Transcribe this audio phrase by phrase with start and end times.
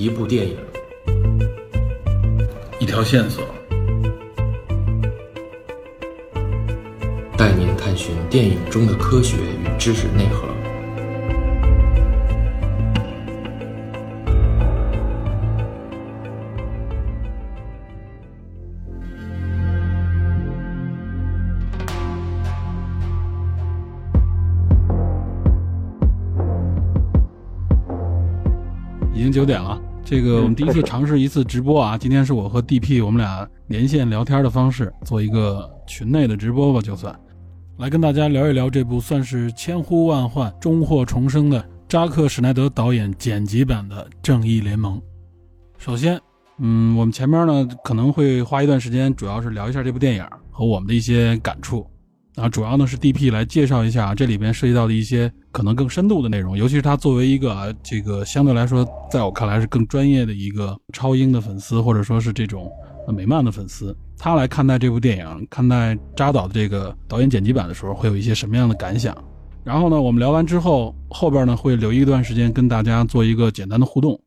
[0.00, 0.56] 一部电影，
[2.78, 3.44] 一条线索，
[7.36, 10.48] 带您探寻电影中的科学与知识内核。
[29.12, 29.78] 已经九点了。
[30.10, 37.16] 这个我们第一次尝试一次直播啊，今天是我和 DP 我们俩连线聊天的方式，做一个群内的直播吧，就算
[37.78, 44.98] 来跟大家聊一聊这部算是千呼万唤、终获重生的扎克·史奈德导演剪辑版的《正义联盟》。
[45.78, 46.20] 首先，
[46.58, 51.88] 嗯，我们前面呢可能会花一段时间，主要是聊一下这部电影和我们的一些感触。
[52.40, 62.72] 啊，主要呢是 DP 来介绍一下这里边涉及到的一些可能更深度的内容，尤其是他作为一个啊，这个相对来说，在我看来是更专业的一个超英的粉丝，或者说是这种
[63.08, 69.14] 美漫的粉丝，他来看待这部电影，看待扎导的这个导演剪辑版的时候，会有一些什么样的感想？
[69.62, 74.18] 然后呢，我们聊完之后，后边呢会留一段时间跟大家做一个简单的互动。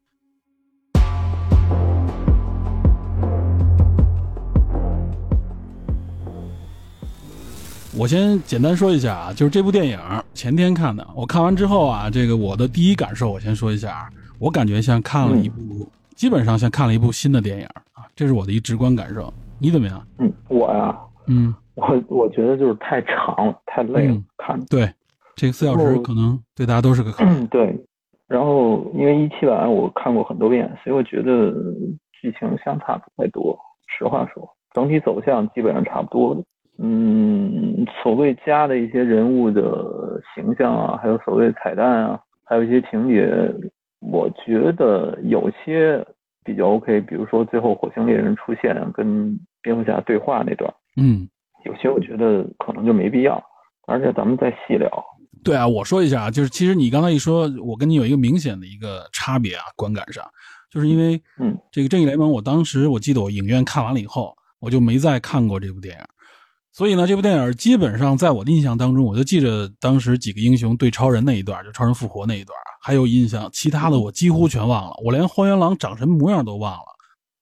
[7.96, 10.00] 我先简单说一下啊，就是这部电影
[10.34, 19.32] 前天看的，我看完之后啊，这个我的第一感受我先说一下啊，我感觉像看了一部，基本上像看了一部新的电影啊，这是我的一直观感受。
[19.60, 20.02] 你怎么样？
[20.18, 24.92] 嗯，我呀，嗯，我我觉得就是太长了，太累了，看对，
[25.36, 27.28] 这个四小时可能对大家都是个坎。
[27.28, 27.80] 嗯对，
[28.28, 31.52] 然后因为一七版我看过很多遍，所以我觉得
[32.20, 33.56] 剧情相差不太多。
[33.88, 36.44] 实话说，整体走向基本上差不多的。
[36.80, 43.30] 嗯，所谓加的一些人物的形象啊，还有所谓彩蛋啊，还有一些情节，
[44.00, 46.06] 我觉得有些
[46.44, 47.00] 比较 OK。
[47.02, 51.28] 比如说最后火星猎人出现跟蝙蝠侠对话那段，嗯，
[51.66, 53.42] 有些我觉得可能就没必要。
[53.86, 54.90] 而且咱们再细聊。
[55.44, 60.24] 对啊，我说一下啊，就是其实你刚才一说，我跟你有一个明显的一个差别啊，观感上，
[60.72, 66.06] 就是因为嗯，这个正义联盟，我当时我记得我影院看完了以后，我就没再看过这部电影。
[66.76, 73.48] 所以呢，这部电影基本上在我的印象当中，我就记着当时几个英雄对超人那一段，就超人复活那一段，还有印象。
[73.54, 76.86] 其他的我几乎全忘了，我连荒原狼长什么模样都忘了。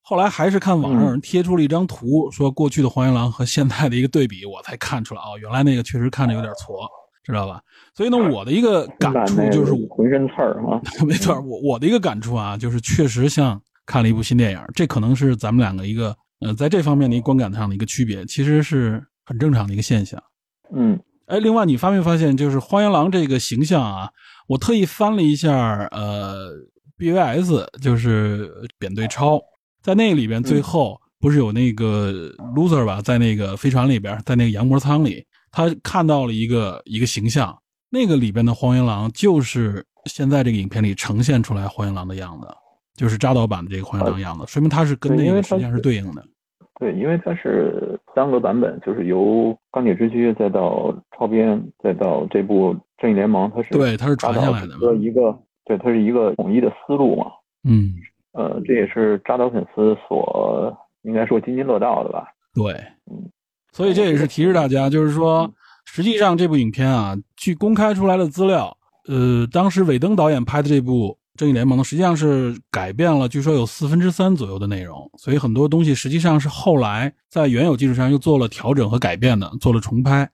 [0.02, 6.86] 后来还是看网上有人贴出了一张图，说过去的荒原狼和现在的一个对比，我才看出来哦，原来那个确实看着有点矬，
[7.24, 7.62] 知道吧？
[7.96, 14.59] 所以呢，我的一个感触就是浑身刺儿啊， 没错，我我的一个感触啊，就是确实像看了一部新电影。
[14.75, 19.02] 这可能是咱们两个一个呃，在这方面的一个观感上的一个区别，其实是。
[19.25, 20.21] 很正常的一个现象，
[20.73, 24.09] 嗯，哎，另外你发没发现，就是荒原狼这个形象啊，
[24.47, 26.49] 我特意翻了一下，呃
[26.97, 29.39] ，BVS 就是扁对超，
[29.81, 32.11] 在那个里边，最后不是有那个
[32.55, 37.57] loser 吧，在那个飞船里边，在那个羊膜舱里，他看到了一个一个形象，
[37.89, 42.47] 那个里边的荒原狼就是现在这个影片里呈现出来荒原狼的样子，
[42.95, 46.25] 就是扎导版的这个荒原狼样子，说明他是跟那个实际上是对应的。
[46.79, 57.27] 对，因为它是三个版本，就是由钢铁之躯再到超编，再到这部正义联盟，它是对，它是传下来的一个，对，它是一个统一的思路嘛。
[57.63, 57.94] 嗯，
[58.33, 62.27] 呃，这也是扎导粉丝所应该说津津乐道的吧？
[62.53, 62.73] 对，
[63.09, 63.29] 嗯，
[63.71, 65.51] 所以这也是提示大家，就是说，
[65.85, 68.77] 实际上这部影片啊，据公开出来的资料，
[69.07, 71.17] 呃，当时尾登导演拍的这部。
[71.38, 80.30] 正义联盟呢，实际上是改变了，据说有四分之三左右的内容，所以很多东西实际上是后来在原有基础上又做了调整和改变的，做了重拍。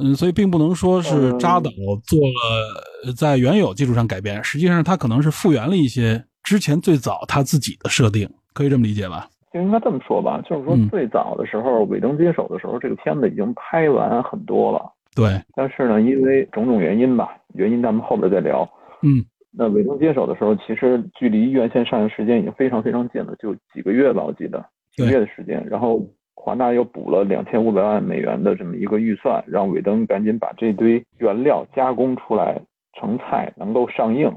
[0.00, 1.70] 嗯，所以并不能说是扎导
[2.04, 9.28] 做了在原有基础上改变，实际上他可能是复原了一些之前最早他自己的设定，可以这么理解吧？
[9.52, 14.80] 就应该这么说吧，就是说最早的时候，尾灯接手的时候，这个片子已经拍完很多了。
[15.14, 18.68] 对，但是呢，因为种种原因吧，原因咱们后边再聊。
[19.02, 19.24] 嗯。
[19.50, 24.64] 那韦登接手的时候，其实距离院线上映时间已经非常非常近了，就几个月吧，我记得
[24.94, 25.64] 几个月的时间。
[25.66, 26.00] 然后
[26.34, 32.60] 华纳又补了两千五百万美元的这么一个预算，让韦登赶紧把这堆原料加工出来
[32.92, 34.30] 成菜，能够上映。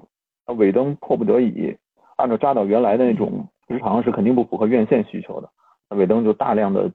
[0.47, 1.75] 那韦登迫不得已，
[2.17, 5.49] 按照扎导原来的那种时长是肯定不符合院线需求的。
[5.89, 6.89] 那韦登就大量的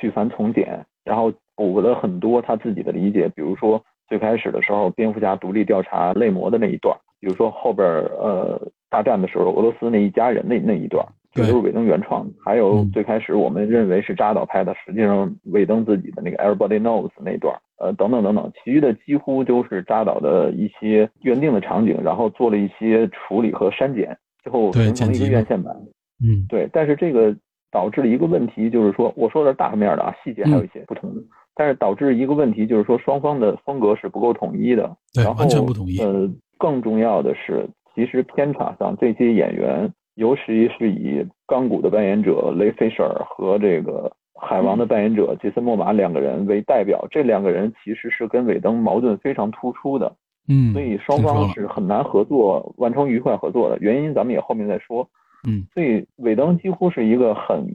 [0.00, 6.96] 去繁从简，然后补了很多他自己的理解，比如说最开始的时候，蝙蝠侠独立调查类魔的那一段。
[7.20, 12.26] 比如说后边呃大战的时候，俄罗斯那一家人那那一段，这都是尾登原创。
[12.44, 24.16] 还有最开始我们认为是扎导拍的，实际上尾登自己的那个 Everybody Knows 那段，呃等等等等，其余的几乎都是扎导的一些原定的场景，然后做了一些处理和删减。
[24.42, 25.76] 最后对形成了一个院线版。
[26.22, 27.34] 嗯对，但是这个
[27.70, 31.22] 导致了一个问题，就是说，我说的是大面的啊，细节还有一些不同的，
[31.54, 36.28] 但是导致一个问题，就是说双方的风格是不够统一的，对然后完全不统一呃，
[36.60, 50.14] 更重要的是，其实片场上这些演员，尤其是以钢骨的扮演者雷菲舍尔和这个海王的扮演者杰森莫玛两个人为代表，这两个人其实是跟尾灯矛盾非常突出的，
[50.48, 53.78] 嗯，所以双方是很难合作完成愉快合作的。
[53.80, 55.08] 原因咱们也后面再说。
[55.48, 57.66] 嗯，所以尾灯几乎是一个很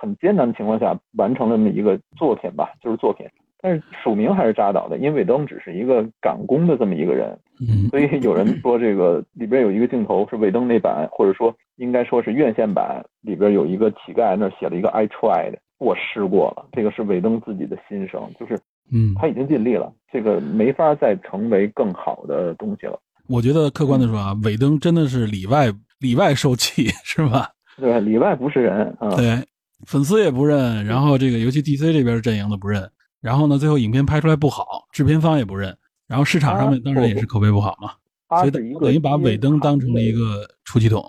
[0.00, 3.26] 很艰难的情况下完成了那么一个作品吧，就是作品。
[3.62, 18.58] 但是署名还是扎导的，因为尾灯只是一个赶工的这么一个人，嗯 所以有人说这个里边有一个镜头是尾灯那版，或者说应该说是院线版里边有一个乞丐那儿写了一个 I tried，我试过了，这个是尾灯自己的心声，就是
[18.92, 22.98] 嗯，他已经尽力了，这个没法再成为更好的东西了。
[23.28, 25.66] 我觉得客观的说啊，尾灯真的是里外
[26.00, 27.48] 里外受气，是吧？
[27.78, 28.00] 对？
[28.00, 29.44] 里外不是人啊，对，
[29.86, 32.82] 粉丝也不认，然后这个尤其 DC 这边阵营的不认，
[33.20, 35.76] 然后呢，最后影片拍出来不好，制片方也不认，
[36.06, 37.90] 然后市场上面啊当然也是口碑不好嘛，
[38.38, 40.46] 所以等于把尾灯当成了一个。
[40.70, 41.02] 出气筒。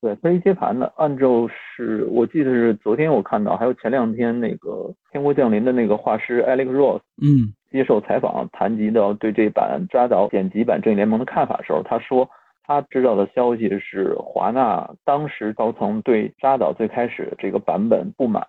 [0.00, 0.92] 对，它是接盘的。
[0.96, 4.70] 按照是我记得是昨天我看到，还有前两天那个
[5.12, 12.28] 《天国降临》的那个画师 Alex Ross 嗯接受采访，谈及到对这版扎导剪辑版《正义联盟》的看法的时候，他说
[12.64, 18.44] 他知道的消息是华纳当时高层对扎导最开始这个版本不满，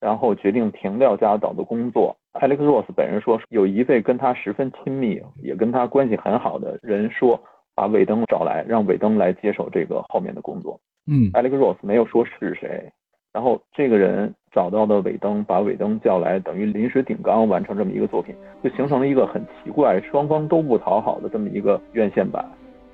[0.00, 2.16] 然后决定停掉扎导的工作。
[2.42, 7.40] Alex Ross 本人说，有一位跟他十分亲密，也跟他关系很好的人说，
[7.72, 10.80] 把韦登找来，让韦登来接手这个后面的工作。
[11.06, 12.90] 嗯 Alex Ross 没有说是谁，
[13.32, 22.44] 然后这个人找到的尾灯，把尾灯叫来，等于临时顶缸完成这么一个作品，就形成了一个很奇怪、双方都不讨好的这么一个院线版。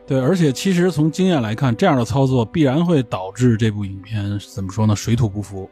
[0.06, 4.22] 对，而且其实从经验来看，这样的操作必然会导致这部影片
[4.54, 4.94] 怎么说呢？
[4.94, 5.66] 水土不服。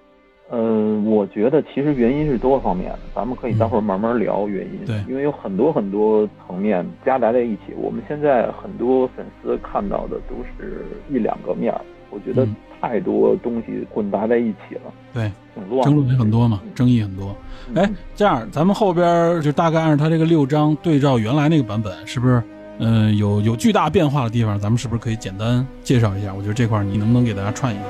[0.49, 4.87] 呃，我觉得其实原因是多方面的，咱们可以待会儿慢慢聊原因。
[4.87, 7.75] 对因为有很多很多层面夹杂在一起。
[7.77, 15.83] 我们现在很多粉丝看到的都是一两个面儿，我觉得嗯太多东西混杂在一起了，对，挺乱的。
[15.83, 17.35] 争论也很多嘛，争议很多。
[17.75, 22.43] 嗯哎，这样咱们后边就大概按照他这个六章对照原来那个版本，是不是？
[22.79, 26.33] 嗯、有有巨大变化的地方，咱们是不是可以简单介绍一下？
[26.33, 27.83] 我觉得这块儿你能不能给大家串一下？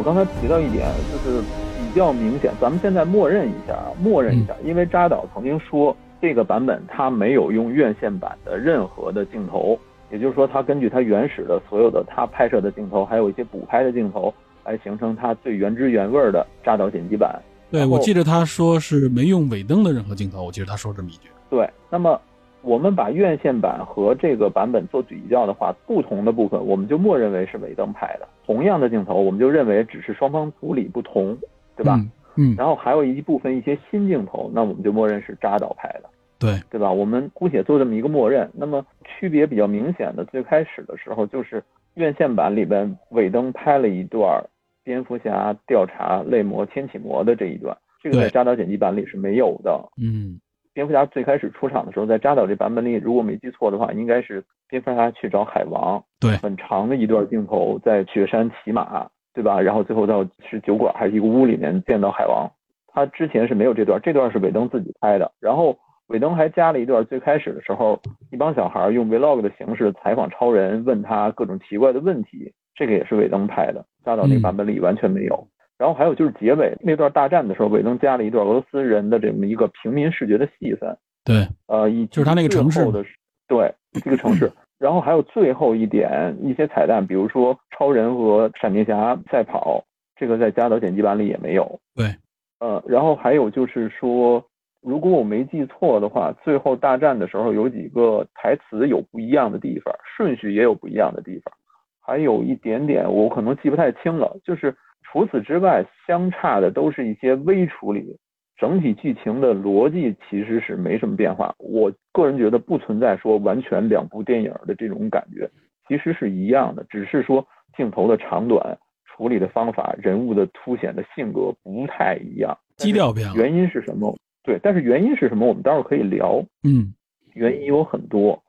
[0.00, 9.78] 我刚才提到一点，就是比较明显，咱们现在默认一下啊，默认一下，因为扎导曾经说这个版本他没有用院线版的任何的镜头，
[10.10, 14.32] 也就是说，他根据他原始的所有的他拍摄的镜头，还有一些补拍的镜头，
[14.64, 17.38] 来形成他最原汁原味的扎导剪辑版。
[17.70, 21.28] 对，我记得他说是没用尾灯的任何镜头，我记得他说这么一句。
[21.50, 22.18] 对，那么
[22.62, 31.36] 我们把院线版和这个版本做比较的话，不同的部分我们就默认为是尾灯拍的，同样的镜头我们就认为只是双方处理不同，
[31.76, 31.96] 对吧？
[31.96, 36.08] 嗯嗯，然后还有一部分一些新镜头，那我们就默认是扎导拍的，
[36.38, 36.90] 对，对吧？
[36.90, 38.48] 我们姑且做这么一个默认。
[38.54, 41.62] 那么区别比较明显的，最开始的时候就是
[41.94, 44.40] 院线版里边尾灯拍了一段
[44.84, 49.88] 蝙蝠侠调查泪魔天启魔的这一段，这个在扎导剪辑版里是没有的。
[50.00, 50.40] 嗯
[50.72, 59.60] 蝙蝠侠最开始出场的时候，在扎导这版本里，如果没记错的话，应该是蝙蝠侠去找海王，对很长的一段镜头，在雪山骑马，对吧？
[59.60, 62.50] 然后最后到是酒馆还是一个屋里面见到海王，
[62.86, 68.00] 他之前是没有这段，这段是尾灯自己拍的，然后尾灯还加了一段，最开始的时候，
[68.30, 75.46] 一帮小孩用 vlog 的形式采访超人，问他各种奇怪的问题，这个也是尾灯拍的，扎导那个版本里完全没有。
[75.80, 80.94] 然后还有就是结尾那段大战的时候，尾灯加了一段俄罗斯人的这么一个平民视觉的戏份，
[81.24, 83.02] 对，呃，以就是他那个城市的，
[83.48, 84.52] 对这个城市。
[84.78, 89.82] 然后还有最后一点一些彩蛋，比如说超人和闪电侠赛跑，
[90.16, 91.80] 这个在加导剪辑版里也没有。
[91.94, 92.14] 对，
[92.58, 94.44] 呃，然后还有就是说，
[94.82, 101.54] 如果我没记错的话，最后大战的时候有几个台词有不一样的地方，顺序也有不一样的地方，
[102.02, 104.76] 还有一点点我可能记不太清了，就是
[105.10, 108.16] 除此之外，相差的都是一些微处理，
[108.56, 111.52] 整体剧情的逻辑其实是没什么变化。
[111.58, 115.50] 我个人觉得不存在说完全两部电影的这种感觉，
[115.88, 117.44] 其实是一样的，只是说
[117.76, 122.56] 镜头的长短、处理的方法、人物的凸显的性格不太一样。
[122.76, 123.34] 基调变了。
[123.34, 124.16] 原因是什么？
[124.44, 125.46] 对，但是原因是什么？
[125.46, 126.44] 我们待会儿可以聊。
[126.62, 126.94] 嗯
[127.34, 128.40] 原因有很多，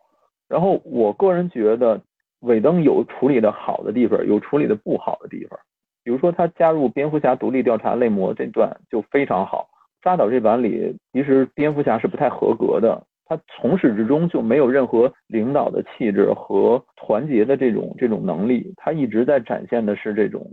[0.48, 2.02] 然后我个人觉得
[2.40, 5.60] 尾灯有处理的好的地方，有处理的不好的地方。
[6.04, 9.68] 比如说他加入蝙蝠侠独立调查类魔这段就非常好，
[10.02, 20.46] 扎导这版里，其实蝙蝠侠是不太合格的，他从始至终就没有任何领导的气质和团结的这种这种能力，他一直在展现的是这种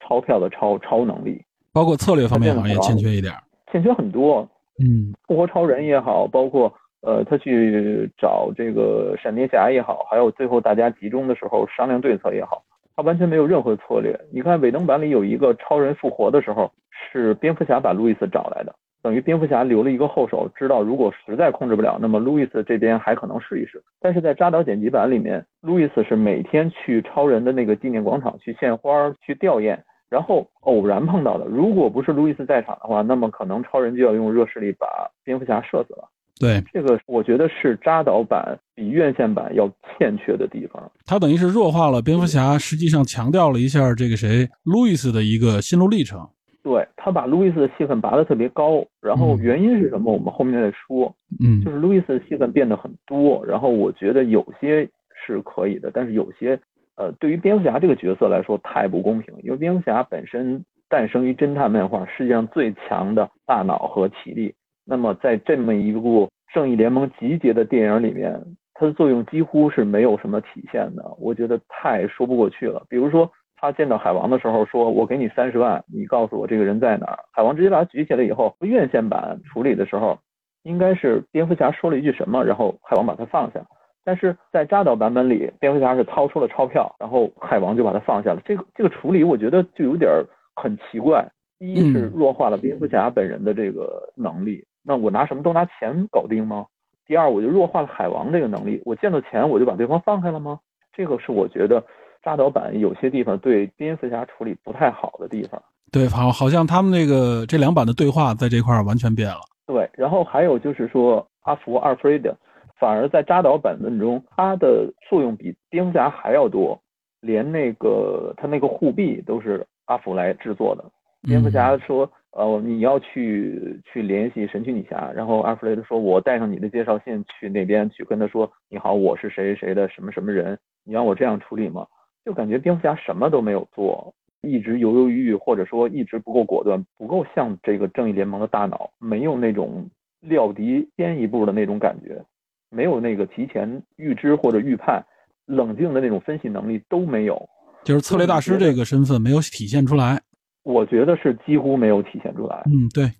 [0.00, 1.42] 钞票的超超能力，
[1.72, 3.32] 包括策略方面好像也欠缺一点，
[3.70, 4.48] 欠缺很多。
[4.82, 12.62] 嗯，复活超人也好，包括呃他去找这个闪电侠也好，还有最后大家集中的时候商量对策也好。
[12.96, 14.18] 他完全没有任何策略。
[14.32, 23.82] 你看尾灯版里有一个超人复活的时候，是蝙蝠侠把路易斯找来的，等于蝙蝠侠留了一个后手，知道如果实在控制不了，那么路易斯这边还可能试一试。
[24.00, 29.76] 但是在扎导剪辑版里面，路易斯是每天去超人的那个纪念广场去献花、去吊唁，
[30.08, 31.44] 然后偶然碰到的。
[31.46, 34.86] 如果不是路易斯在场的话，那么可能超人就要用热势力把
[35.24, 36.08] 蝙蝠侠射死了。
[36.40, 40.90] 对，这个我觉得是扎导版比院线版要欠缺的地方。
[41.06, 46.28] 它等于是弱化了蝙蝠侠，实际上强调了一下这个谁路易斯的一个心路历程。
[46.62, 50.12] 对他把路易斯的戏份拔得特别高，然后原因是什么？
[50.12, 51.14] 我们后面再说。
[51.38, 54.88] 嗯，就是路易斯的戏份变得很多，然后我觉得有些
[55.26, 56.58] 是可以的，但是有些
[56.96, 64.54] 呃，对于蝙蝠侠这个角色来说太不公平，因为蝙蝠侠本身诞生于侦探漫画，世界上最强的大脑和体力。
[64.84, 68.40] 那么在这么一部正义联盟集结的电影里面，
[68.74, 72.84] 它的作用几乎是没有什么体现的，我觉得太说不过去了。
[72.88, 77.18] 比如说他见到海王的时候，说我给你三十万，你告诉我这个人在哪儿。
[77.32, 80.18] 海王直接把他举起来以后，院线版处理的时候，
[80.64, 83.60] 应该是蝙蝠侠说了一句什么，然后海王把他放下。
[84.04, 88.42] 但是在扎导版本里，蝙蝠侠是掏出了钞票，然后海王就把他放下了。
[88.44, 90.10] 这个这个处理，我觉得就有点
[90.54, 91.26] 很奇怪。
[91.58, 94.62] 一是弱化了蝙蝠侠本人的这个能力。
[94.86, 96.66] 那我拿什么都拿钱搞定吗？
[97.06, 98.80] 第二，我就弱化了海王这个能力。
[98.84, 100.60] 我见到钱我就把对方放开了吗？
[100.92, 101.82] 这个是我觉得
[102.22, 105.62] 扎导版有些地方对蝙蝠侠处理不太好的地方。
[105.90, 109.40] 对，好，好像他们那个这两版的对话在这块完全变了。
[109.66, 112.34] 对，然后还有就是说阿福阿弗雷德，
[112.78, 116.78] 反而在扎导版本中，他的作用比蝙蝠侠还要多，
[117.20, 120.84] 连那个他那个护臂都是阿福来制作的。
[121.22, 122.10] 蝙蝠侠说。
[122.36, 131.86] 呃，你要去去联系神奇女侠，然后阿弗雷德说：“我带上你的介绍信去那边去跟他说，你好，我是谁谁的什么什么人，你让我这样处理吗？”
[132.24, 134.12] 就感觉蝙蝠侠什么都没有做，
[134.42, 139.88] 一直犹犹豫豫，或者说一直不够果断，不够像这个正义联盟的大脑，没有那种
[140.20, 142.20] 料敌先一步的那种感觉，
[142.68, 145.04] 没有那个提前预知或者预判，
[145.46, 147.48] 冷静的那种分析能力都没有，
[147.84, 150.20] 就是策略大师这个身份没有体现出来。
[150.64, 152.62] 我觉得是几乎没有体现出来。
[152.66, 153.12] 嗯，对，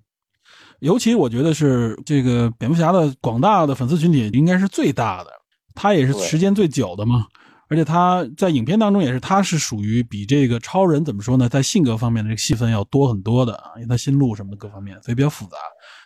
[0.80, 5.30] 尤其我觉得是这个蝙蝠侠的广大的粉丝群体应该是最大的，
[5.74, 7.26] 他也是时间最久的嘛。
[7.68, 15.56] 而且他在影片当中也是，他是属于比这个超人怎么说呢，在性格方面的这个戏份要多很多的，因为他心路什么的各方面，所以比较复杂，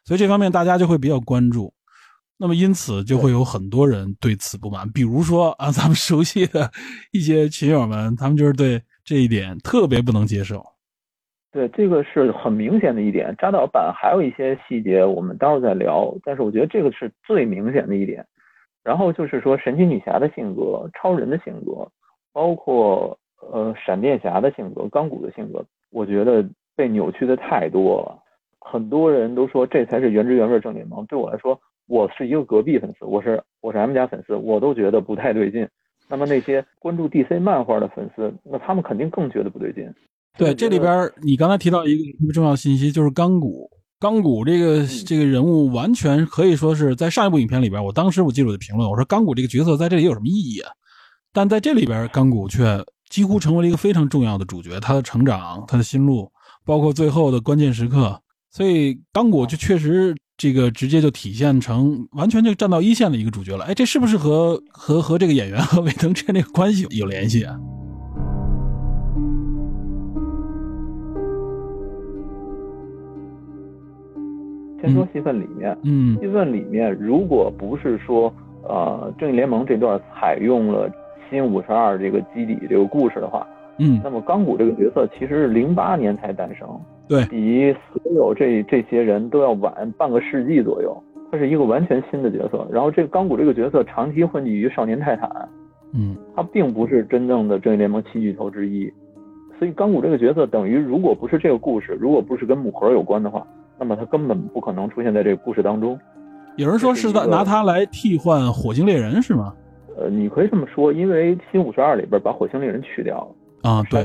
[0.05, 1.75] 所以这方面大家就会比较关注。
[2.39, 6.71] 那么因此就会有很多人对此不满，比如说啊，咱们熟悉的
[7.11, 10.65] 一些群友们，他们就是对这一点特别不能接受。
[11.59, 13.35] 对，这个是很明显的一点。
[13.37, 16.15] 扎导版还有一些细节，我们待会儿再聊。
[16.23, 18.25] 但是我觉得这个是最明显的一点。
[18.85, 21.85] 然后就是说，神奇女侠的性格、超人的性格，
[22.33, 28.23] 包括呃闪电侠的性格、钢骨的性格，我觉得被扭曲的太多了。
[28.61, 31.05] 很多人都说这才是原汁原味正联盟。
[31.07, 35.69] 对我来说，我是一个隔壁粉丝，我是我是 M 家粉丝，我都觉得不太对劲。
[36.09, 39.93] 那么那些关注 DC 漫画的粉丝，那他们肯定更觉得不对劲。
[40.39, 43.69] 对，这里边你刚才提到一个特别重要的信息，就是钢骨。
[44.01, 50.71] 钢骨这个这个人物完全可以说是在上一部影片里边，我当时我记住的评论，我说钢骨这个角色在这里有什么意义啊？
[51.33, 52.81] 但在这里边，钢骨却
[53.11, 56.31] 几乎成为了一个非常重要的主角，他的成长，他的心路，
[56.65, 63.65] 包括最后的关键时刻，所以钢骨就确实这个直接就体现成完全就站到一线的一个主角了。
[63.65, 67.57] 哎，这是不是和和和这个演员和魏登之间这个关系有联系啊？
[74.81, 78.33] 先说戏份里面，嗯，戏份里面，如果不是说，
[78.63, 80.89] 呃，正义联盟这段采用了
[81.29, 83.45] 新五十二这个基底这个故事的话，
[83.79, 86.69] 嗯，那么钢骨这个角色其实是零八年才诞生，
[87.09, 90.97] 对，比所有这这些人都要晚半个世纪左右，
[91.33, 92.65] 他是一个完全新的角色。
[92.71, 95.29] 然后这个钢骨这个角色长期混迹于少年泰坦，
[95.93, 98.89] 嗯，他并不是真正的正义联盟七巨头之一，
[99.59, 103.45] 所以钢骨这个角色等于如果不是这个故事，如果不是跟母盒有关的话。
[103.79, 105.99] 那么他根本不可能出现在这个故事当中。
[106.57, 109.55] 有人说是在拿他来替换火星猎人是吗？
[109.97, 113.17] 呃，你可以这么说，因为新五十二里边把火星猎人去掉
[113.63, 114.05] 了啊，对。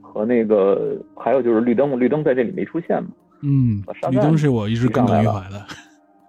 [0.00, 3.10] 和那个还有就是绿灯，绿灯在这里没出现嘛。
[3.42, 5.62] 嗯，绿灯是我一直耿耿于怀的。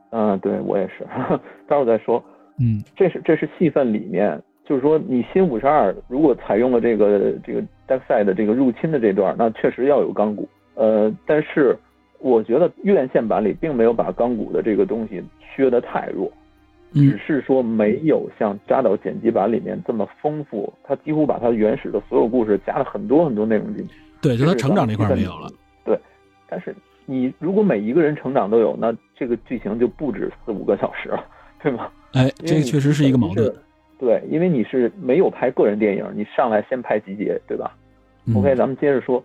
[0.10, 1.08] 嗯，对我也是，
[1.68, 2.22] 待会儿再说。
[2.60, 10.50] 嗯，这是这是戏份里面，就是说你新五十二如果采用了这个这个 Dark Side 的这个入侵的这段，那确实要有钢骨。
[10.76, 11.78] 呃，但是
[12.20, 16.32] 我觉得院线版里并没有把钢骨的这个东西削得太弱，
[16.94, 23.96] 只是说没有像扎导剪辑版里面这么丰富，他几乎把他原始的所有故事加了很多很多内容进去。
[24.22, 25.50] 对，就他成长这块没有了。
[25.86, 25.98] 对，
[26.50, 31.24] 但是你如果每一个人成长都有，那这个剧情就不止四五个小时了，
[31.62, 31.88] 对吗？
[32.14, 33.54] 哎，这个确实是一个矛盾。
[34.00, 37.76] 对，因为你是没有拍个人电影，你上来先拍集结，对吧
[38.36, 39.24] ？OK，咱们接着说，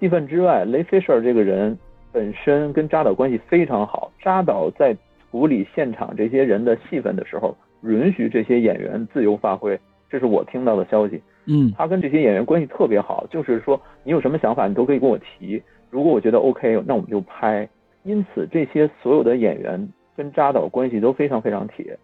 [0.00, 1.76] 戏份之外，雷菲舍尔这个人
[2.14, 4.96] 本身跟扎导关系非常好，扎导在
[5.32, 9.76] 处理现场这些人的戏份的时候，允许这些演员自由发挥，
[10.08, 11.20] 这是我听到的消息。
[11.46, 17.68] 嗯，他跟这些演员关系特别好，就是说你有什么想法，你都可以跟我提，如果我觉得 OK，那我们就拍。
[18.04, 21.98] 因此，这些所有的演员跟扎导关系都非常非常铁。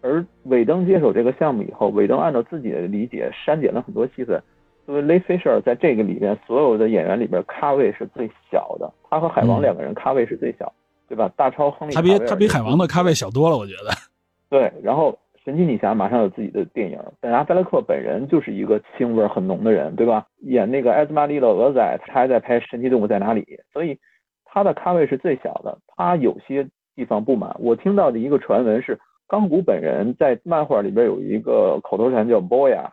[0.00, 4.40] 而韦登接手这个项目以后，韦登按照自己的理解删减了很多戏份。
[4.86, 10.72] 作为雷菲舍尔在这个里边所有的演员里边咖位是最小的，他和海王两个人咖位是最小，
[11.08, 11.28] 对吧？
[11.36, 13.90] 大超、亨利，他比他比海王的咖位小多了，我觉得。
[14.48, 20.24] 对，然后神奇女侠马上有自己的电影，本阿弗莱克本人就是一个腥味很浓的人，对吧？
[20.42, 23.98] 演那个艾斯玛丽的鹅仔，他还在拍《神奇动物在哪里》，所以
[24.44, 25.76] 他的咖位是最小的。
[25.96, 26.64] 他有些
[26.94, 28.98] 地方不满，我听到的一个传闻是。
[29.28, 32.86] 钢骨本人在漫画里边有一个口头禅叫 “boya”，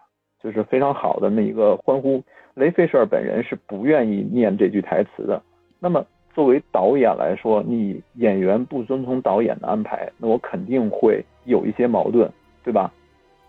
[0.43, 2.21] 就是非常好的那一个欢呼。
[2.55, 5.41] 雷费舍尔本人是不愿意念这句台词的。
[5.79, 12.29] 那么作为导演来说，你演员不遵从导演的安排，那我肯定会有一些矛盾，
[12.63, 12.91] 对吧？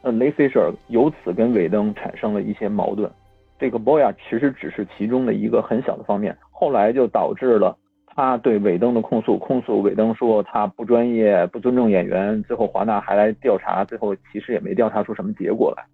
[0.02, 3.10] 那雷费舍尔由此跟韦登产生了一些矛盾。
[3.58, 7.76] 这个 “boya” 其实只是其中的一个很小的方面，后来就导致了。
[8.16, 12.40] 他对尾灯的控诉，控诉尾灯说他不专业、不尊重演员。
[12.44, 15.84] 最后华纳还来调查，最后其实也没调查出什么结果来。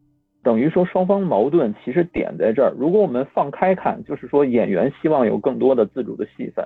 [0.42, 2.72] 等于说双方矛盾其实点在这儿。
[2.78, 6.64] 如果我们放开看，就是说演员希望有更多的自主的戏份，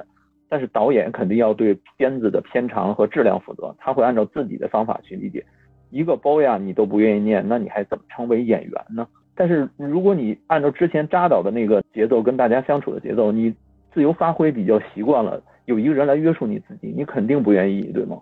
[0.49, 5.45] 但是导演肯定要对片子的片长和质量负责，他会按照自己的方法去理解。
[5.91, 9.07] 一个包呀你都不愿意念，那你还怎么成为演员呢？
[9.35, 13.55] 但是如果你按照之前扎导的那个节奏跟大家相处的节奏，你。
[13.93, 18.19] 自由发挥比较习惯了，有一个人来约束你自己，你肯定不愿意，对吗？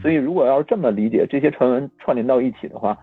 [0.00, 2.96] 所以如果要是这么理解这些传闻串联到一起的话，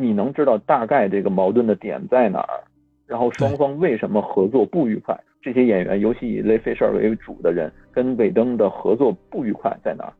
[0.00, 2.60] 你能知道大概这个矛盾的点在哪儿，
[3.06, 5.18] 然后双方为什么合作不愉快？
[5.40, 10.12] 这些演员，尤其以雷菲舍尔为主的人，跟韦登的合作不愉快在哪儿？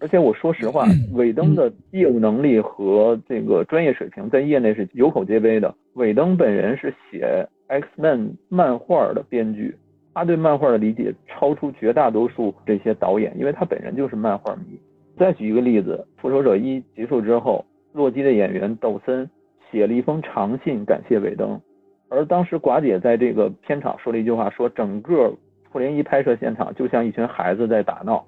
[0.00, 5.72] 而且我说实话，韦登的业务能力和这个专业水平在业内是有口皆碑的。
[5.94, 9.76] 韦登本人是写 X Men 漫画的编剧。
[10.14, 14.78] 他对漫画的理解超出绝大多数这些导演，因为他本人就是漫画迷。
[15.16, 19.28] 再举一个例子，《复仇者一》结束之后，洛基的演员抖森
[19.70, 21.60] 写了一封长信感谢韦登，
[22.08, 25.32] 而当时寡姐在这个片场说了一句话，说整个
[25.70, 28.24] 复联一拍摄现场就像一群孩子在打闹，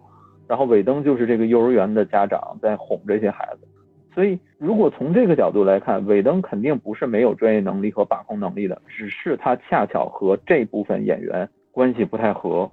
[0.46, 3.66] 然后韦登就是这个幼儿园的家长在哄这些孩子。
[4.14, 11.48] 所以，如果从这个角度来看，韦登肯定不是没有专业能力和把控能力的，只是他恰巧和这部分演员。
[11.72, 12.70] 关系不太和，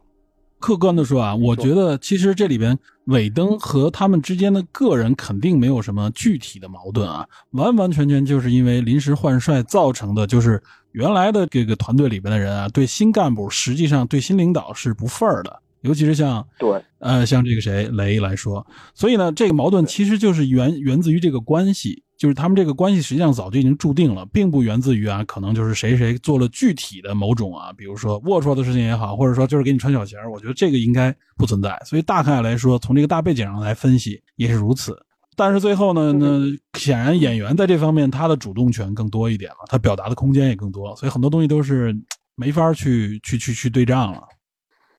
[0.62, 10.62] 客观的说啊，我觉得其实这里边韦登和他们之间的个人肯定没有什么具体的矛盾啊，完完全全就是因为临时换帅造成的，就是
[10.94, 16.82] 原来的这个团队里边的人啊，对新干部实际上对新领导是不忿儿的，尤其是像对。
[17.00, 22.04] 呃像这个谁雷来说，所以呢，这个矛盾其实就是源源自于这个关系。
[22.22, 31.76] 就是他们这个关系实际上早就已经注定了，并不源自于啊，可能就是谁谁做了具体的某种啊，比如说龌龊的事情也好，或者说就是给你穿小鞋我觉得这个应该不存在。
[31.84, 34.96] 所以大概来说，从这个大背景上来分析也是如此。
[35.36, 41.92] 但是最后呢，那显然演员在这方面他的主动权更多一点了，他表达的空间也更多，所以很多东西都是
[42.36, 44.22] 没法去去去去对仗了。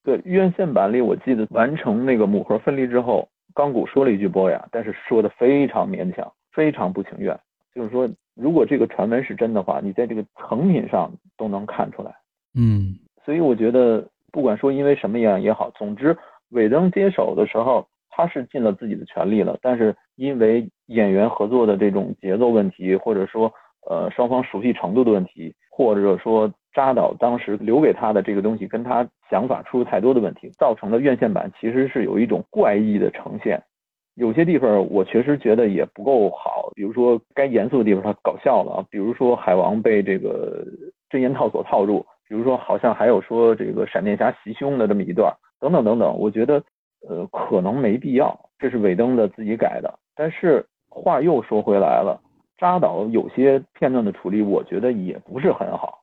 [0.02, 6.26] 对院线版里，我记得完成那个母盒分离之后，钢骨说了一句“波呀”，但是说的非常勉强。
[6.52, 7.38] 非常不情愿，
[7.74, 12.14] 就是说，如果这个传闻是真的话，你在这个成品上都能看出来。
[12.54, 16.16] 嗯，所以我觉得，不管说因为什么样也好，总之，
[16.50, 19.58] 韦登接手的时候，他是尽了自己的全力了。
[19.62, 23.50] 但是因为演员合作的这种节奏问题，或者说
[23.88, 33.62] 呃双方熟悉程度的问题，或者说扎导当时留给他的这个东西跟他想法出入太多的问题，造成了院线版其实是有一种怪异的呈现。
[34.14, 40.64] 有些地方我确实觉得也不够好，比如说该严肃的地方他搞笑了，比如说海王被这个
[41.08, 46.62] 真言套所套住，比如说好像还有说这个闪电侠袭胸的这么一段，等等等等，我觉得
[47.08, 49.98] 呃可能没必要，这是尾灯的自己改的。
[50.14, 52.20] 但是话又说回来了，
[52.58, 56.00] 扎导有些片段的处理，我觉得也不是很好。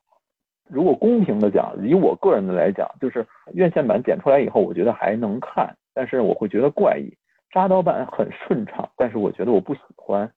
[0.68, 7.12] 如果公平的讲，以我个人的来讲，就是院线版剪出来以后，我觉得还能看，但是我会觉得怪异。
[7.52, 10.30] 扎导版很顺畅，但是我觉得我不喜欢，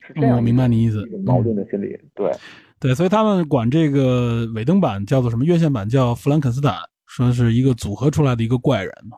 [0.00, 0.36] 是这样。
[0.36, 2.30] 我明白你意思，矛盾的心理，对，
[2.78, 5.44] 对，所以他们管这个尾灯版叫做什么？
[5.44, 6.74] 院线版叫弗兰肯斯坦，
[7.06, 9.16] 说是一个组合出来的一个怪人嘛。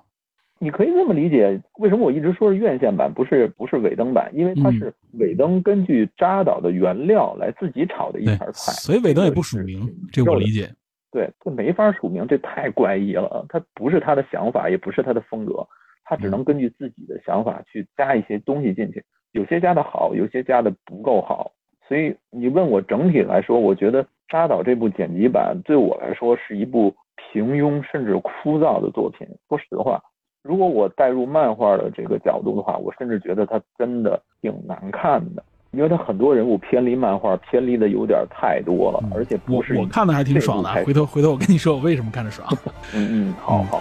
[0.58, 4.30] 你可以这么理解，为什么我一直说是院线版，不是不是尾灯版？
[4.32, 10.72] 因为它是尾灯根据扎导的原料来自己炒的一盘菜，所以尾灯也不署名，这我理解。
[11.10, 13.44] 对，这没法署名，这太怪异了。
[13.48, 15.66] 他不是他的想法，也不是他的风格，
[16.12, 21.50] 他只能根据自己的想法去加一些东西进去，有些加的好，有些加的不够好。
[21.88, 29.26] 所以你问我整体来说，我觉得扎导这部剪辑版对我来说是一部平庸甚至枯燥的作品。
[29.48, 30.02] 说实话。
[30.42, 40.70] 如果我带入漫画的这个角度的话，我甚至觉得它真的挺难看的，因为它很多人物偏离漫画，偏离的有点太多了，而且不是我看的还挺爽的。
[40.84, 42.46] 回头回头我跟你说我为什么看着爽。
[42.94, 43.80] 嗯嗯，好好。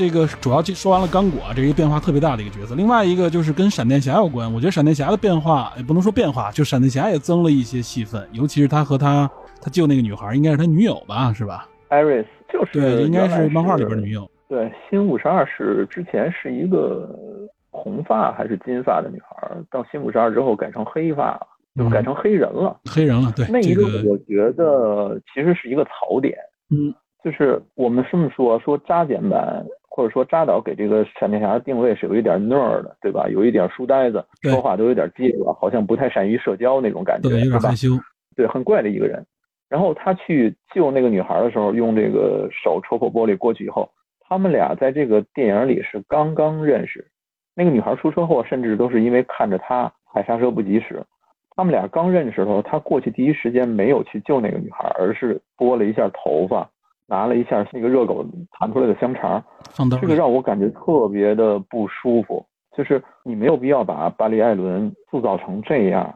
[0.00, 4.50] 这个主要说完了刚果这一个变化特别大的一个角色，另外一个就是跟闪电侠有关。
[4.50, 14.26] 我觉得闪电侠的变化也不能说变化，就闪电侠也增了一些戏份，尤其是他和他他救那个女孩，应该是他女友吧，是吧？Iris 就是对，应该是漫画里边的女友。
[14.48, 17.06] 对，新五十二是之前是一个
[17.70, 21.38] 红发还是金发的女孩，到新五十二之后改成黑发，
[21.76, 22.80] 就改成黑人了。
[22.86, 23.44] 黑人了，对。
[23.50, 26.34] 那一个我觉得其实是一个槽点。
[26.70, 29.62] 嗯，就是我们这么说，说扎剪版。
[29.90, 33.28] 或者说扎导给这个闪电侠的定位是有一点 nerd 的，对吧？
[33.28, 37.88] 有一点书呆子，说话都有点结巴，好像不太善于社交那种感觉，对，有点害羞，
[38.36, 39.26] 对，很怪的一个人。
[39.68, 47.06] 然后他去救那个女孩的时候，用这个手戳破玻璃过去以后，他们俩在这个电影里是刚刚认识。
[47.54, 51.04] 那个女孩出车祸，甚至都是因为看着他踩刹车不及时。
[51.56, 56.68] 他们俩刚认识的时候，他过去第一时间没有去救那个女孩，而是拨了一下头发。
[57.10, 59.42] 拿了一下那个热狗弹出来的香肠，
[60.00, 62.46] 这个让我感觉特别的不舒服。
[62.76, 66.14] 就是你没有必要把巴黎·艾伦塑造成这样，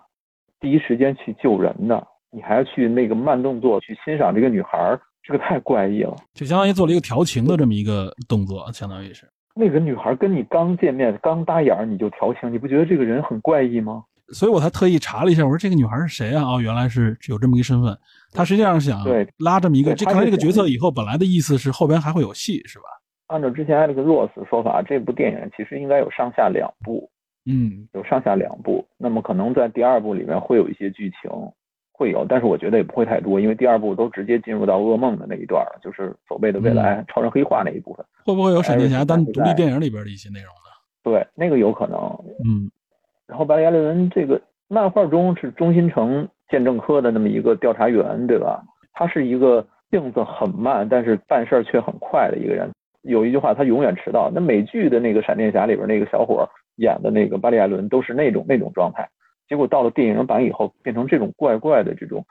[0.60, 6.14] 第一时间去救人的，你还要去那个慢动作去欣赏这个女孩，这个太怪异了。
[6.32, 14.04] 就相当于做了一个调情的这么一个动作，相当于是那个女孩跟你刚见面、刚搭眼你就调情，你不觉得这个人很怪异吗？
[14.32, 16.42] 所以我才特意查了一下，我说这个女孩是谁啊？
[16.42, 17.96] 哦，原来是有这么一个身份。
[18.32, 18.98] 他实际上想
[19.38, 22.84] 拉这么一个，这看来这个角色以后本来的意思是后边还会有戏，是吧？
[23.28, 27.10] 按照之前艾利克·罗斯说法，这部电影其实应该有上下两部。
[27.46, 28.86] 嗯，有上下两部。
[28.96, 31.30] 那么可能在第二部里面会有一些剧情，
[31.92, 38.04] 会有，但是我觉得也不会太多，因为第二部都直接进入到噩梦的那一段了，就是所谓的未来超人黑化那一部分。
[38.24, 40.70] 会不会有闪电侠单独立电影里边的一些内容呢？
[41.02, 41.98] 对，那个有可能。
[42.44, 42.70] 嗯。
[43.26, 44.40] 然后巴里·艾伦这个。
[44.66, 48.62] 漫画中是中心城鉴证科的那么一个调查员，对吧？
[48.94, 52.68] 他是一个性子很慢，但是办事儿却很快的一个人。
[53.02, 54.30] 有一句话，他永远迟到。
[54.34, 59.06] 那美剧的那个闪电侠里边那个小伙演的那个巴里艾伦都是那种那种状态，
[59.46, 62.24] 结果到了电影版以后变成这种怪怪的这种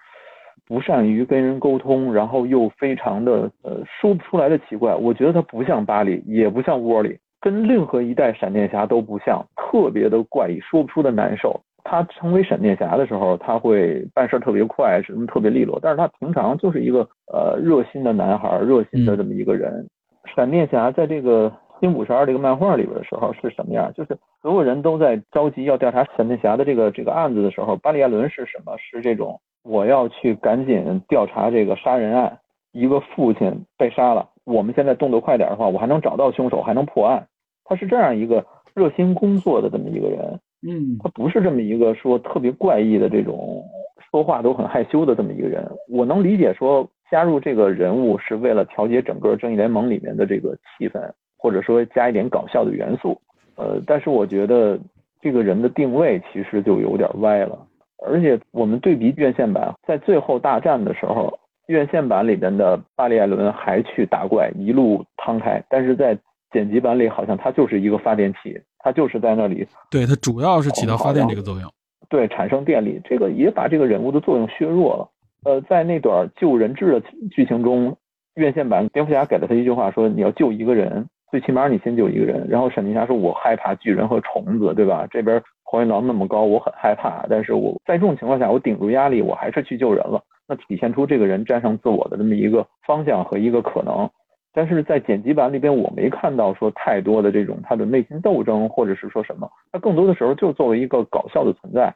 [0.65, 4.95] 不善于跟人沟通，然后又非常的呃说不出来的奇怪。
[4.95, 11.60] 我觉得他不像巴里，也不像窝里，跟任何一代闪电侠都不像，特别的怪异，说不出的难受。
[11.84, 15.77] 他成为闪电侠的时候，他会办事特别快，什么特别利落。
[15.82, 19.86] 但是他平常就是一个呃热心的男孩，热心的这么一个人。
[20.34, 21.51] 闪电侠在这个
[21.82, 23.91] 新五十二这个漫画里边的时候是什么样？
[23.93, 28.77] 就是所有人都在着急要调查闪电侠的这个这个案子的时候，巴里亚伦是什么？
[28.77, 32.39] 是这种我要去赶紧调查这个杀人案，
[32.71, 34.29] 一个父亲被杀了。
[34.45, 37.27] 我们现在动作快点的话，我还能找到凶手，还能破案。
[37.65, 40.39] 他是这样一个热心工作的这么一个人。
[40.65, 43.63] 嗯，他不是这么一个说特别怪异的这种
[44.10, 45.69] 说话都很害羞的这么一个人。
[45.89, 51.02] 我能理解说加入这个人物是为了调节整个正义联盟里面的这个气氛，
[51.38, 53.19] 或者说加一点搞笑的元素。
[53.56, 54.80] 呃，但是我觉得
[55.21, 57.67] 这个人的定位其实就有点歪了。
[58.06, 66.17] 而且我们对比院线版，在最后大战的时候，院线版里边的巴里艾伦还去打怪，一路趟开，但是在
[66.54, 68.58] 剪辑版里好像它就是一个发电器。
[68.86, 71.72] 它就是在那里，对它主要是起到发电这个作用，
[72.10, 75.10] 对产生电力，这个也把这个人物的作用削弱了。
[75.46, 77.96] 呃，在那段救人质的剧情中，
[78.36, 82.46] 院线版蝙蝠侠给了他一句话，说你要救一个人，最起码你先救一个人。
[82.50, 85.08] 然后闪电侠说，我害怕巨人和虫子，对吧？
[85.10, 90.22] 这边黄玉郎那么高，我很害怕，但是我在这种情况下，我顶住压力，我还是去救人了。
[90.46, 94.10] 那体现出这个人战胜自我的这么一个方向和一个可能。
[94.54, 101.94] 但是在剪辑版里边，我没看到说太多的这种他的内心斗争，或者是说什么，他更多的时候就作为一个搞笑的存在。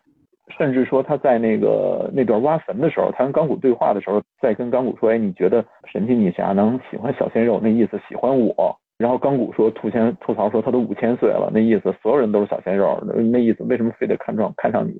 [0.57, 7.59] 甚至说他在那个那段挖坟的时候，他跟钢骨对话的时候，在跟钢骨说：“哎，你觉得神奇女侠能喜欢小鲜肉？
[7.61, 12.97] 那意思喜欢我？”然后钢骨说：“吐槽吐槽说他都五千岁了，那意思所有人都是小鲜肉，
[13.29, 14.97] 那意思为什么非得看上看上你？”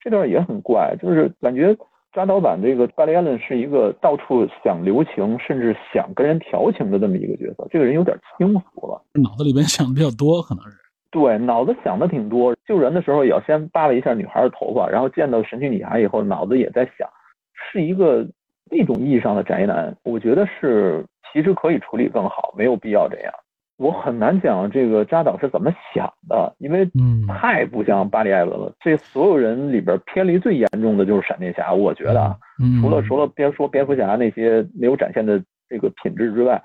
[0.00, 1.76] 这段也很怪，就是感觉
[2.16, 7.68] 扎导版这个巴里·艾伦是一个到处想留情，甚至想跟人调情的这么一个角色。
[7.70, 10.78] 这个人有点轻浮了，脑子里边想的比较多，可能是。
[11.10, 17.06] 对，脑子想的挺多，救人的时候也要先扒拉一下女孩的头发，然后见到神奇女侠以后，脑子也在想，
[17.52, 18.26] 是一个
[18.70, 19.94] 那种意义上的宅男。
[20.02, 23.34] 我觉得是，其实可以处理更好，没有必要这样。
[23.78, 26.88] 我很难讲这个扎导是怎么想的，因为
[27.28, 28.72] 太不像巴里艾伦了。
[28.80, 32.36] 这所有人里边偏离最严重的就是闪电侠，我觉得啊，
[32.80, 36.62] 除了除了别说蝙蝠侠那些没有展现的这个品质之外。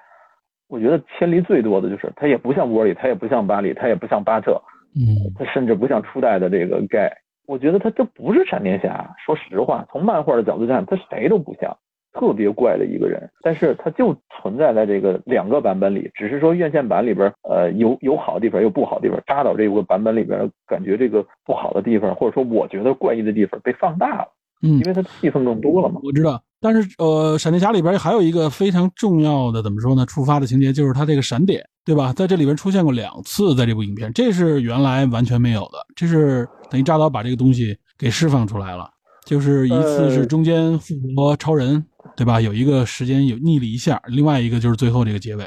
[0.73, 4.53] 我觉得偏离最多的就是他也不像沃里，他也不像巴里，他也不像巴特，
[4.95, 5.03] 嗯，
[5.37, 7.11] 他甚至不像初代的这个盖。
[7.45, 9.13] 我觉得他这不是闪电侠。
[9.25, 11.77] 说实话，从漫画的角度看，他谁都不像，
[12.13, 13.29] 特别怪的一个人。
[13.41, 19.21] 但是他就存在在这个两个版本里，只是说院线版里边，呃，有有好的地方，有不好的地方。
[19.25, 24.27] 扎导这个版本里边，感觉这个不好的地方，或者说我觉得怪异的地方被放大了，
[24.63, 25.99] 嗯，因为他的戏份更多了嘛。
[26.03, 26.41] 我知道。
[26.63, 30.05] 但是，呃，闪电侠里边还有一个非常重要的，怎么说呢？
[30.05, 32.13] 触发的情节就是他这个闪点，对吧？
[32.13, 35.79] 在这里边出现过两次，在这部影片，这是原来完全没有的。
[35.95, 38.87] 这是等于扎导把这个东西给释放出来了。
[39.25, 41.83] 就是一次是中间复活超人，
[42.15, 42.39] 对吧？
[42.41, 45.43] 有一个时间有逆了一下，另外一个就是最后这个结尾。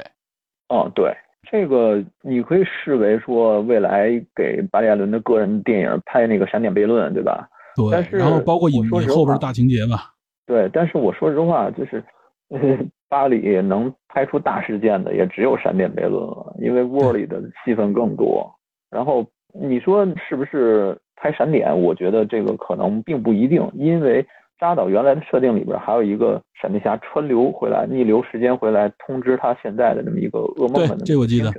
[0.69, 1.15] 哦，对，
[1.49, 7.47] 这个你可以视为说未来给巴里·艾伦的个人电影拍那个闪点悖论，对吧？
[7.75, 7.89] 对。
[7.91, 10.11] 但是然后包括引后边大情节吧。
[10.47, 12.03] 对，但是我说实话，就是
[13.09, 18.51] 巴里能拍出大事件的也只有闪电悖论了，因为沃里的戏份更多。
[18.89, 21.79] 然后你说是不是拍闪点？
[21.79, 24.25] 我觉得这个可能并不一定，因为
[24.59, 31.49] 扎导原来的设定里边还有一个闪电侠穿流回来、逆流时间回来通知他现在的这么一个噩梦的这我记得。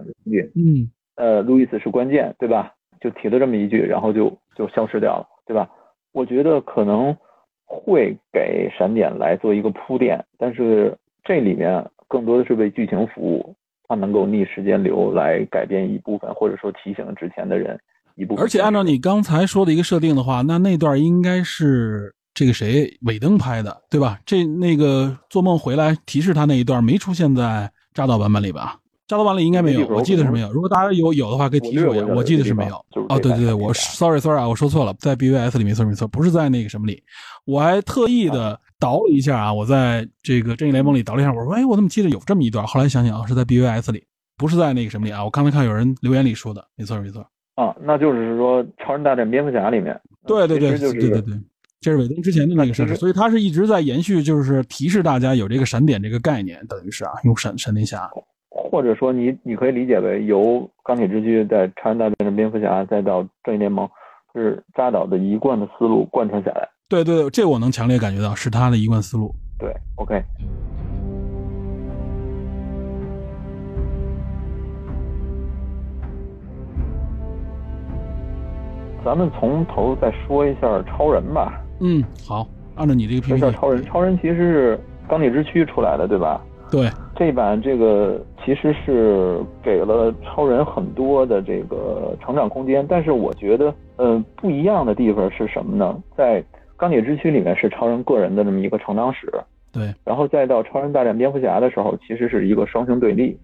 [0.55, 2.73] 嗯，呃，路易斯是关键，对吧？
[3.01, 5.69] 就提了这么一句，然后就就消失掉了，对吧？
[6.13, 7.17] 我觉得可能。
[7.69, 13.57] 会给闪点来做一个铺垫，但是这里面更多的是为剧情服务，
[13.89, 17.77] 它能够逆时间流来改变一部分，或者说提醒之前的人
[18.15, 18.45] 一部分。
[18.45, 24.21] 而且按照你刚才说的一个设定的话，那那段应该是这个谁尾灯拍的，对吧？
[24.27, 28.79] 这那个做梦回来提示他那一段没出现在扎导版本里吧？
[29.09, 30.53] 扎导版里应该没有，我记得是没有。
[30.53, 32.05] 如果大家有有的话，可以提示我一下。
[32.07, 32.75] 我记得是没有。
[33.09, 37.03] 哦，对对对，我 sorry sorry 啊，我说错了，在 BVS 里没错没错，不是在那个什么里。
[37.47, 42.67] 我还特意的倒了一下啊，我在这个正义联盟里倒了一下，我说，哎，我怎么记得有这么一段？
[42.67, 44.05] 后来想想啊，是在 BVS 里，
[44.37, 45.25] 不是在那个什么里啊。
[45.25, 47.25] 我刚才看有人留言里说的，没错没错。
[47.55, 49.99] 啊，那就是说《超人大战蝙蝠侠》里面。
[50.27, 51.41] 对对对对对对，
[51.87, 58.11] 这是尾灯之前的那个设置，所以他是一直在延续，就是提示大家有这个闪点这个概念，等于是啊，用闪闪电侠。
[58.51, 63.89] 或者说你你可以理解为由钢铁之躯在超人大战蝙蝠侠再到正义联盟，
[64.35, 66.69] 是扎导的一贯的思路贯穿下来。
[66.89, 69.33] 对对，这我能强烈感觉到是他的一贯思路。
[69.57, 70.21] 对，OK。
[79.05, 81.63] 咱们从头再说一下超人吧。
[81.81, 86.41] 嗯，好，按照你这个评价，超人，超人其实是钢铁之躯出来的，对吧？
[86.71, 96.03] 对，这版这个其实是给了超人很多的这个成长空间，但是我觉得，呃，不一样的地方是什么呢？
[96.17, 96.43] 在
[96.77, 99.33] 钢铁之躯里面是超人个人的这么一个成长史，
[99.71, 103.39] 对，然后再到超人大战蝙蝠侠的时候，其实是一个双雄对立，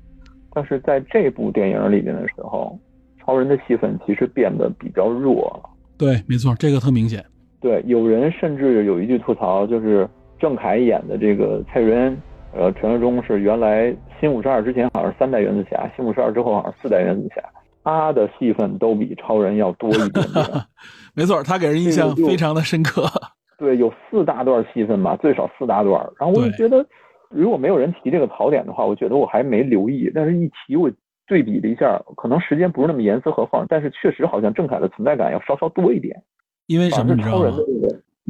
[0.52, 2.76] 但是在这部电影里面的时候，
[3.24, 5.70] 超人的戏份其实变得比较弱了。
[5.96, 7.24] 对，没错，这个特明显。
[7.62, 10.06] 对，有人甚至有一句吐槽，就是
[10.38, 12.20] 郑恺演的这个蔡瑞恩。
[12.54, 17.42] 呃，传说中是原来新五十二之前好像是三代原子侠，新五十二之后好像四代原子侠，
[17.82, 20.26] 他的戏份都比超人要多一点。
[21.16, 23.08] 没错，他给人印象非常的深刻。
[23.56, 25.98] 对，有四大段戏份吧，最少四大段。
[26.18, 26.84] 然后我就觉得，
[27.30, 30.10] 如果没有人提这个槽点的话，我觉得我还没留意。
[30.14, 30.90] 但是一提，我
[31.26, 36.22] 对比了一下，可能时间不是那么严丝合缝，但是确实好像郑恺的存在感要稍稍多一点。
[36.66, 37.14] 因为什么？
[37.14, 37.56] 你知道吗？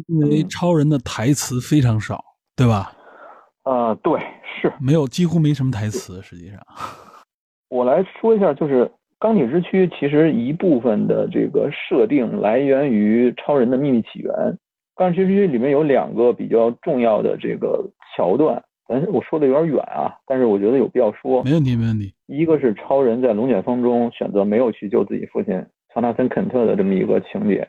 [0.09, 2.23] 因为超人的台词非常少，
[2.57, 2.93] 对吧？
[3.65, 4.19] 呃，对，
[4.61, 6.21] 是没有，几乎没什么台词。
[6.23, 6.59] 实际上，
[7.69, 8.91] 我来说一下，就是
[9.21, 14.33] 钢铁之躯其实一部分的这个设定来源于超人的秘密起源。
[14.97, 17.85] 钢铁之躯里面有两个比较重要的这个
[18.17, 21.43] 桥段，咱我说的有点远啊，但是我觉得有必要说。
[21.45, 22.13] 没问题，没问题。
[22.27, 25.65] 一个是超人在龙卷风中选择没有去救自己父亲
[25.95, 27.69] 乔纳森·肯特的这么一个情节，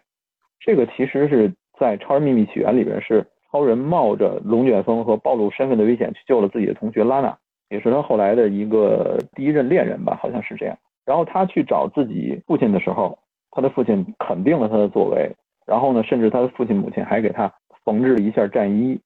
[0.66, 7.38] 这个其实是在《超人秘密起源》里边是超人冒着龙卷风和暴露身份的危险去救了自己的同学拉娜，
[7.70, 10.78] 也是他后来的一个第一任恋人吧，好像是这样。
[11.06, 13.20] 然后他去找自己父亲的时候，
[13.52, 15.30] 他的父亲肯定了他的作为，
[15.68, 17.52] 然后呢，甚至他的父亲母亲还给他
[17.84, 18.98] 缝制了一下战衣。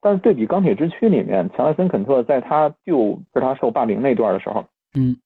[0.00, 5.16] 但是对比《钢铁之躯》里面，乔纳森·肯特在他救是他受霸凌那段的时候，嗯，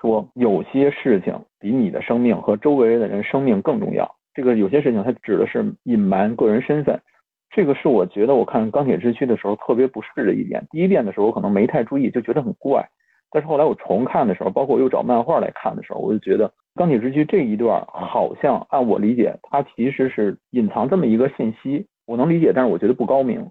[0.00, 4.10] 说有些事情比你的生命和周围的人生命更重要。
[4.34, 7.00] 这个有些事情，他指的是隐瞒个人身份。
[7.50, 10.64] 这个是我觉得我看《钢铁之躯》的时候特别不适的一点。
[10.70, 12.88] 第一遍的时候，我可能没太注意，就觉得很怪。
[13.32, 21.86] 但是后来我重看的时候，包括我又找漫画来看的时候，我就觉得《钢铁之躯》这一段好像按我理解，它其实是隐藏这么一个信息。
[22.06, 23.44] 我能理解，但是我觉得不高明。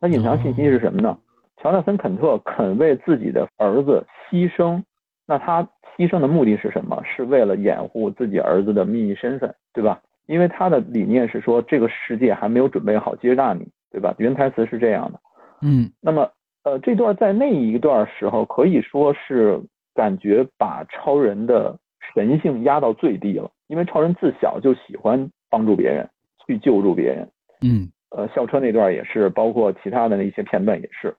[0.00, 1.18] 它隐藏信息是什么呢？
[1.62, 4.82] 乔纳森·肯特肯为自己的儿子牺牲，
[5.26, 5.62] 那他
[5.96, 7.02] 牺牲的目的是什么？
[7.04, 10.00] 是为了掩护自己儿子的秘密身份，对吧？
[10.30, 14.14] 因为他的理念是说，这个世界还没有准备好接纳你，对吧？
[14.18, 15.20] 原台词是这样的。
[15.62, 16.30] 嗯，那么。
[16.62, 19.58] 呃，这段在那一段时候可以说是
[19.94, 21.74] 感觉把超人的
[22.12, 26.06] 神性压到最低了，因为超人自小就喜欢帮助别人，
[26.46, 27.26] 去救助别人。
[27.62, 31.16] 嗯，呃，校车那段也是，包括其他的那些片段也是。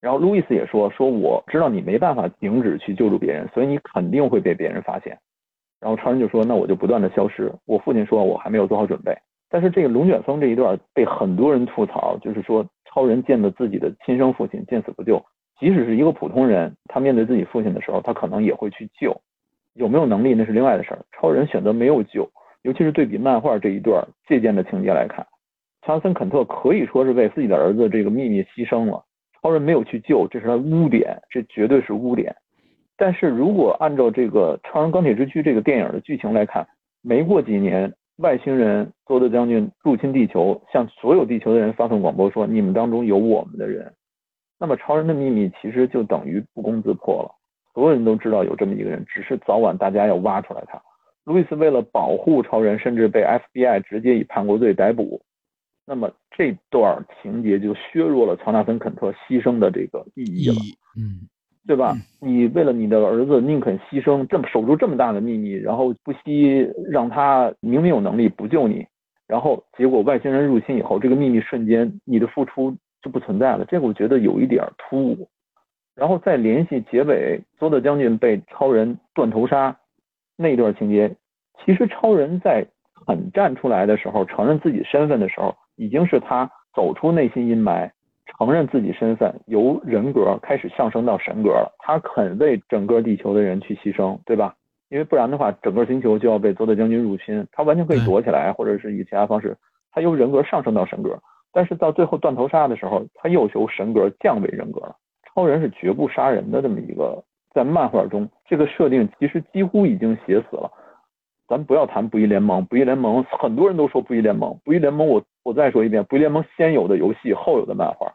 [0.00, 5.16] 然后路易斯也说，说我知道你没办法停止去救助别人，所以你肯定会被别人发现。
[5.80, 7.52] 然后超人就说，那我就不断的消失。
[7.66, 9.16] 我父亲说我还没有做好准备。
[9.48, 12.66] 但是这个龙卷风这一段被很多人吐槽，就是说。
[12.88, 15.22] 超人见了自己的亲生父亲见死不救，
[15.60, 19.14] 即使是一个普通人，他面对自己父亲的时候，他可能也会去救，
[19.74, 21.04] 有没有能力那是另外的事儿。
[21.12, 22.26] 超人选择没有救，
[22.62, 25.26] 尤其是对比漫画这一段借鉴的情节来看，
[25.82, 29.04] 乔森·肯特可以说是为自己的儿子这个秘密牺牲了。
[29.42, 32.34] 超人没有去救，这是他污点，这绝对是污点。
[32.96, 36.66] 但是如果按照这个《超人钢铁之躯》这个电影的剧情来看，
[37.02, 37.92] 没过几年。
[38.20, 43.92] 外星人多德将军入侵地球，向所有地球的人发送广播说：“你们当中有我们的人。”
[44.58, 47.30] 那么超人的秘密其实就等于不攻自破了。
[47.74, 50.80] 所有人都知道有这么一个人，只是早晚大家要挖出来他。
[51.24, 55.20] 路易斯为了保护超人，甚至被 FBI 直接以叛国罪逮捕。
[55.84, 60.56] 那么这段情节就削弱了乔纳森·肯特牺牲的这个意义了。
[60.96, 61.28] 嗯。
[61.66, 61.94] 对吧？
[62.20, 68.86] 你为了你的儿子宁肯牺牲，这么守住这么大的秘密，然后不惜让他明明有能力不救你，
[69.26, 73.64] 然后结果外星人入侵以后，这个秘密瞬间你的付出就不存在了。
[73.64, 75.28] 这个我觉得有一点突兀。
[75.96, 79.74] 然后再联系结尾，佐德将军被超人断头杀
[80.36, 81.16] 那段情节，
[81.64, 82.66] 其实超人在
[83.06, 87.90] 很站出来的时候，承认自己身份的时候，已经是他走出内心阴霾。
[88.38, 91.74] 承认自己身份，由人格开始上升到神格了。
[91.78, 94.54] 他肯为整个地球的人去牺牲，对吧？
[94.90, 97.46] 因为不然的话，整个星球就要被佐德将军入侵。
[97.50, 99.56] 他完全可以躲起来，或者是以其他方式。
[99.90, 101.18] 他由人格上升到神格，
[101.50, 104.94] 但是到最后断头杀的时候，他又由神格降为人格了。
[105.24, 110.70] 超人是绝不杀人的这么一个，在漫画中这个设定其实几乎已经写死了。
[111.48, 118.12] 咱不要谈不义联盟，不义联盟很多人都说不义联盟，不义联盟我我再说一遍，不义联盟先有的游戏，后有的漫画。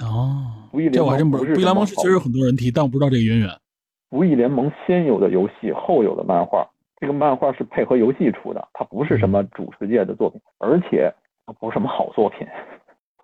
[0.00, 3.48] 哦，不义联盟不是不义联盟是其实有很多人提，但我不知道这个渊源。
[4.10, 6.66] 不义联盟先有的游戏，后有的漫画。
[7.00, 11.12] 这个漫画是配合游戏出的，它不是什么主世界的作品，而且
[11.46, 12.46] 它不是什么好作品。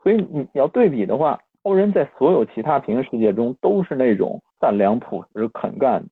[0.03, 6.05] 所以你你要对比的话，超人在所有其他平行世界中都是那种善良朴实、肯干。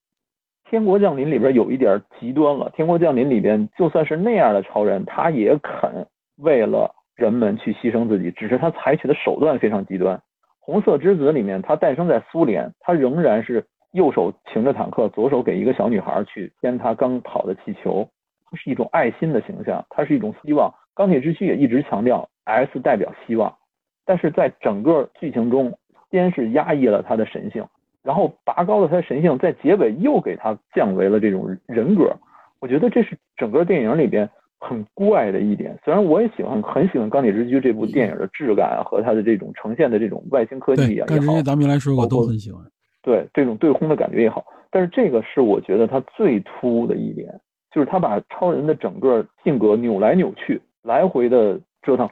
[0.69, 2.73] 天国降临里边有一点极端了。
[2.75, 10.19] 天国降临里边就算是那样的超人，他也肯为了人们去牺牲自己，只是他采取的手段非常极端。
[10.65, 18.09] 红色之子里面，他诞生在苏联，他仍然是右手擎着坦克，左手给一个小女孩去牵他刚跑的气球，
[18.49, 20.73] 它是一种爱心的形象，它是一种希望。
[20.95, 23.53] 钢铁之躯也一直强调 S 代表希望，
[24.07, 25.77] 但是在整个剧情中，
[26.13, 27.67] 先是压抑了他的神性，
[28.05, 32.15] 然后拔高了他的神性，在结尾又给他降为了这种人格。
[32.61, 34.31] 我觉得这是整个电影里边。
[34.65, 42.63] 很怪的一点，虽然我也喜欢，很喜欢《钢铁之躯》这部电影的质感和它的这种呈现的这种外星科技也好，咱们来说过都很喜欢。
[43.03, 47.29] 对这种对轰的感觉也好，但是这个是我觉得它最突的一点，
[47.73, 52.09] 就是他把超人的整个性格扭来扭去，来回的折腾。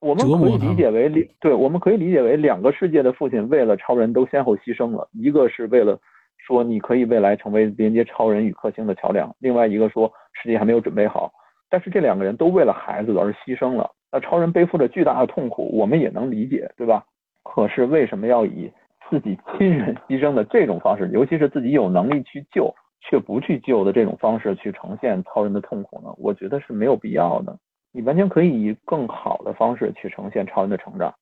[0.00, 5.96] 我们可以理解为两对，我们可以理解为两个世界的父亲为了超人都先后牺牲了，一个是为了
[6.38, 11.32] 说你可以未来成为连接超人与克星的桥梁，另外一个说世界还没有准备好。
[11.70, 17.04] 但是这两个人都为了孩子而牺牲了，那超人背负着巨大的痛苦，我们也能理解，对吧？
[17.42, 18.70] 可是为什么要以
[19.08, 26.12] 自己亲人牺牲的这种方式，尤其是自己有能力去救却不去救的这种方式去呈现超人的痛苦呢？
[26.18, 27.56] 我觉得是没有必要的。
[27.90, 31.14] 你完全可以以更好的方式去呈现超人的成长。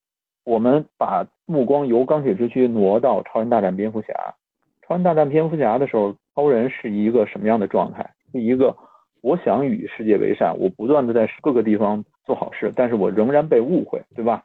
[0.44, 4.12] 我们把目光由钢铁之躯挪到超人大战蝙蝠侠。
[4.86, 8.08] 超人大战蝙蝠侠的时候，超人是一个什么样的状态？
[8.32, 8.76] 是一个
[9.26, 14.44] 我想与世界为善，我不断的在各个地方做好事，但是我仍然被误会，对吧？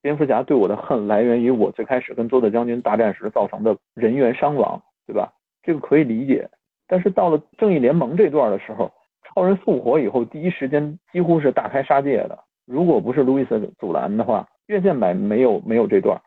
[0.00, 5.30] 蝙蝠侠对我的恨来源于我最开始跟多特将军大战时造成的人员伤亡，对吧？
[5.62, 6.48] 这个可以理解。
[6.88, 8.90] 但是到了正义联盟这段的时候，
[9.22, 12.38] 超人复活以后，第一时间几乎是大开杀戒的。
[12.64, 16.18] 如果不是路易斯阻拦的话，院线版没有没有这段。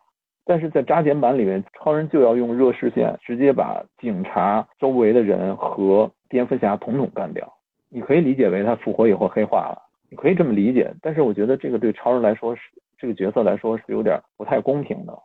[0.45, 7.51] 但是在扎剪版里面，超人就要用热视线直接把警察周围的人和蝙蝠侠统统干掉。
[7.95, 10.93] 你可以理解为他复活以后黑化了，你可以这么理解。
[11.01, 12.61] 但是我觉得这个对超人来说是
[12.97, 15.17] 这个角色来说是有点不太公平的，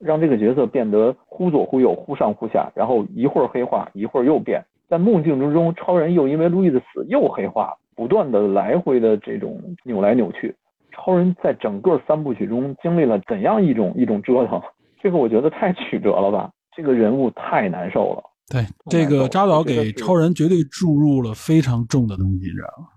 [0.00, 4.60] 让这个角色变得忽左忽右、忽上忽下，然后一会儿黑化，一会儿又变。
[4.88, 10.52] 在梦境之中，超人又因为路易的死又黑化，不断的来回的这种扭来扭去。
[10.90, 14.60] 超人在整个三部曲中经历了怎样一种一种折腾？
[15.00, 16.50] 这个我觉得太曲折了吧？
[16.74, 18.24] 这个人物太难受了。
[18.50, 22.88] 对，这个扎导给超人绝对注入了非常重的东西，你知道吗？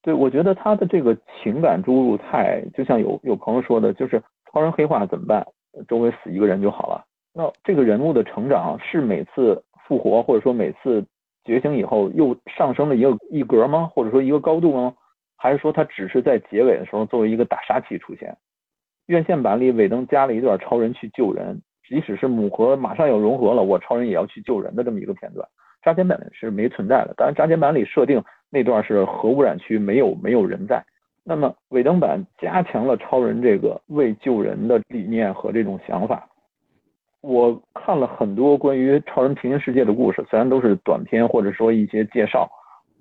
[0.00, 5.46] 对，我觉得他的这个情感注入太，就像有有朋友说的，就是超人黑化怎么办？
[5.86, 7.04] 周围死一个人就好了。
[7.34, 11.04] 那这个人物的成长是每次复活，或者说每次
[11.44, 13.88] 觉醒以后又上升了一个一格吗？
[13.92, 14.94] 或者说一个高度吗？
[15.36, 18.36] 还是说他只是在结尾的时候作为一个大杀器出现？
[19.06, 21.60] 院线版里尾灯加了一段超人去救人，
[21.92, 25.46] 即使是母核马上要融合了，我超人也要去救人的这么一个片段。
[25.82, 30.82] 扎剪版是没存在的，当然扎剪版里设定那段是核污染区，没有没有人在。
[31.22, 36.26] 那么尾灯版加强了超人这个为救人的理念和这种想法。
[37.20, 42.50] 我看了很多关于超人平行世界的故事，虽然都是短片或者说一些介绍。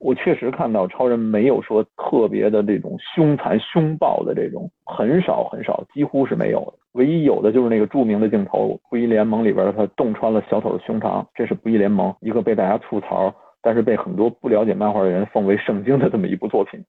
[0.02, 6.74] 我确实看到超人没有说特别的这种凶残凶暴的这种，很少很少，几乎是没有的。
[6.94, 16.84] 唯一有的就是那个著名的镜头，不义联盟里边他洞穿了小丑的胸膛，这是不义联盟一个被大家吐槽，但是被很多不了解漫画的人奉为圣经的这么一部作品。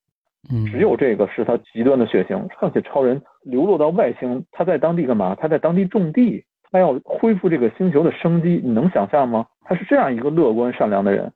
[0.51, 2.49] 嗯，只有这个是他极端的血腥。
[2.59, 5.37] 况且超人流落到外星，他在当地干嘛？
[5.39, 8.61] 他在当地种地，他要恢复这个星球的生机。
[8.65, 9.47] 你能想象吗？
[9.65, 11.31] 他是这样一个乐观善良的人。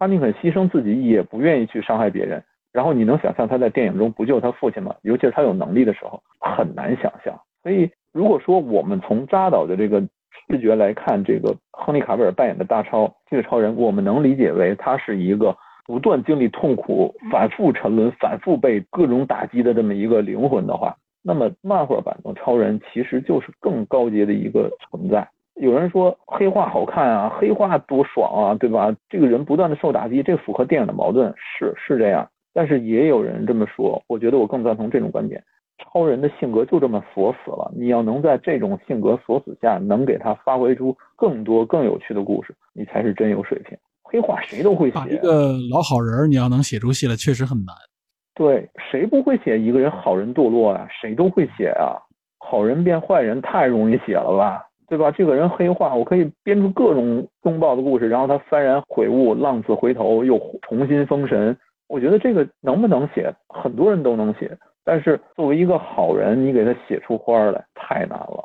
[0.00, 2.42] 他宁肯牺牲自己，也不愿意去伤害别人。
[2.72, 4.94] 然后你能想象他在电影中不救他父亲吗？
[5.02, 7.38] 尤其是他有能力的时候，很难想象。
[7.62, 10.00] 所以，如果说我们从扎导的这个
[10.48, 25.28] 视觉来看，这个亨利·卡维尔扮演的大超这个超人，我们能理解为他是一个不断经历痛苦、反复沉沦、反复被各种打击的这么一个灵魂的话，那么漫画版的超人其实就是更高阶的一个存在。
[25.60, 28.94] 有人说黑化好看啊，黑化多爽啊，对吧？
[29.10, 32.26] 这个人不断的受打击，这符合电影的矛盾，是是这样。
[32.54, 35.42] 但是也有人这么说，我觉得我更赞同这种观点。
[35.78, 43.76] 超人的性格就这么锁死了，你要能在这种性格锁死下，能给他发挥出更多更有趣的故事，你才是真有水平。
[44.02, 47.74] 黑化谁都会写，一个老好人，你要能写出戏来，确实很难。
[48.34, 50.88] 对，谁不会写一个人好人堕落啊？
[50.90, 52.00] 谁都会写啊。
[52.38, 54.64] 好人变坏人太容易写了吧？
[54.90, 55.08] 对吧？
[55.12, 61.56] 这个人黑化，我可以编出各种凶暴的故事，然后他幡然悔悟，浪子回头，又重新封神。
[61.86, 64.50] 我觉得这个能不能写，很多人都能写，
[64.84, 68.44] 但是作为一个好人，你给他写出花来太难了。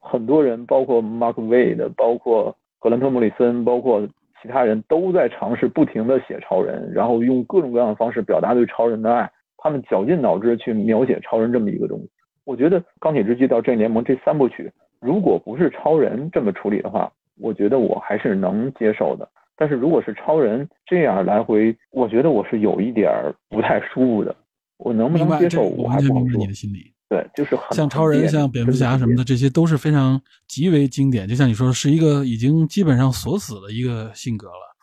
[0.00, 4.06] 很多人，包括 Mark Wade，包括格兰特·莫里森，包括
[4.40, 9.28] 其他人都在尝试不停的写超人，然后用各种各样的方式表达对超人的爱。
[9.58, 12.08] 他们绞尽脑汁去描写超人这么一个东西。
[12.44, 14.72] 我觉得《钢铁之躯》到《正义联盟》这三部曲。
[15.00, 19.28] 如果不是超人这么处理的话，我觉得我还是能接受的。
[19.56, 23.10] 但是如果是超人这样来回，我觉得我是有一点
[23.48, 24.34] 不太舒服的。
[24.78, 25.62] 我能不能接受？
[25.62, 26.92] 我完全明白你的心理。
[27.10, 31.28] 对，就是很像超人、像蝙蝠侠什么的，这些都是非常极为经典。
[31.28, 34.76] 就像你说，是一个已经基本上锁死的一个性格了。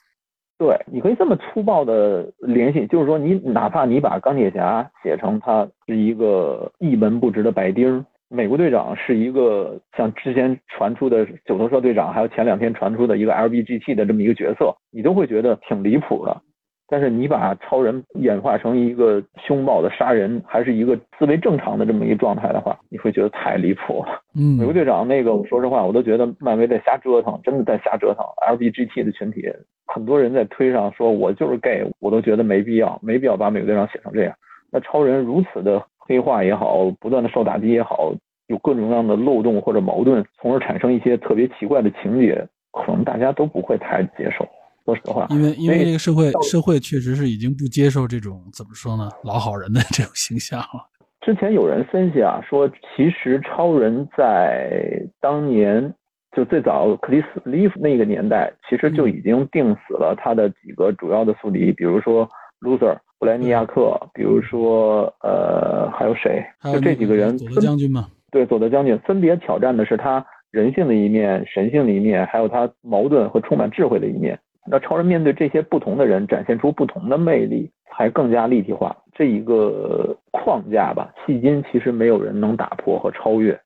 [0.60, 8.06] 对，你可以这么粗暴的联系，就是说，你哪怕你把钢铁侠写成他是一个一文不值的白丁。
[8.30, 16.42] 美国队长是一个像之前传出的九头蛇队长，还有前两天传出的一个 LBGT 的这么一个角色，你都会觉得挺离谱的。
[16.90, 24.22] 但是你把超人演化成一个凶暴的杀人，还是一个思维正常的这么一个状态的话，你会觉得太离谱了。
[24.36, 28.26] 嗯，美国队长那个，我说实话，我都觉得漫威在瞎折腾，真的在瞎折腾。
[28.56, 29.44] LBGT 的群体，
[29.86, 34.34] 很多人在推上说我就是 gay，我都觉得没必要，没必要把美国队长写成这样。
[34.72, 38.14] 那超人如此的黑化也好，不断的受打击也好，
[38.48, 44.48] 有各种各样的漏洞或者矛盾，从而产生一些特别奇怪的情节，可能大家都不会太接受。
[44.86, 50.88] 说实话，因为因为这个社会社会确实是已经不接受这种怎么说呢老好人的这种形象了。
[51.20, 55.94] 之前有人分析啊，说其实超人在当年
[56.34, 62.30] 就最早克里斯利夫那个年代，其实就已经定死了他的几个主要的宿敌，比如说
[62.62, 66.46] Loser 布莱尼亚克，比如说呃还有谁？
[66.74, 68.08] 就这几个人，佐德将军嘛。
[68.32, 74.38] 对，佐德将军分别挑战的是他人性的一面、神性的一面，还有他矛盾和充满智慧的一面。
[74.70, 78.96] 那超人面对这些不同的人，展现出不同的魅力，才更加立体化。
[79.14, 83.60] 这一个框架吧，迄今其实没有人能打破和超越。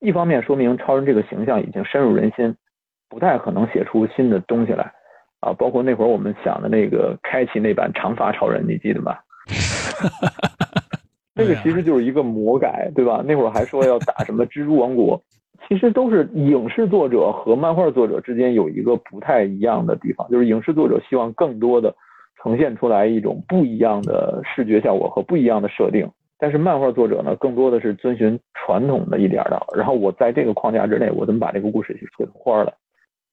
[0.00, 2.56] 一方面说明超人这个形象已经深入人心，
[3.08, 4.90] 不太可能写出新的东西来
[5.40, 5.52] 啊。
[5.52, 9.16] 包括那会儿我们想的那个开启那版长发超人，你记得吗？
[11.34, 13.22] 那个其实就是一个魔改，对吧？
[13.26, 15.22] 那会儿还说要打什么蜘蛛王国。
[15.68, 21.92] 其实都是影视作者和漫画作者之间有一个不太一样的地方，就是影视作者希望更多的
[22.40, 26.08] 呈现出来一种不一样的视觉效果和不一样的设定，
[26.38, 29.60] 但是漫画作者呢，更多的是遵循传统的一点的。
[29.76, 32.72] 然后我在这个框架之内，我怎么把这个故事去写出花来？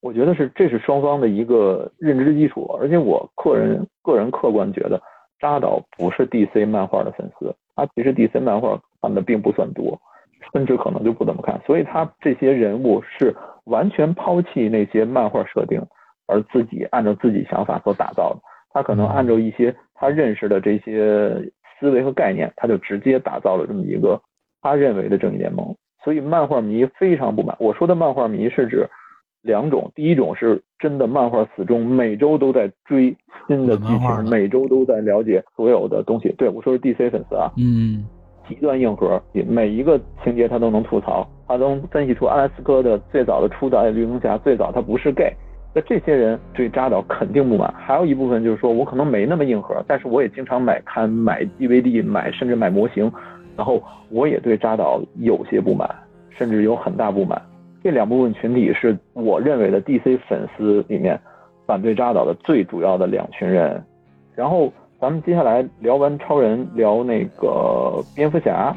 [0.04, 2.70] 我觉得是这是双方的一个认知基础。
[2.80, 5.02] 而且我个人个人客观觉得，
[5.40, 9.98] 扎导不是 DC 漫画的粉丝，他其实 DC 漫画看的并不算多。
[10.52, 13.34] 甚至可能就不怎么看，所以他这些人物是
[13.64, 15.82] 完全抛弃那些漫画设定，
[16.28, 18.40] 而自己按照自己想法所打造的。
[18.74, 21.34] 他可能按照一些他认识的这些
[21.80, 24.22] 思维和概念，他就直接打造了这么一个
[24.62, 25.74] 他认为的正义联盟。
[26.04, 27.56] 所以漫画迷非常不满。
[27.58, 28.86] 我说的漫画迷是指
[29.44, 33.16] 两种，第一种是真的漫画死忠，每周都在追
[33.48, 36.34] 新的剧情，每周都在了解所有的东西。
[36.38, 38.04] 对我说是 DC 粉丝啊，嗯。
[38.46, 45.34] 极端硬核，每一个情节他都能吐槽，他能分析出阿拉斯科的最早的初代绿灯侠最早他不是 gay，
[45.74, 47.74] 那这些人对扎导肯定不满。
[47.78, 53.10] 还有一部分就是说我可能没那么硬核，但是我也经常买刊、买 DVD、买甚至买模型，
[53.56, 55.90] 然后我也对扎导有些不满，
[56.30, 57.42] 甚至有很大不满。
[57.84, 61.20] 这两部分群体是我认为的 DC 粉丝里面
[61.68, 63.84] 反对扎导的最主要的两群人，
[64.36, 64.72] 然后。
[65.02, 68.74] 咱们接下来聊完超人，聊那个蝙蝠侠。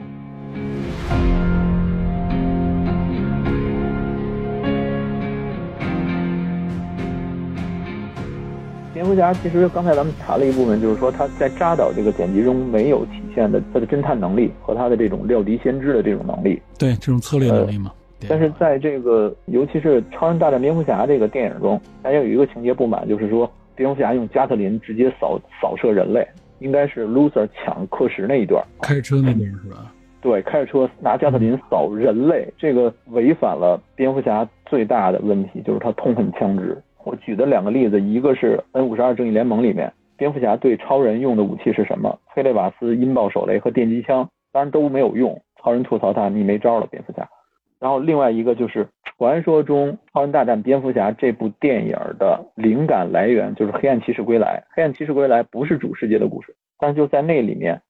[8.92, 16.60] 蝙蝠侠其实刚才咱们谈了一部分，就是说他在扎导这个剪辑中没有体现的他的侦探能力和他的这种料敌先知的这种能力。
[16.76, 17.92] 对，这种策略能力嘛。
[18.28, 23.50] 但是在这个尤其是《超人大战蝙蝠侠》这个电影中，大家有一个情节不满，就是说。
[23.78, 26.26] 蝙蝠侠用加特林直接扫扫射人类，
[26.60, 29.92] 应该是 Loser 抢课时那一段，开车那段是吧？
[30.22, 36.82] 对，开着车拿加特林扫人类，这个违反了蝙蝠侠最大的问题，就是他痛恨枪支。
[37.04, 42.18] 我举的两个例子，一个是 N 五十二正义联盟里面，蝙蝠侠对超人用的武器是什么？
[42.24, 45.38] 黑雷瓦斯音爆手雷和电击枪，当然都没有用。
[45.62, 47.28] 超人吐槽他，你没招了，蝙蝠侠。
[47.78, 54.62] 然后另外一个就是传说中《超人大战蝙蝠侠》这部电影的灵感来源就是《黑暗骑士归来》。
[54.76, 57.80] 《黑暗骑士归来》不是主世界的故事，但就在那里面，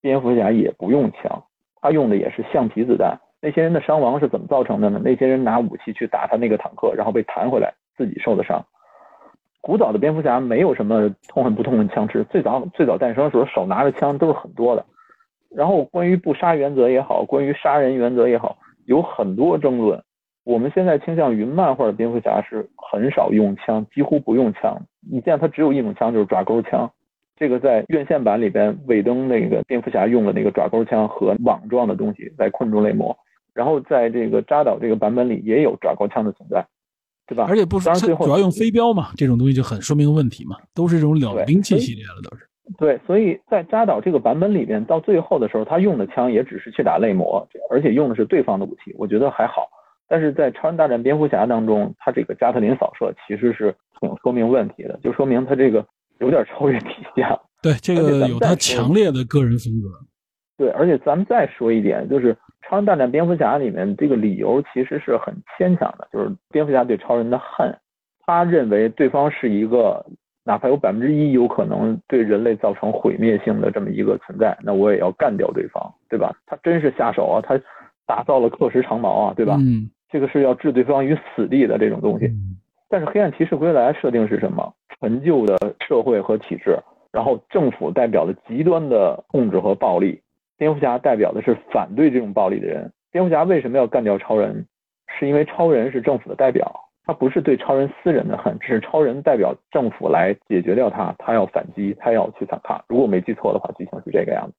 [0.00, 1.42] 蝙蝠侠也不用枪，
[1.80, 3.18] 他用的也是橡皮子弹。
[3.40, 5.00] 那些人的伤亡是怎么造成的呢？
[5.04, 8.64] 那些人拿武器去打他那个坦克，然后被弹回来，自己受的伤。
[9.60, 14.84] 古早的蝙蝠侠没有什么痛恨不痛恨枪支，最早最早诞生的时候手拿着枪都是很多的。
[15.50, 18.56] 然后关于不杀原则也好，关于杀人原则也好。
[18.86, 20.02] 有很多争论，
[20.44, 24.80] 我们现在倾向于漫画的蝙蝠侠是很少用枪，几乎不用枪。
[25.10, 26.90] 你见他只有一种枪，就是爪钩枪。
[27.36, 33.16] 这个在院线版里边，尾灯那个蝙蝠侠用的那个爪钩枪和网状的东西来困住雷魔。
[33.54, 36.64] 然后在这个扎导这个版本里也有爪钩枪的存在，
[37.26, 37.46] 对吧？
[37.48, 42.46] 而且不是主要用飞镖嘛，这种东西就很说明问题嘛，都是这种冷兵器系列了都是。
[42.78, 49.68] 对，所以在扎导这个版本里面，到最后的时候，他用的枪也只是去打泪魔，而且用的是对方的武器，我觉得还好。
[50.08, 55.84] 但是在《超人大战蝙蝠侠》当中，他这个加特林扫射其实是挺说明问题的，就说明他这个
[56.20, 57.26] 有点超越底线。
[57.62, 59.88] 对，这个有他强烈的个人风格。
[60.56, 62.32] 对，而且咱们再说一点，就是
[62.62, 67.76] 《超人大战蝙蝠侠》里面这个理由其实是很牵强的，就是蝙蝠侠对超人的恨，
[68.24, 70.06] 他认为对方是一个。
[70.44, 76.34] 哪怕有百分之一有可能对人类造成毁灭性的这么一个存在，那我也要干掉对方，对吧？
[76.46, 77.60] 他真是下手啊，他
[78.06, 79.56] 打造了克什长矛啊，对吧？
[79.60, 82.30] 嗯，这个是要置对方于死地的这种东西。
[82.88, 84.74] 但是黑暗骑士归来设定是什么？
[85.00, 86.76] 陈旧的社会和体制，
[87.12, 90.20] 然后政府代表的极端的控制和暴力，
[90.58, 92.92] 蝙蝠侠代表的是反对这种暴力的人。
[93.10, 94.66] 蝙蝠侠为什么要干掉超人？
[95.18, 96.72] 是因为超人是政府的代表，
[97.04, 102.82] 他不是对超人私人的恨，只是超人代表政府来解决掉他，他要反击，他要去反抗。
[102.88, 104.54] 如果没记错的话，剧情是这个样子。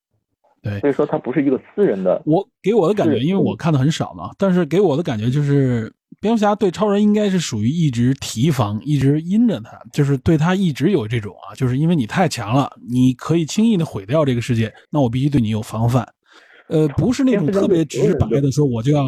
[0.62, 2.22] 对，所以说他不是一个私人的。
[2.26, 5.94] 我给我的感觉，因为我看的很少嘛，但是给我的感觉就是。
[6.22, 16.08] 蝙蝠侠对超人应该是属于一直提防，一直阴着他，就是对他一直有这种啊，就是因为你太强了，你可以轻易的毁掉这个世界，那我必须对你有防范。
[16.70, 19.04] 呃，不是那种特别直白的说我就要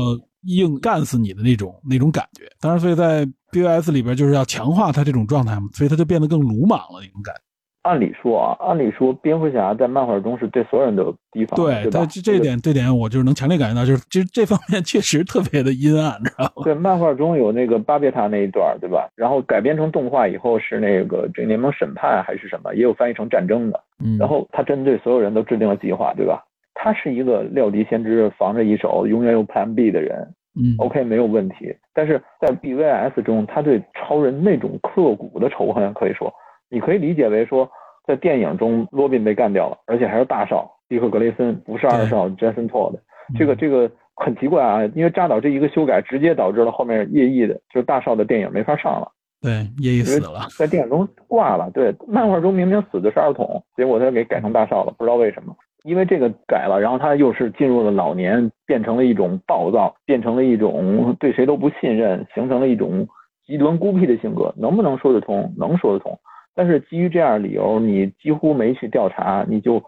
[0.45, 2.45] 硬干死你的那种那种感觉。
[2.59, 7.41] 当然，所以在 BOS 里边就是要强化他这种状态嘛，所以他就变得更鲁莽了那种感觉。
[7.83, 16.63] 按理说啊，按理说，蝙蝠侠在漫画中是对所有人都有提防，对，对这这点，这点我就是能强烈感觉到，就是其实这方面确实特别的阴暗，知道吗？
[16.63, 19.07] 对，漫画中有那个巴别塔那一段，对吧？
[19.15, 23.79] 然后改编成动画以后是那个这联盟审判还是什么，也有翻译成战争的。
[24.03, 26.43] 嗯，然后他针对所有人都制定了计划，对吧？
[26.75, 30.15] 他是一个料敌先知、防着一手、永远有 Plan B 的人。
[30.55, 31.75] 嗯，OK，没有问题。
[31.93, 36.31] 但是在 BVS 中，他对超人那种刻骨的仇恨，可以说，
[36.69, 37.67] 你可以理解为说。
[38.07, 42.93] 在电影中，罗宾被干掉了，而且还是大少，迪克·格雷森不是二少，Jason Todd。
[43.35, 49.11] 这个这个很奇怪啊，因为扎导这一个修改，直接导致了后面叶毅的，就是大少的电影没法上了。
[49.41, 51.71] 对，叶毅死了，在电影中挂了。
[51.71, 55.55] 对，漫画中明明死的是二筒，结果他给改成大少了，不知道为什么。
[55.85, 63.07] 因为这个改了，然后他又是进入了老年，变成了一种暴躁，变成了一种对谁都不信任，形成了一种
[63.45, 64.51] 极端孤僻的性格。
[64.57, 65.53] 能不能说得通？
[65.55, 66.17] 能说得通。
[66.55, 69.79] 但是基于这样理由，你几乎没去调查，你就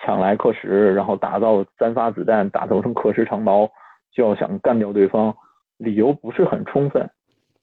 [0.00, 3.68] 抢来克什，然后打造三发子弹，打造成克什长矛，
[4.14, 5.34] 就要想干掉对方，
[5.78, 7.10] 理由不是很充分。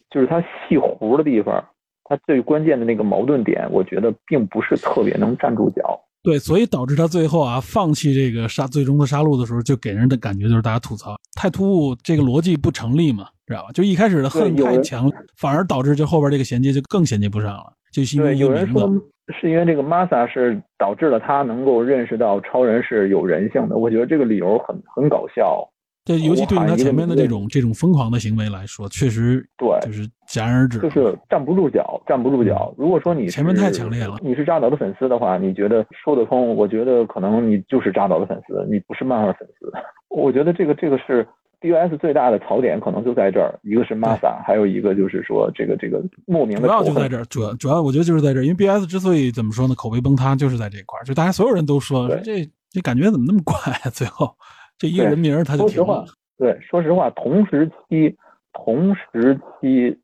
[0.09, 1.63] 就是他细胡的地方，
[2.03, 5.97] 他最关键的那个矛盾点，我觉得并不是特别能站住脚。
[6.27, 13.71] 对，所以导致他最后啊放弃这个杀最终的杀戮的时候，就给人的感觉就是大家吐槽太突兀，这个逻辑不成立嘛，知道吧？
[13.71, 17.71] 就一开始的恨太强，反而导致就后边这个衔接就更衔接不上了。
[17.93, 18.91] 就是因为，有人说
[19.39, 25.65] 是因为这个 Masa 是导致了他能够认识到超人是有人性的，我觉得这个理由很很搞笑。
[26.07, 32.73] 对，尤其对于他前面的这种这种疯狂的行为来说，确实对，就是戛然而止，就是站不住脚，站不住脚。
[32.77, 36.55] 如果说你前面太强烈了，你是扎导的粉丝的话，你觉得说得通？
[36.55, 39.71] 我觉得可能你就是扎导的粉丝，你不是漫画粉丝。
[40.09, 41.27] 我觉得这个这个是。
[41.59, 46.67] BOS 最大的槽点可能就在这儿，一个是 Masa，还有一个就是说这个这个莫名的。
[46.67, 53.89] 主要就在这儿，主要主要我觉得就是在这儿，因为 BOS 之所以怎么说呢，口碑崩塌就是在这块儿，就大家所有人都说这这感觉怎么那么怪啊？
[53.89, 54.31] 最后
[54.77, 56.05] 这一个人名他就停了。
[56.37, 58.15] 对，说实话，同时期
[58.53, 59.97] 同时期，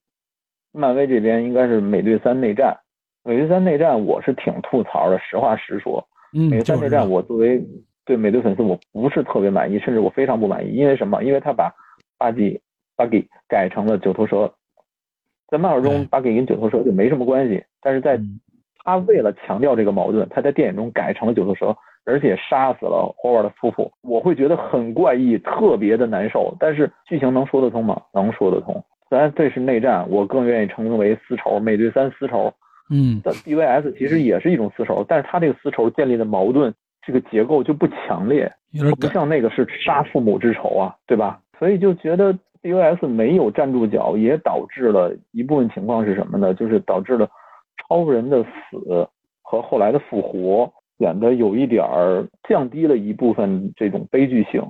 [0.71, 2.77] 漫威这边应该是美队三内战，
[3.23, 6.05] 美队三内战我是挺吐槽的，实话实说。
[6.33, 7.63] 嗯，美队三内战我作为。
[8.05, 10.73] 对美队粉丝，我不是特别满意，甚至我非常不满意。
[10.73, 11.23] 因为什么？
[11.23, 11.73] 因为他把
[12.17, 12.59] 巴基
[12.97, 14.53] 巴基改成了九头蛇，
[15.47, 17.63] 在漫画中巴基跟九头蛇就没什么关系。
[17.79, 18.19] 但是在
[18.83, 21.73] 他为了强调这个矛盾，他在电影中改成了九头蛇，
[22.05, 26.55] 而且杀死了霍尔的夫妇，我会觉得很怪异，特别的难受。
[26.59, 28.01] 但是剧情能说得通吗？
[28.13, 28.83] 能说得通。
[29.09, 31.59] 虽然这是内战，我更愿意称之为丝绸。
[31.59, 32.53] 美队三丝绸，
[32.89, 36.73] 嗯，但 BVS 其实也是一种丝绸，但是他这个丝绸建立的矛盾。
[37.05, 38.49] 这个结构就不强烈，
[38.95, 41.37] 不像那个是杀父母之仇啊，对吧？
[41.59, 46.53] 所以就觉得 BVS 没有站住脚，也导致了一部分情况是什么呢？
[46.53, 47.29] 就是导致了
[47.77, 49.05] 超人的死
[49.41, 50.71] 和后来的复活
[51.03, 54.61] 显得有一点儿降低了一部分这种悲剧性。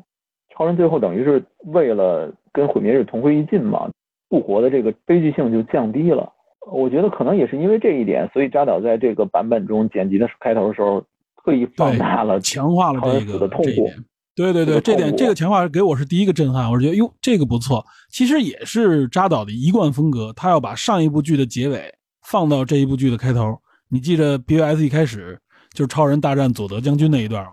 [0.51, 3.87] 超人最后等于是为了跟毁灭日同归于尽嘛，
[4.29, 6.27] 复活的这个悲剧性就降低了。
[6.71, 11.03] 我觉得可能也是因为这一点，所以扎导在这个版本中剪辑的开头的时候。
[11.45, 13.91] 特意放大了，强化了这个的痛苦。
[14.33, 16.71] 对对对，这点这个强化给我是第一个震撼。
[16.71, 17.83] 我是觉得哟，这个不错。
[18.09, 21.93] 其实也是扎导的一贯风格，他要把上一部剧的结尾
[22.25, 23.59] 放到这一部剧的开头。
[23.89, 25.37] 你记着 BVS 一开始
[25.73, 27.51] 就是超人大战佐德将军那一段嘛？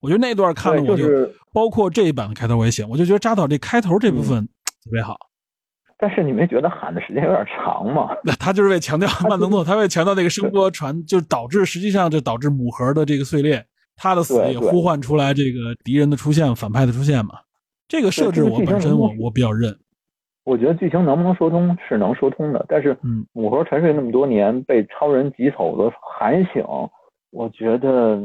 [0.00, 1.04] 我觉得那段看了我就，
[1.52, 4.46] 包括这一版的开头我也写，我就觉得扎导这开头这部分
[4.84, 5.16] 特别好。
[5.98, 8.10] 但是你没觉得喊的时间有点长吗？
[8.22, 13.64] 那 他就是为强调慢动作，他为强调那个声波传，就导致实际上就导致母核的这个碎裂，
[13.96, 17.36] 他的死也呼唤出来这个敌人的出现，反派的出现嘛。
[17.88, 19.74] 这个设置我本身我我比较认。
[20.44, 26.62] 我觉得剧情能不能说通是能说通的，但是嗯母盒沉睡那么多年，被超人急走的喊醒，
[27.36, 28.18] 我觉得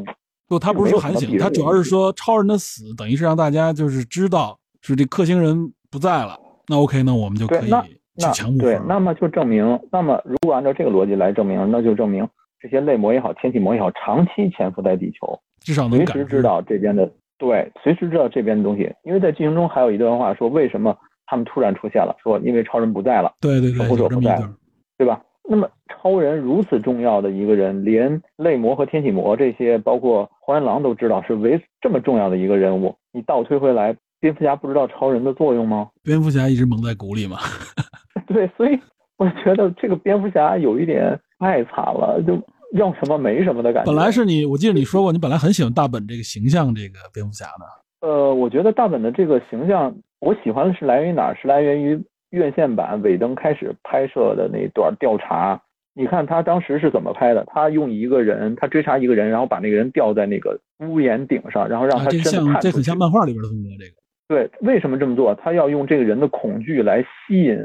[0.47, 6.39] 不，他不是说喊醒，他主要是说超人的死等于是让大家就是知道是这克星人不在了。
[6.69, 8.63] 那 OK，那我们就可以去抢母盒。
[8.63, 12.25] 对，那么就证明，那么如果按照这个逻辑来证明，那就证明
[12.57, 18.89] 这些类魔也好，天气魔也好，长期潜伏在地球，至少能随时知道这边的对，随时知道这边的东西。
[19.03, 20.95] 因为在剧情中还有一段话说，为什么
[21.25, 22.15] 他们突然出现了？
[22.23, 24.49] 说因为超人不在了，对对对，守护者不在了，
[24.97, 25.21] 对吧？
[25.51, 35.89] 那么超人如此重要的一个人，连类魔和天启魔这些，包括荒原狼都知道是为这么重要的一个人物，你倒推回来，蝙蝠侠不知道超人的作用吗？
[36.03, 37.37] 蝙蝠侠一直蒙在鼓里嘛。
[38.27, 38.79] 对，所以
[39.17, 42.41] 我觉得这个蝙蝠侠有一点太惨了，就
[42.79, 43.91] 要什么没什么的感觉。
[43.91, 48.07] 本来是你，我记得你说过，你本来很喜欢大本这个形象，这个蝙蝠侠的。
[48.07, 51.35] 呃，我觉得大本的这个形象，我喜欢的是来源于哪儿？
[51.35, 52.01] 是来源于。
[52.31, 55.61] 院线版尾灯开始拍摄的那段调查，
[55.93, 57.45] 你看他当时是怎么拍的？
[57.47, 63.69] 他用一个人，他追查一个人，然后把那个人吊在那个屋檐顶上，然后让他真的看这很像漫画里边的风格。
[63.77, 63.91] 这个
[64.27, 65.35] 对，为什么这么做？
[65.35, 67.57] 他要用这个人的恐惧来吸引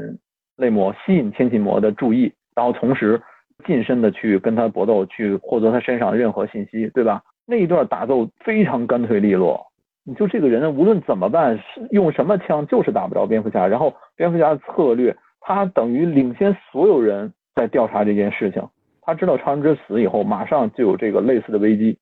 [0.57, 3.21] 泪魔，吸引天启魔的注意，然后同时
[3.65, 7.21] 近身的去跟他搏斗，去获得他身上的任何信息，对吧？
[7.45, 9.65] 那一段打斗非常干脆利落。
[10.07, 11.59] 你就这个人无论怎么办，
[11.91, 13.67] 用什么枪就是打不着蝙蝠侠。
[13.67, 18.65] 然后蝙蝠侠的策略，他等于领先所有人在调查这件事情。
[19.01, 21.97] 他知道超人之死以后，马上就有这个类似的危机。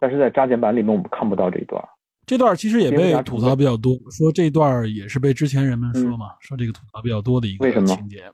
[0.00, 1.80] 但是在扎减版里面，我们看不到这一段。
[2.26, 8.24] 这段其实也被吐槽比较多，说这段也是被之前人们说嘛，嗯、说这个吐槽比较多的一个情节。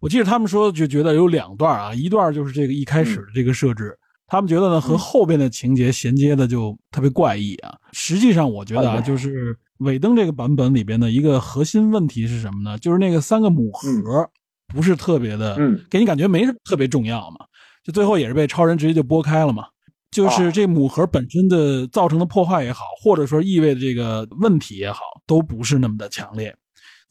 [0.00, 3.88] 我记得他们说就觉得有两段啊，一段就是这个一开始的这个设置。
[3.88, 3.98] 嗯
[4.28, 7.74] 他们觉得呢，和后边的情节衔接的就特别怪异啊。
[7.92, 12.76] 实际上，我觉得啊，就是尾灯这个版本里边的一个核心问题是什么呢？
[12.78, 14.30] 就是那个三个母盒
[14.72, 17.46] 不是特别的，嗯，给你感觉没特别重要嘛。
[17.82, 19.64] 就最后也是被超人直接就拨开了嘛。
[20.10, 26.54] 就是这母盒本身的造成的破坏也好，或者说意味的这个问题也好，都不是那么的强烈。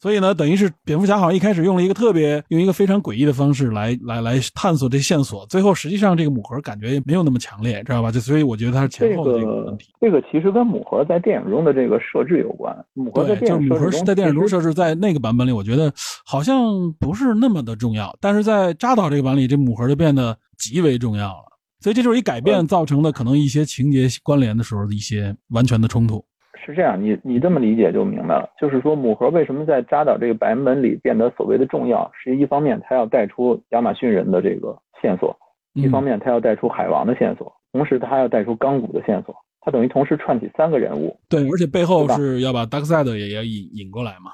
[0.00, 8.12] 所以呢，等于是蝙蝠侠好像一开始用了一个特别用一个非常诡异的方式来来来探索这线索，最后实际上这个母盒感觉也没有那么强烈，知道吧？
[8.12, 9.92] 就所以我觉得它是前后的这个问题。
[10.00, 12.72] 这个其实跟母盒在电影中的这个设置有关。
[12.94, 15.92] 母盒在电影就是母盒是在电影中设置，在那个版本里，我觉得
[16.24, 21.44] 好像不是那么的重要，但是在扎导这个版里，这母盒就变得极为重要了。
[21.80, 26.24] 所以这就是一改变造成的可能一些情节关联的时候的一些完全的冲突。
[26.68, 28.46] 是这样，你你这么理解就明白了。
[28.60, 35.34] 就是说，母盒为什么在扎导这个版本里变得所谓的重要，是一方面它要带出亚马逊人的这个线索，
[35.72, 41.18] 一方面它要带出海王的线索，同时它要带出钢骨的线索，它等于同时串起三个人物。
[41.30, 44.32] 对，而且背后是要把 Darkseid 也要引引过来嘛。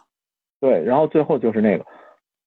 [0.60, 1.84] 对，然后最后就是那个，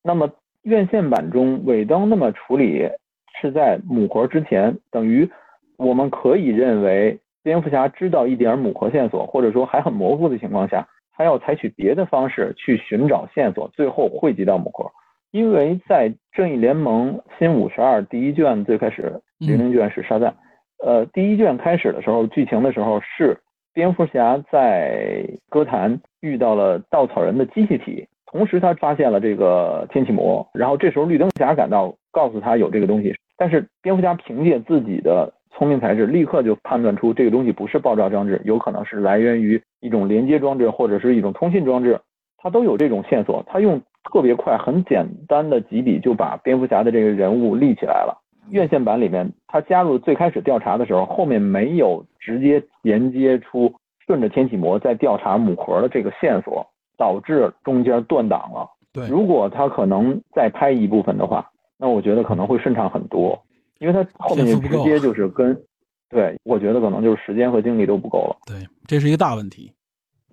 [0.03, 0.29] 那么
[0.63, 2.89] 院线版中尾灯那么处理
[3.41, 5.29] 是在母盒之前，等于
[5.77, 7.17] 我们可以认为。
[7.47, 10.85] 蝙蝠侠知道一点母核线索，或者说还很模糊的情况下，
[11.15, 14.85] 他要采取别的方式去寻找线索，最后汇集到母核。
[15.31, 20.35] 因为在《正义联盟新五十二》第一卷最开始，零零卷是沙赞。
[20.83, 23.37] 呃，第一卷开始的时候，剧情的时候是
[23.73, 41.99] 蝙蝠侠在歌坛遇到了稻草人的机器体，同时他发现了这个天启魔，然后这时候绿灯侠赶到，告诉他有这个东西，但是蝙蝠侠凭借自己的聪明才智，立刻就判断出这个东西不是爆炸装置，有可能是来源于一种连接装置或者是一种通信装置，
[42.37, 43.43] 它都有这种线索。
[43.47, 48.21] 他用特别快、很简单的几笔就把蝙蝠侠的这个人物立起来了。
[48.51, 53.73] 院线版里面，他加入最开始调查的时候，后面没有直接连接出
[54.05, 56.63] 顺着天启魔在调查母盒的这个线索，
[56.99, 58.69] 导致中间断档了。
[58.93, 61.49] 对，如果他可能再拍一部分的话，
[61.79, 63.37] 那我觉得可能会顺畅很多。
[63.79, 65.55] 因为他后面直接就是跟，
[66.09, 68.37] 对我觉得可能就是时间和精力都不够了。
[68.45, 69.71] 对，这是一个大问题。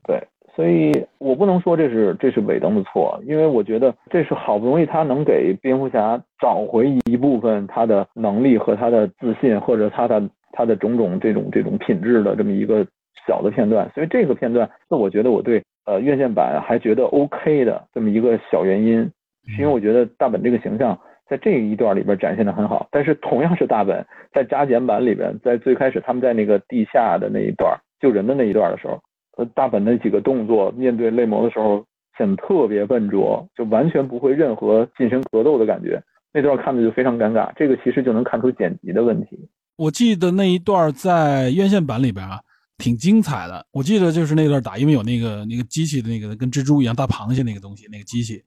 [0.06, 0.22] 对，
[0.54, 10.22] 所以我不能说这是这是尾灯的错，因为我觉得这是好不容易他能给蝙蝠侠找回一部分他的能力和他的自信，或者他的
[10.52, 12.86] 他的种种这种这种品质的这么一个
[13.26, 13.90] 小的片段。
[13.94, 19.00] 所以这个片段是我觉得我对呃院线版还觉得 OK 的这么一个小原因，
[19.46, 20.98] 是因为我觉得大本这个形象。
[21.28, 29.00] 在这一段里边展现的很好，但是同样是大本，在加减版里边，在最开始他们在那个地下的那一段救人的那一段的时候，
[29.36, 31.84] 呃，大本那几个动作面对泪魔的时候
[32.18, 36.00] 显得特别笨拙，就完全不会任何近身格斗的感觉，
[36.32, 37.50] 那段看着就非常尴尬。
[37.56, 39.48] 这个其实就能看出剪辑的问题。
[39.76, 42.38] 我记得那一段在院线版里边啊，
[42.78, 43.66] 挺精彩的。
[43.72, 48.40] 我记得就是那段打，因为有那个那个机器的那个跟蜘蛛一样大螃蟹那个东西，那个机器。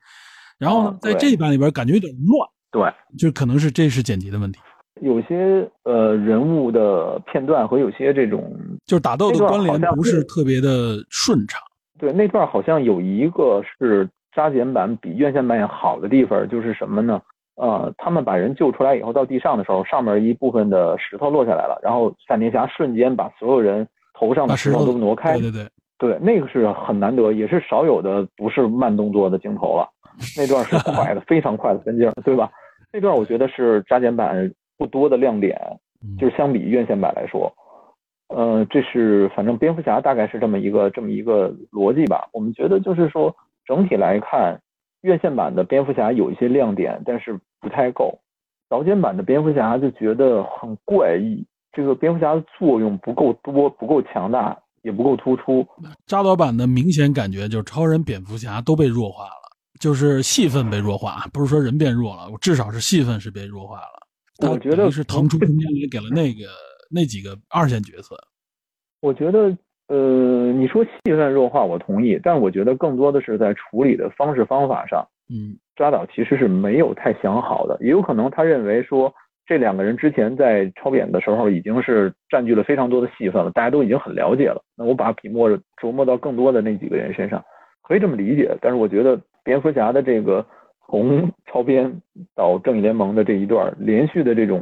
[0.58, 4.60] 然后呢，啊在这一版里边感觉有点乱，对，就可能是这是剪辑的问题，
[5.02, 8.56] 有些呃人物的片段和有些这种
[8.86, 11.60] 就是打斗的关联不是是特别的顺畅。
[11.98, 17.20] 对那段好像有一个是加减版比院线版好的地方，就是什么呢？
[17.56, 25.68] 呃，他们把人救出来以后，到地上的时候，上面一部分的石头落下来了，然后闪电侠瞬间把所有人头上的石头把石头都挪开，对对
[25.98, 29.90] 对，对，那个是很难得，也是少有的不是慢动作的镜头了。
[30.36, 32.48] 那段是快的，非常快的分镜，对吧？
[32.92, 35.60] 那段我觉得是扎减版不多的亮点，
[36.02, 37.52] 嗯就是相比院线版来说，
[38.30, 42.28] 呃，这是反正蝙蝠侠大概是这么一个这么一个逻辑吧。
[42.34, 43.36] 我们觉得就是说
[43.66, 44.60] 整体来看，
[45.02, 48.20] 院线版的蝙蝠侠有一些亮点，但是不太够。
[48.70, 55.66] 导剪版的蝙蝠侠就觉得很怪异，这个蝙蝠侠的作用不够多，不够强大，也不够突出。
[56.06, 59.47] 扎导版的明显感觉就是超人、蝙蝠侠都被弱化了，
[59.80, 64.50] 就是戏份被弱化，不是说人变弱了，我至少是戏份是被弱化了。
[64.50, 66.50] 我觉得是腾出空间来给了那个
[66.92, 68.16] 那几个二线角色。
[69.02, 69.56] 我觉得，
[69.88, 79.14] 呃，你说戏份弱化，我同意，但我觉得更多的是在处理的方式方法上，嗯，扎导其实是没有太想好的，也有可能他认为说
[79.46, 85.50] 这两个人之前在超扁的时候已经是占据了非常多的戏份了，大家都已经很了解了，那我把笔墨
[85.82, 87.44] 琢磨到更多的那几个人身上，
[87.82, 88.58] 可以这么理解。
[88.62, 90.46] 但是我觉得蝙蝠侠的这个
[90.86, 92.02] 从超编
[92.36, 94.62] 到正义联盟的这一段连续的这种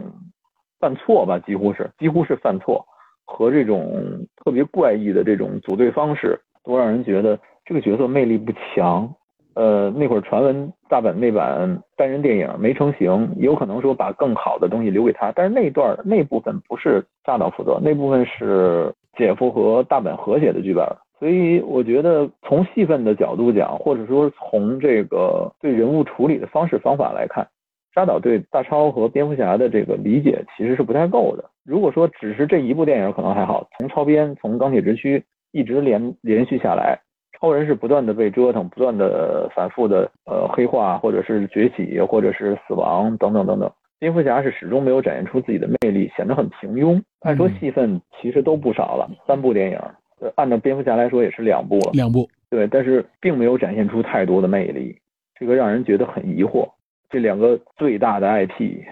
[0.80, 2.86] 犯错吧，几乎是几乎是犯错。
[3.26, 9.12] 和这种特别怪异的这种组队方式，都让人觉得这个角色魅力不强。
[9.56, 20.86] 呃，那会儿传闻大本那版单人电影没成型，有可能说把更好的东西留给他，但是那段那部分不是大岛负责，那部分是姐夫和大本合写的剧本。
[21.18, 27.48] 所以我觉得从戏份的角度讲，或者说从这个对人物处理的方式方法来看，
[27.94, 31.50] 沙导对大超和蝙蝠侠的这个理解其实是不太够的。
[31.64, 37.00] 如果说只是这一部电影可能还好，从超编从钢铁之躯一直连连续下来，
[37.40, 43.72] 超人是不断的被折腾，不断的反复的呃黑化，或者是崛起，或者是死亡等等等等。
[43.98, 47.02] 蝙蝠侠是始终没有展现出自己的魅力，显得很平庸。
[47.22, 49.80] 按说戏份其实都不少了，三部电影，
[50.20, 54.98] 呃按照蝙蝠侠来说也是两部了，两部，对，但是并没有展现出太多的魅力，
[55.38, 56.68] 这个让人觉得很疑惑。
[57.10, 58.84] 这两个最大的 IP，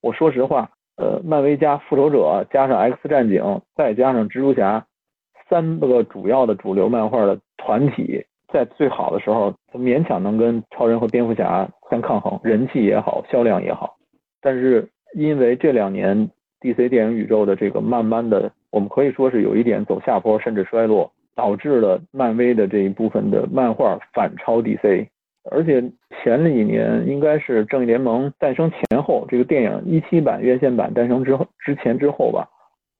[0.00, 4.86] 我说实话，呃，漫威加复仇者加上 X 战警，再加上蜘蛛侠，
[5.48, 13.96] 三个主要的主流漫画的团体，在最好的时候，勉强能跟超人和蝙蝠侠相抗衡，人气也好，销量也好。
[14.40, 25.06] 但是因为这两年 DC 电影宇宙的这个慢慢的，我们可以说是有一点走下坡，甚至衰落，导致了漫威的这一部分的漫画反超 DC。
[25.50, 25.80] 而且
[26.22, 32.46] 前几年应该是正义联盟诞生前后，这个电影一七版院线版诞生之后之前之后吧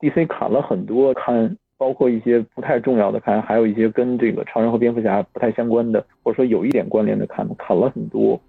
[0.01, 8.41] ，DC 砍了很多刊，包括一些不太重要的刊，还有一些跟这个超人和蝙蝠侠不太相关的，或者说有一点关联的刊，砍了很多。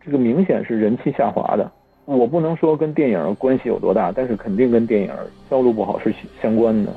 [0.00, 1.70] 这个明显是人气下滑的。
[2.16, 5.10] 我不能说跟电影关系有多大，但是肯定跟电影
[5.50, 6.90] 销路不好是相关的。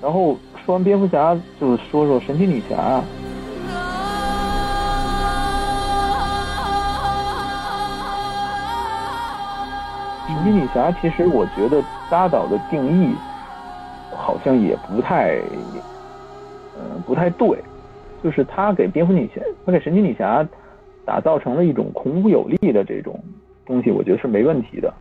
[0.00, 0.34] 然后
[0.64, 3.02] 说完蝙蝠侠，就是说说神奇女侠。
[10.26, 13.14] 神奇女侠其实我觉得扎导的定义
[14.16, 15.34] 好像也不太，
[16.78, 17.58] 嗯、不太对。
[18.22, 20.42] 就是他给蝙蝠女侠，他给神奇女侠
[21.04, 23.22] 打造成了一种孔武有力的这种
[23.66, 24.92] 东西，我觉得是没问题的。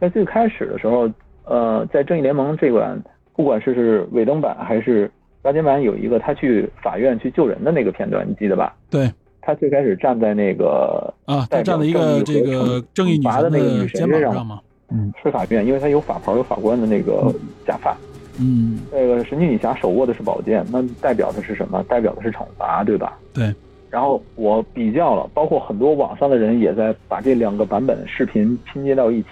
[0.00, 1.08] 在最开始的时候，
[1.44, 3.00] 呃，在正义联盟这款，
[3.34, 5.10] 不管是是尾灯版还是
[5.42, 8.74] 加减版，有一个他去法院去救人的那个片段，你记得吧？
[8.90, 17.32] 对他最开始站在那个啊，他站在一个这正义和个正义女惩罚神的那个女神肩膀身上上嘛，嗯是法院，因为他有法袍、有法官的那个
[17.66, 17.96] 假发。
[18.40, 21.84] 嗯，那个神奇女侠手握的是宝剑，那代表的是什么？
[21.84, 23.16] 代表的是惩罚，对吧？
[23.32, 23.54] 对。
[23.94, 29.28] 然后我比较了，包括很多网上的人也在把这两个版本视频拼接到一起。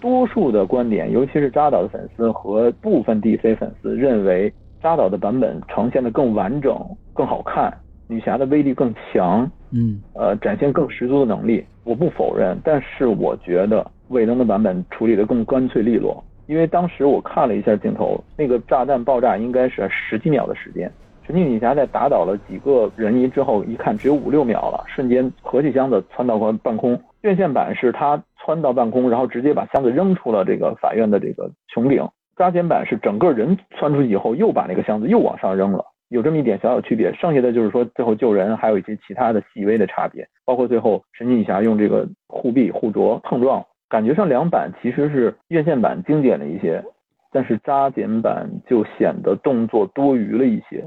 [0.00, 4.50] 多数的观点，尤其是扎导的粉丝和部分 DC 粉丝认为，
[4.82, 6.74] 扎导的版本呈现的更完整、
[7.12, 7.70] 更好看，
[8.06, 11.62] 女侠的威力更强，嗯呃，展现更十足的能力。
[11.84, 16.24] 我不否认，但是我觉得魏登的版本处理的更干脆利落。
[16.46, 20.90] 因为当时我看了一下镜头，那个炸弹爆炸应该是十几秒的时间。
[21.28, 26.98] 神奇女侠在打倒了几个人疑之后，一看只有五六秒了，瞬间合气箱子窜到半空。
[27.20, 32.02] 院线版是他窜到半空，然后直接把箱子扔出了这个法院的这个穹顶。
[32.34, 35.84] 加减版是整个人窜出去以后，又把那个箱子又往上扔了。
[36.08, 46.82] 有这么一点小小区别，剩下的就是说最后救人还有一些其他的细微的差别，包括最后神奇女侠用这个护臂护镯碰撞，感觉上两版其实是院线版经典了一些，
[47.30, 50.82] 但是加减版就显得动作多余了一些。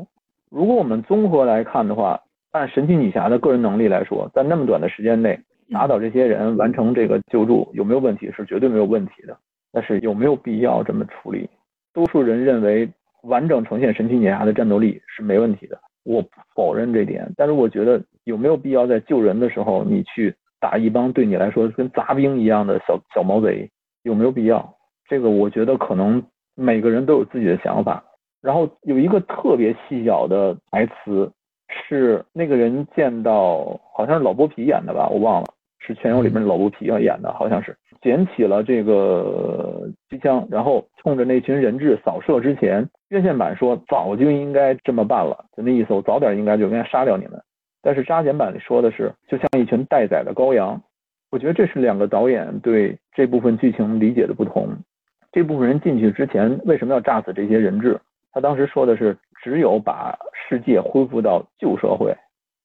[0.52, 2.22] 如果我们综合来看的话，
[2.52, 5.40] 按神奇女侠的个人能力来说，在那么短的时间内
[5.72, 8.32] 打倒这些人，完成这个救助有没有问题？
[8.36, 9.36] 是绝对没有问题的。
[9.72, 11.50] 但是有没有必要这么处理？
[11.94, 12.88] 多数人认为。
[13.26, 17.32] 完整呈现神奇女侠的战斗力是没问题的，我不否认这点。
[17.38, 23.70] 但是我觉得有没有必要在救人的时候，你去打一帮对你来说跟杂兵一样的小小毛贼，
[24.02, 24.76] 有没有必要？
[25.08, 26.24] 这个我觉得可能
[26.56, 28.04] 每个人都有自己的想法。
[28.42, 31.32] 然后有一个特别细小的台词，
[31.70, 35.48] 是那个人见到好像是老剥皮演的吧，我忘了，
[35.80, 37.76] 是《全游》里面老剥皮要演的，好像是。
[38.02, 47.40] 捡起了这个机枪，然后冲着那群人质扫射之前，院线版说早就应该这么办了，就那意思，我早点应该就应该杀掉你们。
[47.84, 50.82] 但是扎减版里说的是，就像一群待宰的羔羊。
[51.30, 54.68] 我觉得这是两个导演对这部分剧情理解的不同。
[55.32, 57.98] 这部分人进去之前为什么要炸死这些人质？
[58.32, 62.16] 他当时说的是，只有把世界恢复到旧社会，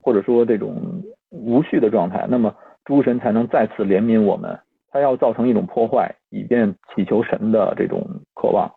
[0.00, 2.54] 或者说这种无序的状态，那么
[2.84, 4.58] 诸神才能再次怜悯我们。
[4.92, 8.02] 他要造成一种破坏，以便祈求神的这种
[8.34, 8.70] 渴望。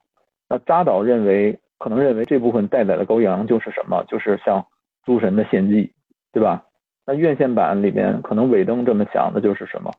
[0.49, 4.03] 那扎导认为，可能认为这部分待宰的羔羊就是什么？
[4.07, 4.65] 就是像
[5.05, 5.93] 诸神的献祭，
[6.33, 6.65] 对吧？
[7.05, 9.91] 那院线版里面，可能尾灯这么想的就是什么？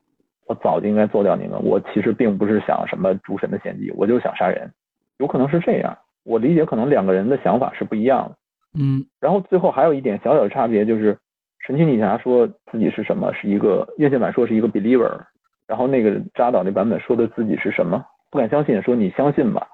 [0.47, 1.63] 我早就应该做掉你们。
[1.65, 4.71] 我其实并不是想什么诸神的献祭，我就想杀人。
[5.19, 5.97] 有可能是这样。
[6.25, 8.37] 我理解，可能两个人的想法是不一样的。
[8.79, 9.05] 嗯。
[9.21, 11.17] 然后最后还有一点小小的差别，就是
[11.67, 13.33] 神奇女侠说自己是什么？
[13.35, 15.19] 是一个院线版说是一个 believer。
[15.67, 18.05] 然后那个扎导那版本说的自己是什么？
[18.31, 19.67] 不敢相信，说你相信吧，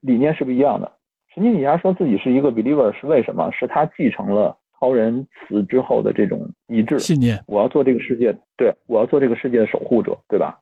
[0.00, 0.90] 理念是不一样的。
[1.34, 3.50] 神奇女侠说自己是一个 believer 是为什么？
[3.52, 7.42] 是他继承了超人死之后的这种一致信念。
[7.46, 10.58] 我要做这个世界，对我要做这个世界的守护者，对吧？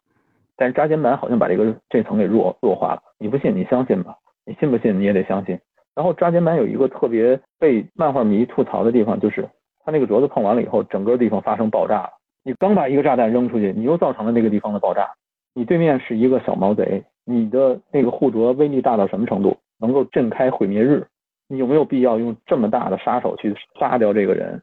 [0.56, 3.02] 但是扎金版好像把这个这层给弱弱化了。
[3.18, 4.16] 你不信，你相信吧。
[4.44, 5.58] 你信不信你也得相信。
[5.94, 9.48] 然后抓奸版有一个特别被漫画迷吐槽的地方，就是
[9.84, 12.10] 他那个镯子碰完了以后，整个地方发生爆炸了。
[12.44, 15.08] 你刚把一个炸弹扔出去，你又造成了那个地方的爆炸。
[15.54, 21.06] 你对面是一个小毛贼，你的那个护镯威力大到什么程度，能够震开毁灭日？
[21.48, 24.62] 你有没有必要用这么大的杀手去杀掉这个人？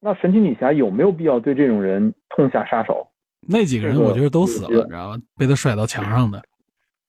[0.00, 3.08] 那神奇女侠有没有必要对这种人痛下杀手？
[3.48, 5.16] 那几个人我觉得都死了，你知道吗？
[5.38, 6.42] 被他甩到墙上的。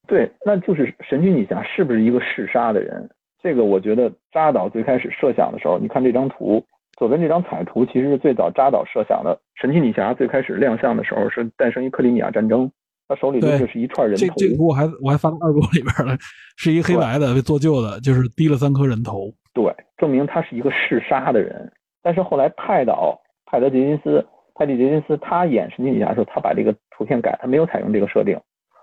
[0.10, 3.10] 对，那就是神奇女侠是不是一个嗜杀的人？
[3.42, 6.62] 这个我觉得扎导最开始设想的时候，你看这张图。
[6.98, 9.40] 左边这张彩图其实是最早扎导设想的。
[9.56, 12.70] 神奇女侠最开始亮相的时候是诞生于克里米亚战争，
[13.08, 14.26] 他手里就是一串人头。
[14.36, 16.18] 这这图我还我还发到二部里边了，
[16.58, 19.32] 是一黑白的被做旧的，就是低了三颗人头。
[19.54, 21.72] 对，证明他是一个嗜杀的人。
[22.04, 28.38] 但是后来泰导泰德杰金斯泰迪杰金斯他演神奇女侠的时候，他把这个图片改，他没有采用这个设定，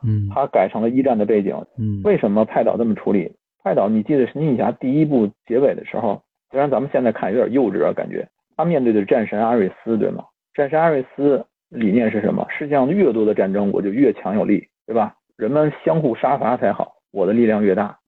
[0.07, 1.55] 嗯，他改成了一战的背景。
[1.79, 3.31] 嗯，为什么派导这么处理？
[3.63, 6.23] 派导，你记得神奇女侠第一部结尾的时候？
[6.51, 8.27] 虽然咱们现在看有点幼稚啊，感觉
[8.57, 10.25] 他面对的战神阿瑞斯，对吗？
[10.55, 12.47] 战神阿瑞斯理念是什么？
[12.49, 15.15] 世界上越多的战争，我就越强有力，对吧？
[15.37, 17.99] 人们相互杀伐才好，我的力量越大。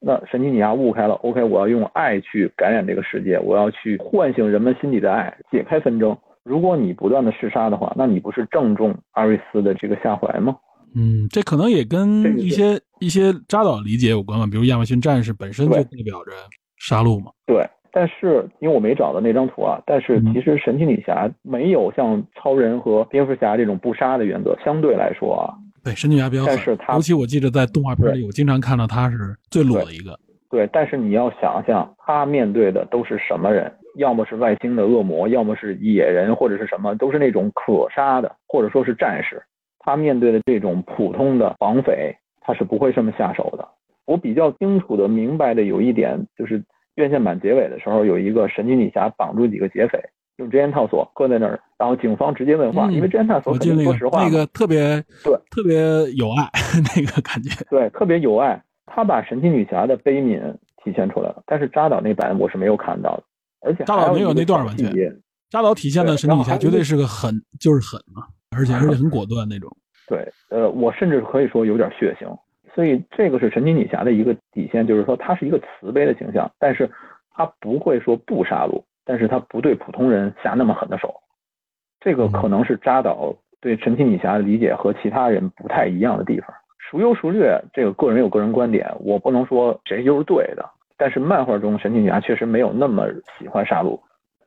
[0.00, 6.16] 那神奇女侠悟开了，OK，我要用爱去感染这个世界，我要去唤醒人们心底的爱，解开纷争。
[6.44, 10.56] 如果你不断的弑杀的话，那你不是正中阿瑞斯的这个下怀吗？
[10.94, 16.32] 嗯，这可能也跟一些一些扎导理解有关吧，比如亚马逊战士本身就代表着。
[16.80, 25.50] 杀戮嘛，对，但是因为我没找到那张图啊，但是其实神奇女侠没有像超人和蝙蝠侠这种不杀的原则，相对来说啊，
[25.82, 30.16] 对，神奇女侠比较，但是他尤其我记得在动画片里，我经常看到他是最裸的一个，
[30.48, 33.68] 对，但是你要想想，他面对的都是什么人？
[33.96, 39.42] 要么是外星的恶魔，要么是野人，或者是什么，都是那种可杀的，或者说是战士。
[39.78, 43.66] 他面对的这种普通的绑匪，他是不会这么下手的。
[44.06, 46.64] 我比较清楚的明白的有一点，就是
[46.94, 49.98] 院线版结尾的时候，有一个神奇女侠绑住几个劫匪，
[50.38, 55.78] 用针尖套索搁在那儿，然后警方直接问话，因为真烟套索肯定说实话，那个特别对，特别
[56.12, 56.48] 有爱
[56.96, 58.62] 那个感觉，对，特别有爱。
[58.86, 60.40] 他把神奇女侠的悲悯
[60.82, 63.22] 体现出来了，但是扎导那版我是没有看到的，
[63.60, 64.90] 而且扎导没有那段完全，
[65.50, 68.22] 扎导体现的神奇女侠绝对是个狠，就是狠嘛，
[68.58, 69.70] 而且而且很果断那种。
[70.08, 72.26] 对，呃，我甚至可以说有点血腥。
[72.74, 76.90] 所以这个是神奇女侠的一个底线，就是说她是一个慈悲的形象，但是
[77.30, 81.14] 她不会说不杀戮，但是她不对普通人下那么狠的手。
[82.00, 86.48] 这个可能是扎导对神奇女侠的理解和其他人不太一样的地方。
[86.90, 90.64] 孰优孰劣，这个个人有个人观点，我不能说谁就是对的。
[90.96, 93.06] 但是漫画中神奇女侠确实没有那么
[93.38, 93.98] 喜欢杀戮。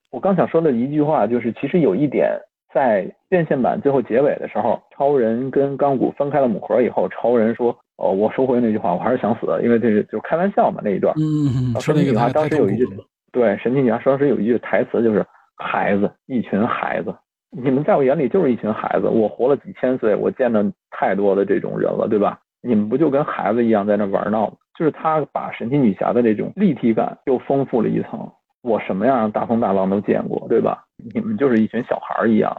[0.09, 2.29] 我刚想说的一句话就是，其实有一点，
[2.73, 12.85] 在院线版最后结尾的时候，超人跟钢骨分开了母盒以后，超人说：“哦，我收回那句话，我还是想死，因为这是就是开玩笑嘛那一段。”嗯，神奇女侠当时有一句，
[13.31, 15.25] 对，神奇女侠当时有一句台词就是
[15.55, 17.15] ：“孩子，一群孩子，
[17.51, 19.07] 你们在我眼里就是一群孩子。
[19.07, 22.37] 我活了几千岁，我见了太多的这种人了，对吧？
[22.61, 28.29] 你们不就跟孩子一样在那玩闹吗？”就是他把神奇女侠的这种立体感又丰富了一层。
[28.61, 30.83] 我什么样大风大浪都见过，对吧？
[31.13, 32.55] 你们就是一群小孩一样。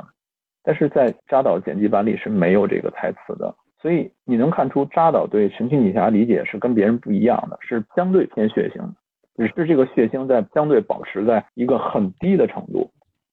[0.65, 8.95] 但是在扎导剪辑版里是没有这个台词的，所以你能看出扎导对神奇女侠理解是跟别人不一样的，是相对偏血腥的，
[9.37, 12.91] 只是这个血腥在相对保持在一个很低的程度，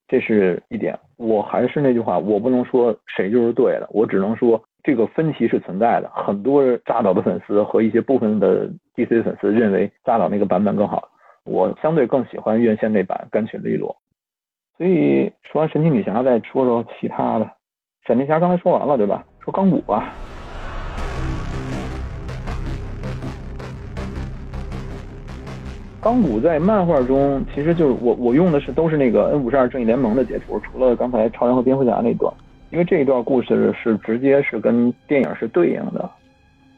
[0.07, 0.97] 这是一点。
[1.17, 6.09] 我还是那句话，我不能说谁就是对的，我只能说这个分歧是存在的。
[6.09, 11.09] 很多扎导的粉丝和一些部分的 DC 粉丝认为扎导那个版本更好。
[11.45, 13.95] 我相对更喜欢院线那版干脆利落，
[14.79, 17.45] 所以说完神奇女侠，再说说其他的。
[18.07, 19.21] 闪电侠刚才说完了，对吧？
[19.43, 20.13] 说钢骨吧。
[26.01, 32.33] 钢骨在漫画中，其实就是我我用的是都是那个 N 五十二正义联盟的截图，除了刚才超人和蝙蝠侠那段，
[32.69, 36.09] 因为这一段故事是直接是跟电影是对应的。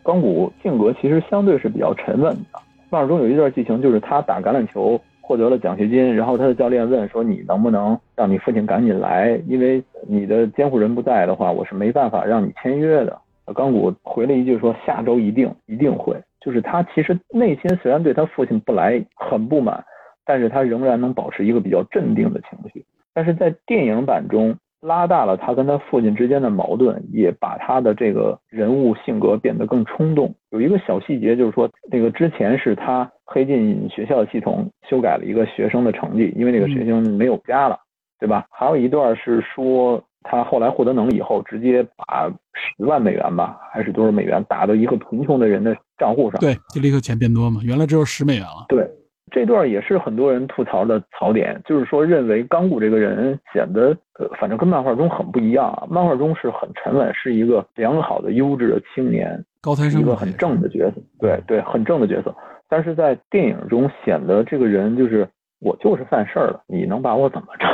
[0.01, 2.59] 钢骨性格其实相对是比较沉稳的。
[2.89, 4.99] 漫画中有一段剧情，就是他打橄榄球
[5.31, 9.41] 获得了奖学金，然后他的教练问说：“你能不能让你父亲赶紧来？
[9.47, 13.17] 因为你的监护人不在的话，我是没办法让你签约的。”
[13.55, 19.81] 钢骨回了一句说：“下周一定一定会。”就是他其实内心虽然对他父亲不来很不满，
[20.25, 22.83] 但是他仍然能保持一个比较镇定的情绪。
[23.13, 24.53] 但是在电影版中。
[24.83, 30.33] 拉大了他跟他父亲之间的矛盾，也把他的这个人物性格变得更冲动。
[30.49, 37.79] 有一个小细节，就是说那个之前是他黑进学校系统，修改了一个学生的成绩，因为那个学生没有家了，
[38.19, 38.45] 对吧？
[38.51, 48.85] 还有一段是说他后来获得能力以后，直接把十万美元吧，还是多少美元打到一个贫穷的人的账户上，对，就立刻钱变多嘛，原来只有十美元了，对。
[49.33, 55.87] 这段也是很多人吐槽的槽点，就是说认为钢骨这个人显得，呃，反正跟漫画中很不一样啊。
[55.89, 61.01] 漫画中是很沉稳，是一个良好的、优质的青年，高材生，一个很正的角色。
[61.17, 62.35] 对对，很正的角色。
[62.71, 65.27] 但是在电影中显得这个人就是
[65.59, 67.65] 我就是犯事儿了，你能把我怎么着？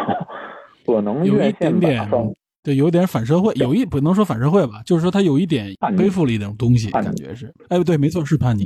[0.91, 2.10] 可能有一点点，
[2.64, 7.54] 对，有点反社会，有一不能说反社会吧，就是说他有一点背负了一种东西，感觉是。
[7.70, 8.66] 哎，对，没错，是叛逆。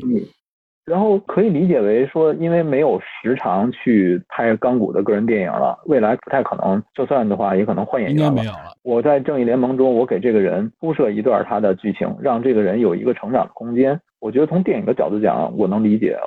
[0.86, 6.82] 然后可以理解为说，因为没有时长去拍钢骨的个人电影了，未来不太可能。
[6.96, 8.30] 就算的话，也可能换演员了。
[8.30, 8.74] 应该没有了。
[8.84, 14.00] 我在正义联盟中，我给这个人铺设一段他的剧情，让这个人有一个成长的空间。
[14.22, 16.18] 我觉得从电影的角度讲，我能理解，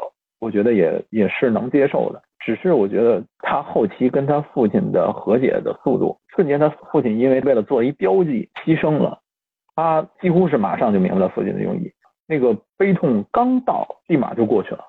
[0.40, 2.20] 我觉得也也是能接受的。
[2.44, 9.18] 只是我觉得他后期跟他父亲的和解的速度，瞬间他父亲因为为了做一标记牺牲了，
[9.74, 11.90] 他几乎是马上就明白了父亲的用意。
[12.26, 14.80] 那个悲痛刚到，立马就过去了，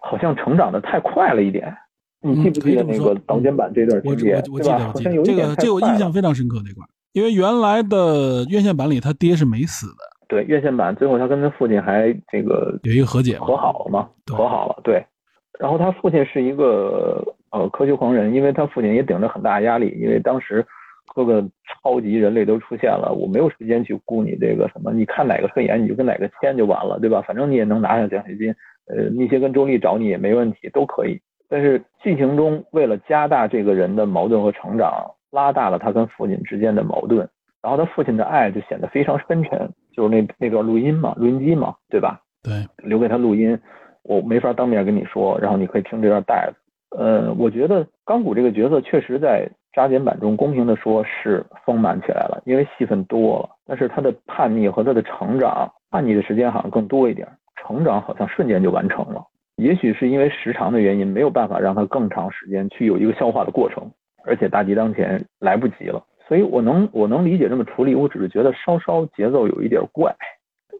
[0.00, 1.72] 好像成长的太快了一点。
[2.20, 4.34] 你记不记得那个导剪版这段情节？
[4.52, 10.17] 我记得，我记得这个，这我印象非常深刻那块，因为原来的院线版里他爹是没死的。
[10.28, 14.08] 对，院线版最后他跟他父亲还这个有一个和解，和好了嘛？
[14.26, 15.04] 和好了，对。
[15.58, 17.20] 然后他父亲是一个
[17.50, 20.64] 呃科学狂人，因为他父亲也顶着很大压力，因为当时。
[21.14, 27.22] 各个超级人类都出现了，我没有时间去顾你这个什么，你看哪个顺眼你就跟哪个签就完了，对吧？
[27.22, 28.54] 反正你也能拿下奖学金，
[28.88, 31.18] 呃，密歇根州立找你也没问题，都可以。
[31.48, 37.26] 但是剧情中为了加大这个人的矛盾和成长，拉大了他跟父亲之间的矛盾，
[37.62, 42.20] 然后他父亲的爱就显得非常深沉，就是那那段录音嘛，录音机嘛，对吧？
[42.42, 43.58] 对，留给他录音，
[44.02, 46.56] 我没法当面跟你说，然后你可以听这段带子。
[46.96, 49.48] 呃，我觉得钢骨这个角色确实在。
[49.74, 53.50] 扎减版中公平的说，是丰满起来了，因为戏份多了。
[53.64, 59.22] 但是他的叛逆和他的成长，叛逆的时间好像更多一点，成长好像瞬间就完成了。
[59.56, 63.88] 也许是因为时长的原因，没有办法让他更长时间去有一个消化的过程，
[64.24, 66.02] 而且大敌当前，来不及了。
[66.28, 70.14] 所以我能我能理解这么处理，我只是觉得稍稍节奏有一点怪。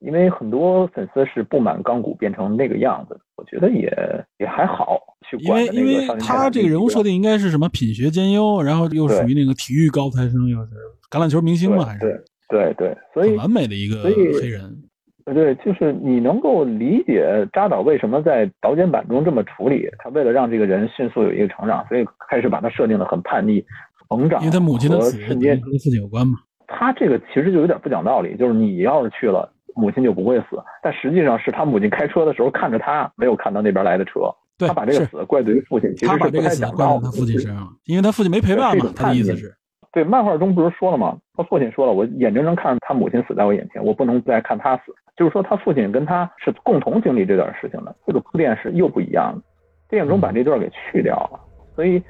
[0.00, 3.90] 因为很多粉丝是不满钢骨变成那个样子，我觉得也
[4.38, 5.00] 也还好。
[5.40, 10.70] 因为因为他这个人物设定应该是什么品学兼优，然后又属于那个体育高材生，又是
[11.10, 14.84] 橄榄球明星嘛，还是对对对，所以完美的一个黑人。
[15.24, 23.62] 对，就是你能够理解扎导为什么在导剪版中这么处理，他为了让这个人迅速有一个成长，所以开始把他设定的很叛逆、
[24.08, 26.34] 成长，因为他母亲的死跟父亲有关嘛。
[26.66, 29.52] 他这个其实就有点不讲道理，就是你要是去了。
[29.76, 34.22] 母亲就不会死，但实际上是他母亲开车的时候看着他，没有看到那边来的车。
[34.58, 39.54] 他把这个死怪罪于父亲，其实是不太他把这个死讲道理怪在他父亲身上，因为他父亲没陪伴嘛，他的意思是，
[39.92, 41.16] 对，漫画中不是说了吗？
[41.36, 44.92] 他父亲说了，我眼睁睁看着他母亲死在我眼前，我不能再看他死。
[45.16, 49.42] 就是说，他父亲跟他是共同经历这段事情的，这个铺垫是又不一样的。
[49.88, 51.38] 电影中把这段给去掉了，
[51.76, 52.02] 所以，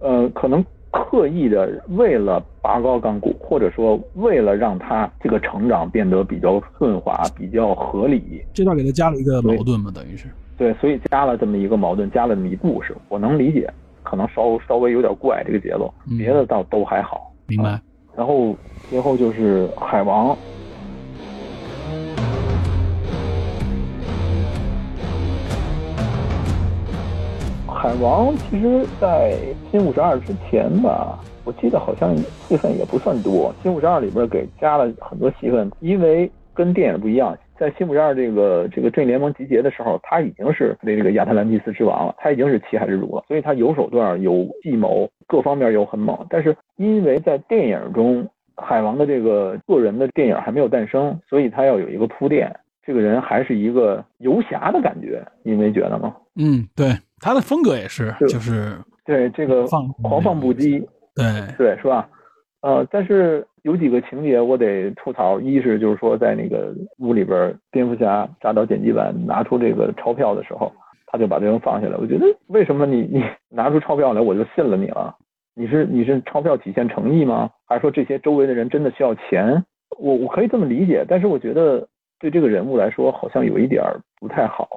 [0.00, 10.28] 呃，可能刻意的为了拔高港股，或者说为了让他这个成长变得比较顺滑、比较合理，这段给他加了一个矛盾嘛，等于是。
[10.58, 13.68] 对，所以加了这么一个矛盾，加了这么一故事，我能理解，
[14.02, 17.32] 可能稍稍微有点怪这个节奏，嗯别的倒都还好。
[17.46, 17.80] 明白。
[18.14, 18.54] 然后
[18.90, 20.36] 最后就是海王，
[27.82, 29.36] 海王其实，在
[29.68, 33.52] 新五十二之前吧，我记得好像戏份也不算多。
[33.60, 46.16] 新五十二里边给加了很多戏份，因为跟电影不一样，在新五十二这个这个正义联盟集结的时候，他已经是那这个亚特兰蒂斯之王了，他已经是七海之主了，所以他有手段、有计谋，各方面又很猛。
[46.30, 52.48] 但是因为在电影中，海王的这个个人的电影还没有诞生，所以他要有一个铺垫。
[52.84, 56.14] 这个人还是一个游侠的感觉，你没觉得吗？
[56.34, 56.86] 嗯，对，
[57.22, 58.76] 他的风格也是，就是
[59.06, 60.84] 对，这个放狂放不羁，
[61.14, 61.24] 对，
[61.56, 62.08] 对，是吧？
[62.62, 70.70] 呃，但是有几个情节我得吐槽，一是就是说在那个屋里边，蝙蝠侠扎到剪辑版拿出这个钞票的时候，
[71.06, 71.96] 他就把这人放下来。
[71.96, 75.14] 我觉得为什么你你 拿出钞票来我就信了你了？
[75.54, 77.50] 你是你是钞票体现诚意吗？
[77.66, 79.64] 还是说这些周围的人真的需要钱？
[79.98, 81.86] 我我可以这么理解，但是我觉得
[82.18, 84.68] 对这个人物来说好像有一点儿不太好。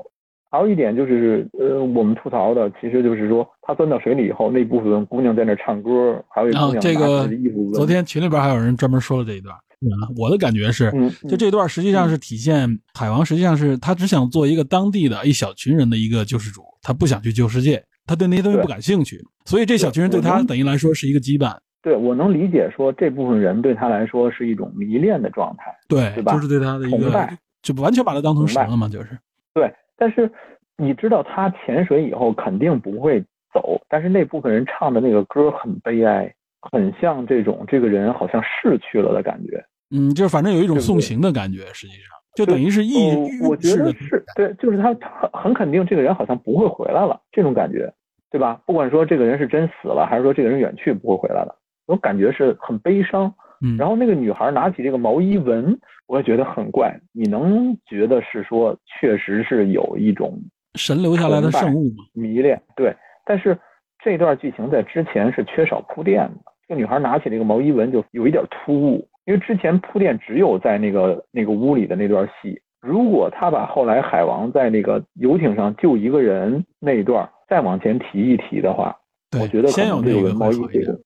[0.56, 7.28] 还有一点就是，呃，我们吐槽的其实就是说，他钻到水里以后，那部分姑娘在那唱歌，还有一然后姑娘拿这个
[7.74, 9.54] 昨天群里边还有人专门说了这一段。
[9.82, 21.54] 嗯，我的感觉是，嗯，就这段实际上是体现海王实际上是他只想做一个当地的一小群人的一个救世主，他不想去救世界，他对那些东西不感兴趣，所以这小群人对他等于来说是一个羁绊。
[21.84, 29.10] 对我能理解说这部分人对他来说是一种迷恋的状态，对，对吧就是对他的一个崇拜，就完全把他当成神了嘛，就是。
[29.54, 30.32] 对，但是
[30.78, 33.24] 你知道他潜水以后肯定不会
[33.54, 39.64] 走，但是那部分人唱的那个歌很悲哀，很像这种这个人好像逝去了的感觉。
[39.92, 47.94] 嗯，就是反正有一种送行的感觉，实际上就等于是意哦我觉得是对，就是他他很肯定这个人好像不会回来了，这种感觉，
[48.30, 48.60] 对吧？
[48.66, 51.56] 不管说这个人是真死了，还是说这个人远去不会回来了，
[51.86, 53.34] 我感觉是很悲伤。
[53.62, 55.78] 嗯，然后那个女孩拿起这个毛衣闻，
[56.08, 57.00] 我也觉得很怪。
[57.14, 60.38] 你能觉得是说，确实是有一种
[60.76, 62.04] 神留下来的圣物吗。
[62.14, 62.96] 迷恋，对。
[63.26, 63.58] 但是
[64.04, 66.36] 这段剧情在之前是缺少铺垫的。
[66.68, 72.60] 这个女孩拿起这个毛衣闻就有一点突兀，因为之前铺垫只有在那个那个屋里的那段戏。
[72.82, 78.96] 如果他把后来海王在那个游艇上救一个人那一段再往前提一提的话，
[79.42, 81.00] 我觉得可能这个毛衣这个。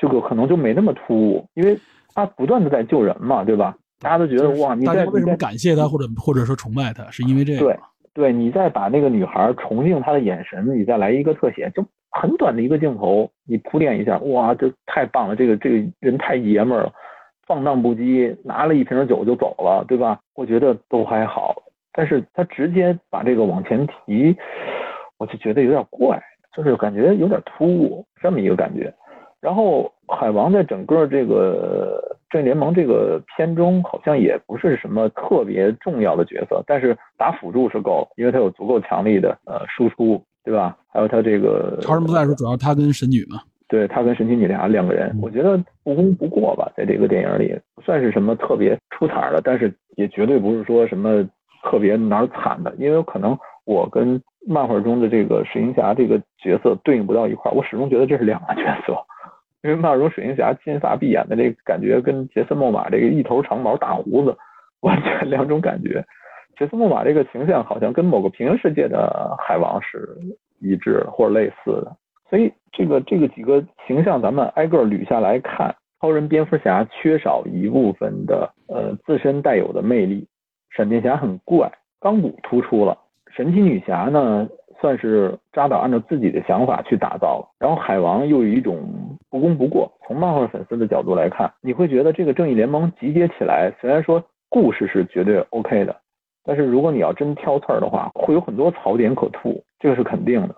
[0.00, 1.78] 这个可能就没那么突兀，因为
[2.14, 3.76] 他不断的在救人嘛，对吧？
[4.00, 7.78] 大家都觉得哇，你在为什么感谢他或者或者说崇拜他，是因为这个对。
[8.14, 16.92] 对你再把那个女孩重映她的眼神，你再来一个特写，就很短的一个镜头，你铺垫一下，哇，这太棒了，这个这个人太爷们儿了，
[17.46, 20.18] 放荡不羁，拿了一瓶酒就走了，对吧？
[20.34, 21.54] 我觉得都还好，
[21.92, 24.36] 但是他直接把这个往前提，
[25.18, 26.20] 我就觉得有点怪，
[26.56, 28.92] 就是感觉有点突兀，这么一个感觉。
[29.40, 40.76] 然后海王在整个这个正义联盟这个片中，好像也不是什么特别重要的角色，但是打辅助是够，因为他有足够强力的呃输出，对吧？
[40.92, 43.40] 还有他这个超人不在的时候，主要他跟神女嘛。
[43.68, 51.22] 对他跟神奇女侠两个人，我觉得不功不过吧，在这个电影里不算是什么特别出彩的，但是也绝对不是说什么
[51.62, 58.96] 特别哪儿惨的，因为可能我跟漫画中的这个水行侠这个角色对应不到一块儿，我始终觉得这是两个角色。
[59.62, 64.36] 因为漫画中水行侠金发碧眼的这个感觉，跟杰森·莫玛这个一头长毛大胡子
[64.80, 66.04] 完全两种感觉。
[66.56, 70.08] 杰森·莫玛这个形象好像跟某个平行世界的海王是
[70.60, 71.96] 一致或者类似的。
[72.30, 80.26] 所以这个这个几个形象，咱们挨个捋下来看，超人、蝙蝠侠缺少一部分的呃自身带有的魅力，
[80.70, 82.96] 闪电侠很怪，钢骨突出了，
[83.34, 84.46] 神奇女侠呢
[84.80, 89.92] 算是扎导按照自己的想法去打造了，然后海王又有一种不功不过。
[90.06, 95.96] 从漫画粉丝的角度来看，你会觉得这个正义联盟集结起来，虽然说故事是绝对 OK 的，
[96.44, 100.56] 但是如果你要真挑刺儿的话，会有很多槽点可吐，这个是肯定的。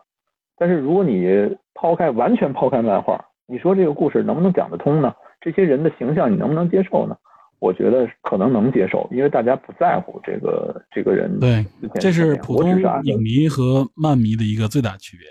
[0.57, 5.15] 但是如果你抛开完全抛开漫画，你说这个故事能不能讲得通呢？
[5.41, 7.17] 这些人的形象你能不能接受呢？
[7.59, 11.39] 我觉得可能能接受，因为大家不在乎这个这个人。
[11.41, 11.65] 对，
[12.01, 15.27] 这是普通影影迷和漫迷的一个最大区别。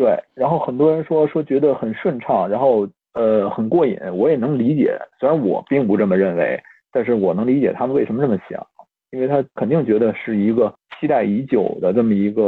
[0.00, 4.98] 对，然后很多人说说觉得很顺畅，然后呃很过瘾，我也能理解。
[5.18, 6.58] 虽然我并不这么认为，
[6.90, 8.66] 但是我能理解他们为什么这么想，
[9.10, 12.42] 因为他肯定觉得是一个期待已久的这么一个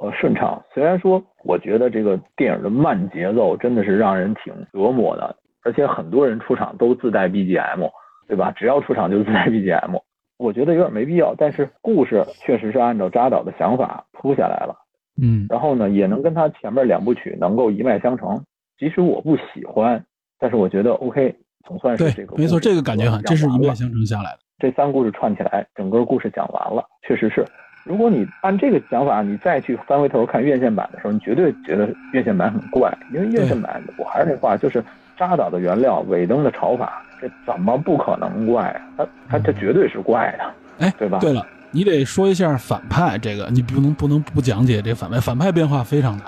[0.00, 0.60] 呃顺畅。
[0.74, 7.88] 虽然说我觉得这个电影的慢节奏真的是让人挺折磨的，而且很多人出场都自带 BGM，
[8.26, 8.50] 对吧？
[8.50, 9.96] 只要出场就自带 BGM，
[10.38, 11.36] 我觉得有点没必要。
[11.38, 14.74] 但是故事确实是按照扎导的想法铺下来了。
[15.20, 18.42] 嗯，然后呢，也能跟他前面两部曲能够一脉相承。
[18.78, 20.04] 即使我不喜欢，
[20.38, 21.34] 但是我觉得 OK，
[21.64, 24.38] 总算是这个没错，这个感觉哈，这是一脉相承下来的。
[24.58, 27.46] 这三故事串起来，整个故事讲完了，确实是。
[27.84, 34.82] 如果你按这个想法，你再去翻回头看院线版的时候，你绝对觉得院线版很怪，因为院线版我还是那话，就是
[35.16, 38.80] 扎导的原料，尾灯的炒法，这怎么不可能怪啊？
[38.96, 40.54] 他他这绝对是怪的，
[40.86, 41.18] 哎，对吧？
[41.20, 41.46] 对了。
[41.74, 46.26] 你得说一下反派，这个你不能不能不讲解这反派，反派变化非常大，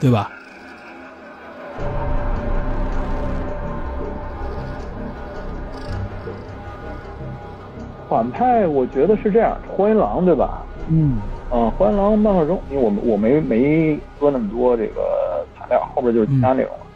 [0.00, 0.28] 对吧？
[8.08, 10.64] 反派我觉得是这样，荒原狼对吧？
[10.88, 11.18] 嗯，
[11.52, 16.87] 嗯，荒原狼漫画中，因为我们我没没搁那么多这个材料，后边就是其他内容了。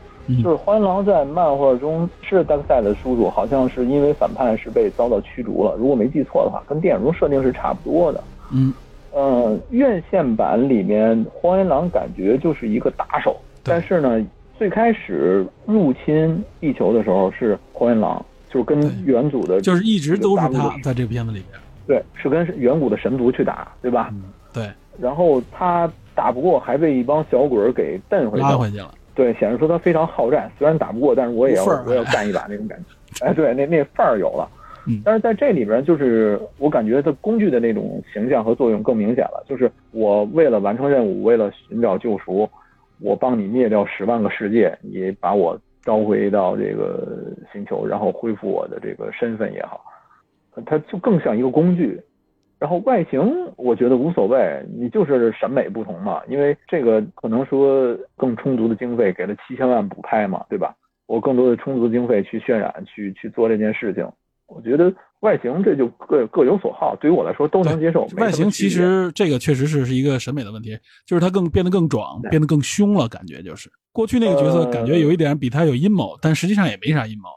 [0.43, 5.74] 就是荒原狼在漫画中是达克赛的叔叔，好像是因为反派是被遭到驱逐了。
[5.77, 8.23] 如果没记错的话，跟电影中设定是差不多的。
[8.53, 8.73] 嗯，
[9.12, 14.24] 呃，院线版里面荒原狼感觉就是一个打手，但是呢，
[14.59, 21.61] 最开始入侵地球的时候是荒原狼，就是跟远祖的，就是一直都是他在这个片子里面。
[21.85, 24.09] 对，是跟远古的神族去打，对吧？
[24.12, 24.23] 嗯，
[24.53, 24.70] 对。
[25.01, 28.94] 然后他打不过，还被一帮小鬼给蹬回去，拉回去了。
[29.14, 33.26] 对，显示出他非常好战，虽然打不过，但是我也要我要干一把那种感觉。
[33.26, 34.48] 哎，对，那那范儿有了。
[34.86, 39.44] 嗯，但是在这里边，就是我感觉他工具的那种形象和作用更明显了。
[39.47, 42.48] 就是我为了完成任务，为了寻找救赎，
[43.01, 47.06] 我帮你灭掉十万个世界，你把我召回到这个
[47.52, 49.84] 星球，然后恢复我的这个身份也好，
[50.66, 52.01] 它就更像一个工具。
[52.62, 53.18] 然后外形
[53.56, 56.22] 我觉得无所谓，你就是审美不同嘛。
[56.28, 60.72] 因为这个可能说更充足的经费给了七千万补拍嘛，对吧？
[61.09, 64.09] 我更多的充足的经费去渲染，去去做这件事情。
[64.47, 68.06] 我觉得外形这就各各有所好，对于我来说都能接受。
[68.16, 77.28] 外形其实这个确实是是一个审美的问题，就是它更变得更壮，变得更凶了，感觉就是过去那个角色感觉有一点比他有阴谋，但实际上也没啥阴谋。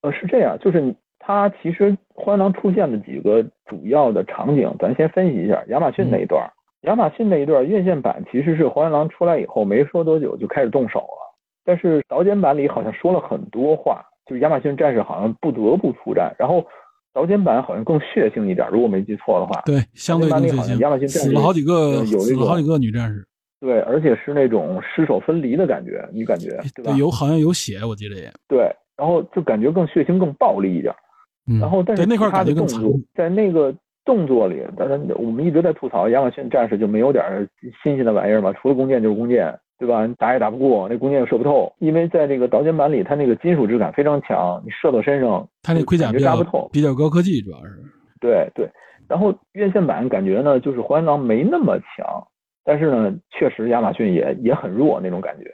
[0.00, 0.94] 呃，是这样，就是
[1.24, 3.44] 他其实荒狼出现的几个。
[3.72, 6.46] 主要的场景，咱先分析一下亚马逊那一段。
[6.82, 11.34] 亚马逊那一段院线版其实是黄原狼出来以后没说多久就开始动手了，
[11.64, 16.36] 但是导剪版里好像说了很多话，就是亚马逊战士好像不得不出战。
[16.38, 16.62] 然后
[17.14, 19.62] 导剪版好像更血腥一点，如果没记错的话。
[19.64, 20.78] 对，相对更血腥。
[20.80, 23.26] 亚马逊死了好几个，有死了好几个女战士。
[23.58, 26.92] 对，而且是那种尸首分离的感觉，你感觉对吧？
[26.98, 28.30] 有好像有血，我记得也。
[28.46, 30.94] 对，然后就感觉更血腥、更暴力一点。
[31.60, 33.74] 然后，但是那块他的动作在那个
[34.04, 37.24] 动作里，当然我们一直在吐槽亚马逊战士就没有点
[37.82, 38.52] 新鲜的玩意儿嘛？
[38.52, 40.06] 除了弓箭就是弓箭，对吧？
[40.06, 47.82] 你打也打不过，那弓箭又射不透，因为在这个导剪版里，它那个金属质感非常强，你射到身上，它那盔甲就扎不透，比较高科技，主要是。
[48.20, 48.70] 对对，
[49.08, 52.24] 然后院线版感觉呢，就是黄原狼没那么强，
[52.64, 55.50] 但是呢，确实亚马逊也也很弱那种感觉。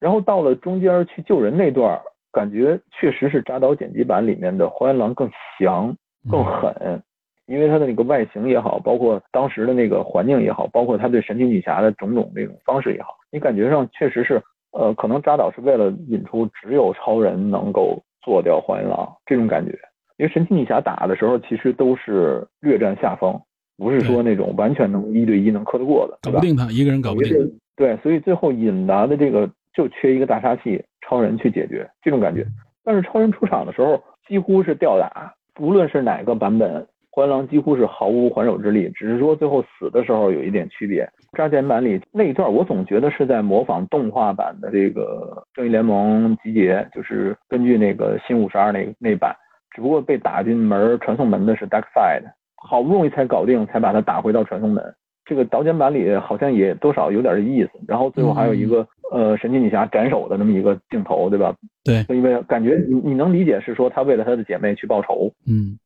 [0.00, 1.96] 然后到了中间去救人那段。
[2.32, 5.94] 感觉确实是扎导剪辑版里面的荒原狼更强、
[6.30, 7.02] 更狠，
[7.46, 14.42] 因为他的那个外形也好，包括当时的那个环境也好，包括他对神奇女侠的种种那种方式也好，你感觉上确实是，
[14.72, 19.72] 呃，可能扎导是为了引出只有超人能够做掉荒原狼这种感觉，
[20.16, 23.38] 因为神奇女侠打的时候其实都是略占下风，
[23.76, 27.36] 不是说那种完全能一对一能磕得过的，搞不定他一个人搞不定。
[27.76, 30.82] 对，所以最后引达的这个就缺一个大杀器。
[31.02, 32.46] 超人去解决这种感觉，
[32.84, 41.06] 但是超人出场的时候几乎是吊打，无论是哪个版本，荒狼几乎是毫无还手之力，只是说最后死的时候有一点区别。
[41.36, 49.34] 扎剪版里那一段，我总觉得是在模仿动画版的这个正义联盟集结，就是根据那个新五十二那那版，
[49.74, 52.24] 只不过被打进门传送门的是 Dark Side，
[52.56, 54.82] 好不容易才搞定，才把他打回到传送门。
[55.24, 61.54] 这个导剪版里好像也多少有点意思，然后最后还有一个呃神奇女侠斩首的那么一个镜头，对吧？
[61.84, 65.30] 对，因为感觉你你能理解是说他为了他的姐妹去报仇。
[65.46, 65.78] 嗯，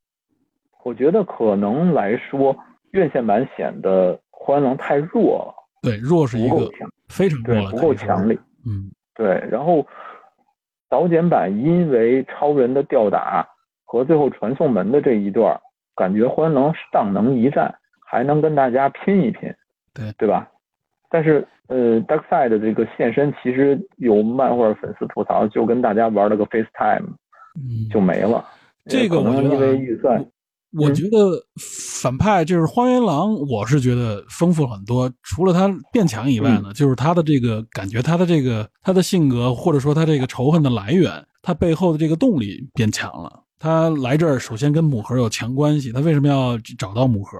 [0.85, 2.57] 我觉得可能来说
[2.93, 6.71] 院线版显得欢狼太弱了，对，弱是一个
[7.09, 8.39] 非常对不够强力。
[8.65, 9.87] 嗯，对，然后
[10.89, 13.47] 导剪版因为超人的吊打
[13.85, 15.61] 和最后传送门的这一段，
[15.95, 17.75] 感觉荒原狼尚能一战，
[18.07, 19.53] 还能跟大家拼一拼，
[19.95, 20.49] 对对吧？
[21.09, 27.07] 但是呃，Darkside 的这个现身，其实有漫画粉丝吐槽，就跟大家玩了个 FaceTime
[27.57, 28.45] 嗯，就没了。
[28.89, 30.25] 这个我觉得因为预算，
[30.79, 31.43] 我觉得
[32.01, 35.11] 反派就是荒原狼，我是觉得丰富很多。
[35.23, 41.11] 除了他变强以外呢，就是他的这个感觉，他的这个他的性格，或者说他这个仇恨的来源，
[41.43, 43.43] 他背后的这个动力变强了。
[43.59, 47.39] 他来这儿首先跟母盒有强关系，他为什么要找到母盒？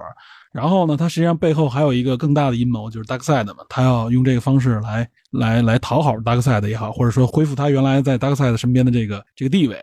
[0.57, 9.77] 然后呢，他实际上背后还有一个更大的阴谋，就是 Darkside 嘛，他要用这个方式来来来讨好 Darkside 也好，或者说恢复他原来在 Darkside 身边的这个这个地位。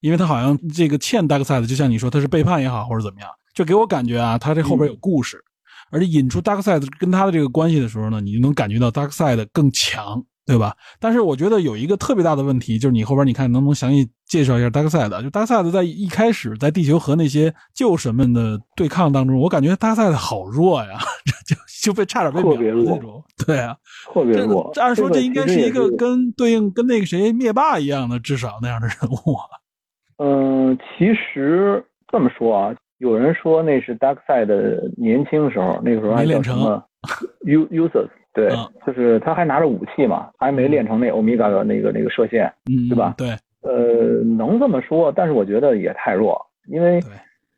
[0.00, 5.42] 因为他好像这个欠 Darkside，就像你说他是背叛也好，或者怎么样，就给我感觉啊，他这后边有故事，
[5.90, 10.74] 而且引出 Darkside 跟他的这个关系的时候呢，你就能感觉到 Darkside 更强，对吧？
[10.98, 15.22] 但是我觉得有一个特别大的问题，就是你后边你看能不能详细介绍一下 Darkside？
[15.22, 20.98] 就 Darkside 在一开始在地球和那些旧神们的对抗当中，我感觉 Darkside 好弱呀，
[21.44, 23.76] 这 就就被差点被秒了那种，对啊，
[24.06, 24.72] 这特别弱。
[24.76, 29.44] 按说这应该是一个跟对应跟那个谁灭霸一样的，至少那样的人物啊。
[30.18, 36.84] 嗯，其实这么说啊，有人说那是 Darkside 的年轻时候，那个时候还没练成叫什么
[37.46, 38.08] U Usus，
[38.38, 38.68] 对，嗯。
[38.86, 43.14] 就是他还拿着武器嘛，还没练成那欧米伽的那个那个射线，嗯，对吧？
[43.18, 43.28] 对。
[43.62, 47.00] 呃，能这么说，但是我觉得也太弱，因为，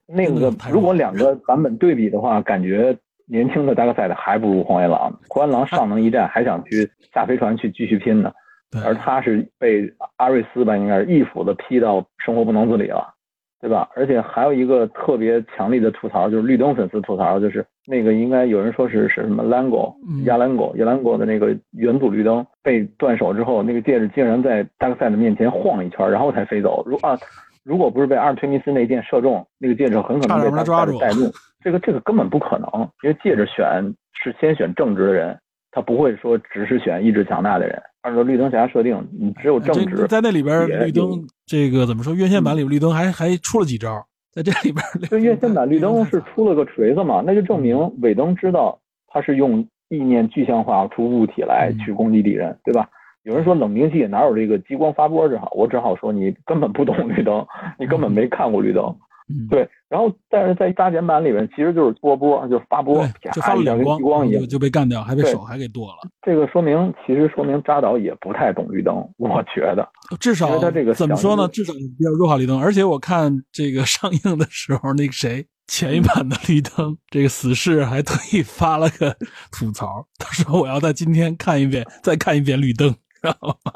[0.07, 2.97] 那个如果两个版本对比的话，感觉
[3.27, 8.33] 年轻的 Darkside 还不如黄原狼，黄原狼上能一战，还想去下飞船去继续拼呢。
[8.71, 13.15] 对，而他是被阿瑞斯吧，应该是一斧子劈到生活不能自理了，
[13.61, 13.89] 对吧？
[13.95, 26.83] 而且还有一个特别强力的吐槽，就是绿灯粉丝吐槽，就是那个应该有人说是是什么 Lango 嗯亚兰狗亚兰狗的那个元祖绿灯被断手之后，那个戒指竟然在达克赛的面前晃一圈，然后才飞走。
[26.87, 27.19] 如啊，
[27.63, 31.31] 如果不是被阿尔忒弥斯那箭射中，那个戒指很可能被达克赛的带路。
[31.63, 35.39] 这个这个根本不可能，因为戒指选是先选正直的人，
[35.71, 37.79] 他不会说只是选意志强大的人。
[38.03, 39.97] 按照绿灯侠设定，你只有正直。
[39.97, 42.15] 这在那里边，绿灯这个怎么说？
[42.15, 44.83] 院线版里绿灯还还出了几招，在这里边。
[45.11, 47.23] 就院线版绿灯 是出了个锤子嘛？
[47.27, 48.79] 那就证明尾灯知道
[49.09, 52.89] 他是用意念具象化出物体来去攻击敌人，对吧？
[53.25, 55.29] 有人说冷兵器哪有这个激光发波？
[55.29, 57.47] 只好我只好说你根本不懂绿灯，
[57.79, 58.85] 你根本没看过绿灯。
[59.29, 59.69] 嗯，对。
[59.91, 66.09] 然后但是在加减版里面，其实就是波波，就是发波，就发了两光，激光一样就就被干掉，还被手还给剁了。
[66.23, 69.85] 这个说明其实说明扎导也不太懂绿灯，我觉得。
[70.21, 71.49] 至少他这个怎么说呢？
[71.49, 72.61] 至少比较弱化绿灯。
[72.61, 79.17] 而且我看这个上映的时候，那个谁前一版的绿灯，这个死侍还特意发了个
[79.51, 82.95] 吐槽，他说我要在今天看一遍，再看一遍绿灯。
[83.23, 83.73] 知道吗？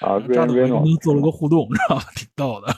[0.00, 2.02] 啊，扎导跟他做了个互动，知道吗？
[2.14, 2.74] 挺逗的。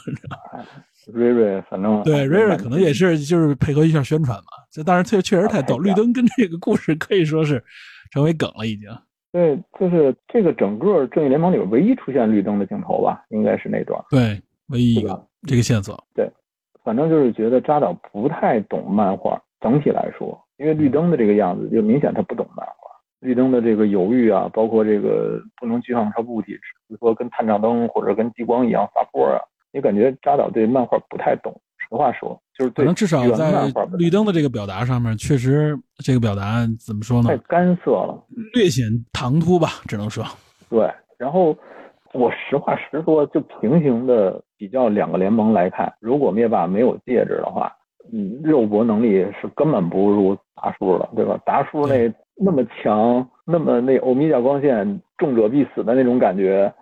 [1.12, 4.44] 瑞瑞，反正对瑞瑞可能也是就是配合一下宣传嘛。
[4.70, 7.62] 这但是确确实太逗，绿灯跟这个故事可以说是
[8.10, 8.88] 成为梗了，已经。
[9.32, 14.00] 对，就是这个整个正义联盟里边唯一出现绿灯的镜头吧，应该是那段。
[14.08, 16.02] 对，唯一一个这个线索。
[16.14, 16.30] 对，
[16.84, 22.72] 反正就是觉得扎导不太懂漫画，整体来说，因为绿灯的这个样子，就明显他不懂漫画。
[23.20, 29.40] 绿灯的这个犹豫啊，包括这个不能具象化物体，比如说跟探照灯或者跟激光一样发波啊，
[29.74, 31.52] 你感觉扎导对漫画不太懂。
[31.76, 37.28] 实话说，就是可能至少在绿灯的这个表达上面，确实这个表达怎么说呢？
[37.28, 38.24] 太干涩了，
[38.54, 40.24] 略显唐突吧，只能说。
[40.70, 41.54] 对，然后
[42.14, 47.70] 我实话实说，就平行的比较两个联盟来看，如果灭霸没有戒指的话，
[48.10, 51.38] 嗯，肉搏能力是根本不如达叔的，对吧？
[51.44, 56.72] 达叔那那么强，那么那欧米伽光线重者必死的那种感觉，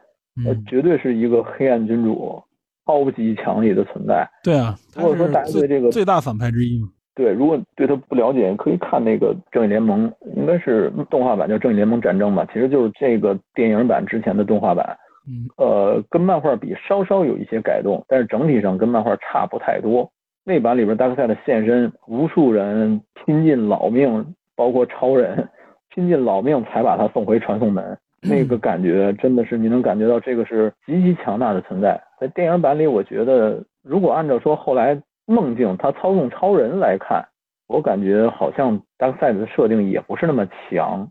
[0.46, 2.40] 呃，绝对是一个黑暗君主。
[2.92, 14.94] 超级强力的存在，对啊，如果说大家对这个最大反派之一嘛，对，如果对他不了解，可以看那个正义联盟，应该是动画版叫《正义联盟战争》吧，其实就是这个电影版之前的动画版，
[15.26, 20.10] 嗯，呃，跟漫画比稍稍有一些改动，但是整体上跟漫画差不太多。
[20.44, 25.48] 那版里边达克赛的现身，无数人拼尽老命，包括超人，
[25.94, 27.96] 拼尽老命才把他送回传送门。
[28.22, 32.00] 那个感觉真的是你能感觉到这个是极其强大的存在。
[32.20, 37.24] 在电影版里，我觉得如果按照说后来梦境他操纵超人来看，
[37.66, 41.08] 我感觉好像达克赛的设定也不是那么强，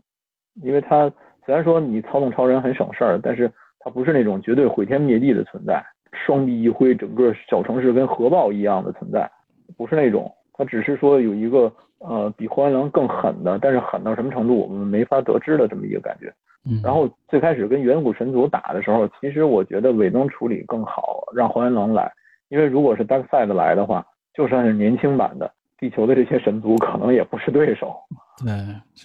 [0.62, 1.12] 因为他
[1.44, 9.30] 虽然说你操纵超人很省事儿，但是他不是那种绝对毁天灭地的存在，双臂一挥，整个小城市跟核爆一样的存在，
[9.76, 10.32] 不是那种。
[10.54, 16.32] 他只是说有一个呃比荒原狼更狠的，但是狠到什么程度我们没法得知的这么一个感觉。
[16.82, 22.10] 然后最开始跟远古神族打的时候，其实我觉得尾灯处理更好，让黄炎龙来，
[22.48, 27.94] 因为如果是 Darkseid 来的话，就算是年轻版的地球的这些神族，可能也不是对手。
[28.44, 28.52] 对，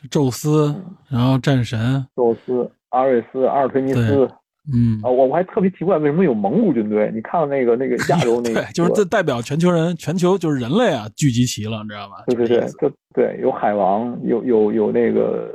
[0.10, 0.74] 宙斯，
[1.10, 4.30] 然后战神，宙斯、阿瑞斯、阿尔忒弥斯。
[4.70, 7.10] 嗯啊，我我还特别奇怪，为什么有蒙古军队？
[7.14, 12.24] 你看到那个那个 亚洲那个，就是这代表全球人，全球就是人类啊，聚集齐了，你知道吧？
[12.28, 15.50] 对对对，就对，有海王，有有有那个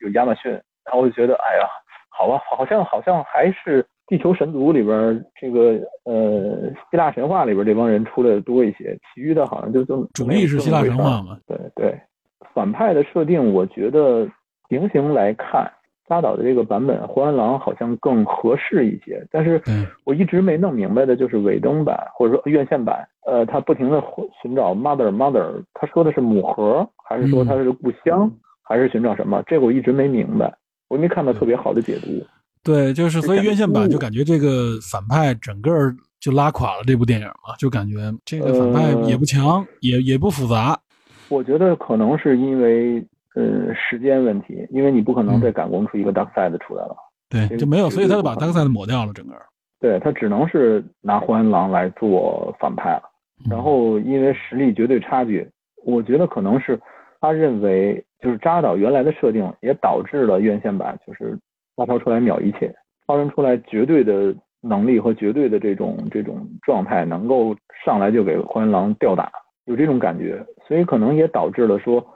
[0.00, 0.50] 有亚马逊，
[0.84, 1.66] 然后我就觉得，哎呀，
[2.10, 11.38] 好吧，好像好像还是地球神族里边这个呃希腊神话里边这帮人出来的多一些，其余的好像就就主力是希腊神话嘛。
[11.46, 12.00] 对对，
[12.52, 14.28] 反派的设定，我觉得
[14.68, 15.70] 平行来看。
[16.06, 19.58] 扎导的这个版本，荒原狼好像更合适一些，但是
[20.04, 24.04] 我一直没弄明白的就是尾灯版或者说院线版，呃，他不停的
[24.42, 28.30] 寻找 mother mother，他说的是母盒，还是说他是故乡，
[28.62, 29.42] 还是寻找什么？
[29.46, 30.54] 这个我一直没明白，
[30.94, 32.24] 我没看到特别好的解读。
[32.62, 35.70] 对，就是所以院线版就感觉这个反派整个
[36.20, 40.78] 就拉垮了这部电影嘛，就感觉这个反派也不强，也也不复杂。
[41.28, 43.04] 我觉得可能是因为。
[43.36, 46.94] 呃，时间问题，因为你不可能再赶工出一个 Dark Side 出来了，
[47.28, 49.34] 对，就没有，所以他就把 Dark Side 抹掉了，整个。
[49.80, 53.02] 对他只能是拿荒原狼来做反派了，
[53.50, 55.44] 然后因为实力绝对差距，
[55.84, 56.80] 我觉得可能是
[57.24, 61.38] 他认为就是扎导原来的设定也导致了院线版就是
[61.74, 62.70] 大超出来秒一切，
[63.06, 69.32] 超人出来绝对的能力和绝对的这种这种状态能够上来就给荒原狼吊打，
[69.64, 72.06] 有这种感觉，所以可能也导致了说。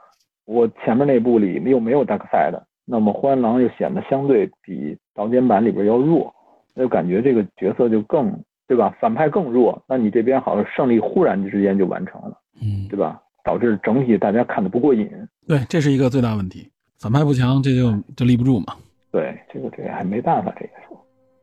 [0.45, 6.31] 我前面那部里又没有 Dark Side，那么荒原狼又显得相对比导剪版里边要弱，
[6.75, 8.31] 那就感觉这个角色就更
[8.67, 8.95] 对吧？
[9.01, 13.23] 反派更弱，那你这边好像胜利忽然之间就完成了，嗯，对吧？
[13.45, 15.09] 导致整体大家看的不过瘾。
[15.47, 18.75] 对，这是一个最大问题，反派不强，这就就立不住嘛。
[19.11, 20.97] 对，这个这个还没办法，这个说。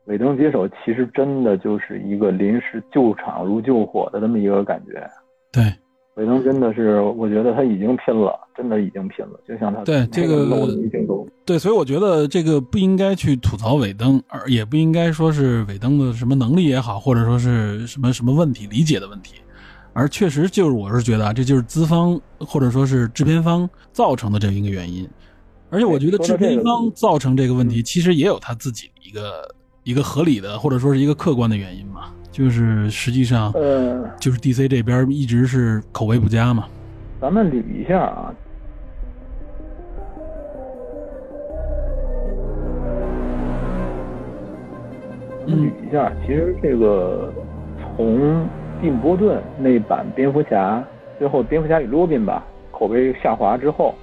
[0.06, 5.02] 尾灯接手其实真的就是一个临时救场如救火的这么一个感觉。
[5.52, 5.64] 对。
[6.14, 10.46] 尾灯真的是，我觉得他已经拼了，真的已经拼了，就像他对这个
[11.44, 19.34] 对，所以我觉得这个不应该去吐槽尾灯，而也不应该说是尾灯的什么能力也好，或者说是什么什么问题理解的问题，
[19.96, 25.08] 而确实就是我是觉得啊，这就是资方或者说是制片方造成的这一个原因，
[25.70, 29.54] 而且我觉得制片方造成这个问题，其实也有他自己一个
[29.84, 32.12] 一个合理的或者说是一个客观的原因嘛。
[32.30, 36.66] 就是实际上，呃，就是 DC 这边一直是口碑不佳嘛。
[37.18, 38.34] 咱们捋一下啊，
[45.46, 46.12] 捋一下。
[46.26, 47.32] 其实这个
[47.96, 48.46] 从
[48.80, 50.82] 蒂姆·波顿那版蝙蝠侠，
[51.18, 53.94] 最后蝙蝠侠与罗宾吧，口碑下滑之后，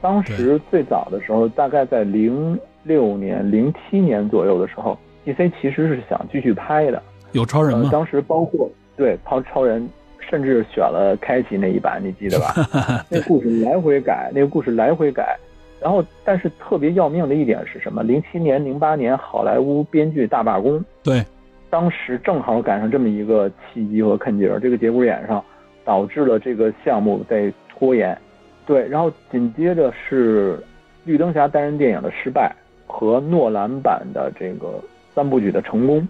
[0.00, 7.02] 当时最早的时候，大概在零六年、零七年左右的时候，DC 其实是想继续拍的。
[7.32, 7.88] 有超人吗？
[7.92, 9.88] 当时包括对超超人，
[10.18, 12.54] 甚至选了开启那一版，你记得吧？
[13.08, 15.36] 那故事来回改，那个故事来回改。
[15.78, 18.02] 然后，但是特别要命的一点是什么？
[18.02, 21.22] 零七年、零八年好莱坞编剧大罢工，对，
[21.68, 25.44] 当时正好赶上这么一个契机和坎儿，这个节骨眼上，
[25.84, 28.16] 导致了这个项目在拖延。
[28.64, 30.58] 对，然后紧接着是
[31.04, 32.54] 绿灯侠单人电影的失败
[32.86, 34.82] 和诺兰版的这个
[35.14, 36.06] 三部曲的成功。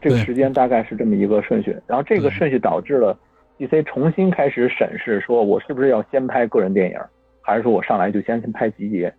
[0.00, 3.16] 这个时间大概是这么一个顺序，然后这个顺序导致了
[3.58, 6.98] DC 重新开始审视，说我是不是要先拍个人电影，
[7.40, 9.12] 还是说我上来就先先拍集结，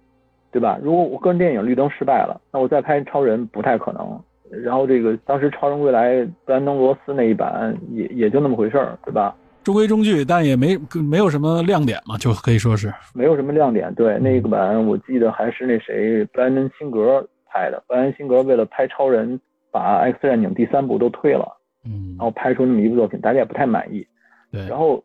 [0.52, 0.78] 对吧？
[0.84, 4.22] 如果我个人电影绿灯失败了，那我再拍超人不太可能。
[4.50, 9.36] 然后这个当时超人归来布兰登罗斯那一版也也就那么回事儿，对吧？
[9.64, 10.78] 中规中矩，但也没
[11.10, 13.94] 没有什么亮点嘛，就可以说是没有什么亮点。
[13.96, 19.40] 对，那个版我记得还是那谁布兰登辛格拍的，布兰登辛格为了拍超人。
[19.72, 21.46] 把《X 战警》第三部都退了，
[21.84, 24.08] 嗯，然后拍出那么一部作品，大家也不太满意，
[24.50, 25.04] 对，然后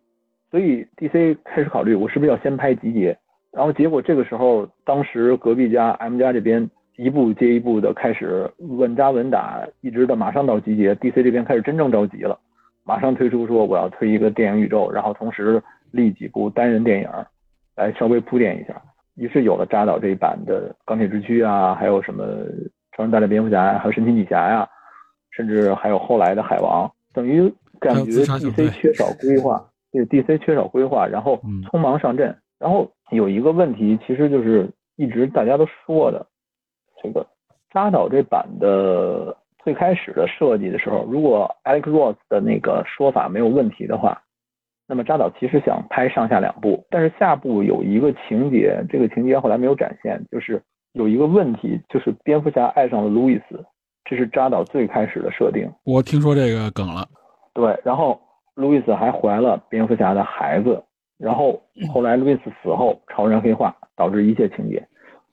[0.49, 3.07] 所以 DC 开始考虑，我是不是要先拍集结？
[3.51, 12.39] 然后结果这个时候，当时隔壁家 M 家这边一步接一步的开始稳扎稳打，一直到马上到集结，DC 这边开始真正着急了，
[12.85, 17.09] 马上推出说我要推一个电影宇宙，然后同时立几部单人电影
[17.74, 18.81] 来稍微铺垫一下，
[19.14, 22.24] 于是有了扎导这一版的钢铁之躯啊，还有什么。
[22.97, 24.68] 超人大战蝙蝠侠还有神奇女侠呀，
[25.31, 31.40] 甚至还有后来的海王，等于感觉 DC 缺少规划，对 DC 缺少规划，然后
[31.70, 32.36] 匆忙上阵。
[32.59, 36.27] 然后有一个问题，其实就是一直大家都说的，
[37.02, 37.27] 这个
[37.70, 44.20] 扎导这版的最开始的设计的时候，如果 Alex Ross 的那个说法没有问题的话，
[44.86, 50.62] 那么扎导其实想拍上下两部，但是下部有一个情节，这个情节后来没有展现，就是。
[50.94, 53.64] 有一个问题，就是蝙蝠侠爱上了路易斯，
[54.05, 55.70] 这是扎导最开始的设定。
[55.85, 57.06] 我听说这个梗了。
[57.55, 58.20] 对，然后
[58.56, 60.82] 路易斯还怀了蝙蝠侠的孩子，
[61.16, 61.62] 然后
[61.94, 64.85] 后来路易斯死后，超人黑化，导致一切情节。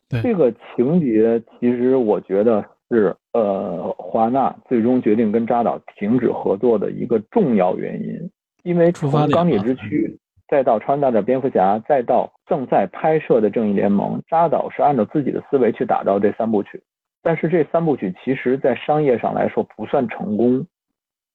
[0.09, 0.21] 对。
[0.21, 8.29] 这个情节，其实我觉得是呃，华纳最终决定跟扎导停止合作的一个重要原因，
[8.63, 10.17] 因为从钢铁之躯，
[10.47, 16.81] 再到超人大战蝙蝠侠，再到正在拍摄的正义联盟，扎导是按照自己的思维去打造这三部曲，
[17.21, 20.65] 但是这三部曲其实在商业上来说不算成功，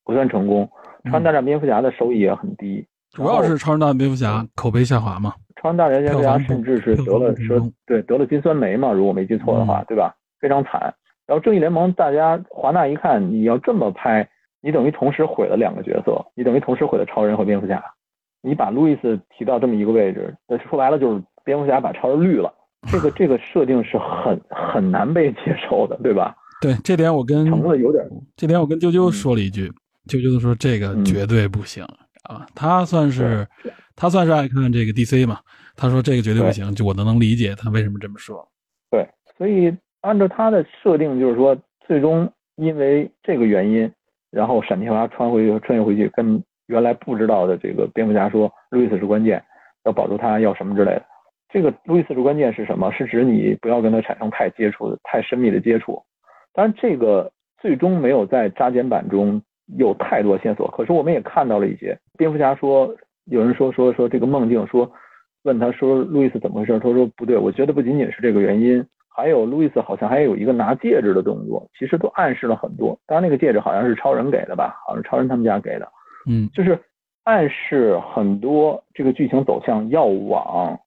[0.05, 0.69] 不算成功。
[1.05, 5.35] 超人大战蝙蝠侠的收益也很低，主要是超人大战蝙蝠侠口碑下滑嘛。
[5.62, 10.12] 超人大战蝙蝠侠甚至是得了说对得了金酸梅嘛，如果没记错的话，嗯对吧？
[10.40, 10.93] 非常惨。
[11.24, 14.28] 然后正义联盟，大家华纳一看你要这么拍，
[14.60, 17.80] 你等于同时毁了两个角色，你等于同时毁了超人和蝙蝠侠。
[18.43, 22.52] 你把路易斯提到这么一个位置，那说白了就是蝙蝠侠把超人绿了。
[22.90, 26.34] 这个这个设定是很很难被接受的，对吧？
[26.60, 28.05] 对这点我跟成了有点
[28.36, 29.68] 这点我跟啾啾说了一句，
[30.09, 31.84] 啾啾说这个嗯绝对不行
[32.28, 33.47] 啊，他算是
[33.94, 35.39] 他算是爱看这个 DC 嘛，
[35.77, 38.47] 他说这个绝对不行，就我都能理解他为什么这么说。
[38.90, 41.56] 对，所以按照他的设定，就是说，
[41.86, 43.90] 最终因为这个原因，
[44.31, 49.43] 然后闪电侠穿回去穿越回去，跟原来不知道的这个蝙蝠侠说，路易斯是关键，
[49.85, 51.05] 要保住他，要什么之类的。
[51.51, 52.90] 这个路易斯是关键是什么？
[52.93, 56.02] 是指你不要跟他产生太接触的、太深密的接触。
[56.55, 59.40] 当然，这个最终没有在扎剪版中
[59.77, 61.98] 有太多线索，可是我们也看到了一些。
[62.16, 62.94] 蝙蝠侠说，
[63.27, 64.90] 有人说说说这个梦境说，
[65.43, 66.78] 问他说路易斯怎么回事？
[66.81, 72.99] 他说不对，我觉得不仅仅是这个原因，还有路易斯好像还有一个拿戒指的动作，其实都暗示了很多。
[73.07, 74.81] 当然，那个戒指好像是超人给的吧？
[74.86, 75.89] 好像是超人他们家给的，
[76.28, 76.78] 嗯，就是
[77.24, 80.78] 暗示很多这个剧情走向要往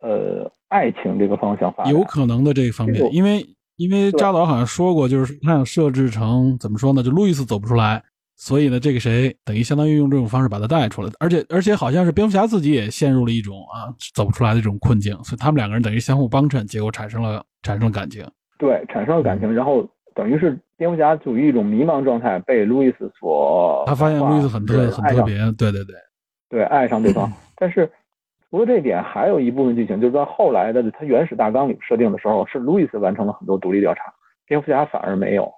[0.00, 1.92] 呃爱情这个方向发展。
[1.92, 3.44] 有可能的这一方面，因为
[3.76, 7.02] 因为扎导好像说过，就是他想设置成怎么说呢？
[7.02, 8.02] 就路易斯走不出来，
[8.42, 18.26] 所以呢，这个谁等于相当于用这种方式把他带出来，而且而且好像是蝙蝠侠自己也陷入了一种啊走不出来的这种困境，所以他们两个人等于相互帮衬，结果产生了产生了感情。
[18.56, 25.94] 对，产生了感情，然后等于是蝙蝠侠处于一种迷茫状态，被路易斯所他发现路易斯很特对很特别，对对对，
[26.48, 27.30] 对，爱上对方。
[27.56, 27.92] 但是
[28.48, 34.00] 除了这一点，还有一部分剧情，就是在后来的他原始大纲里设定的时候，是路易斯完成了很多独立调查，
[34.46, 35.52] 蝙蝠侠反而没有。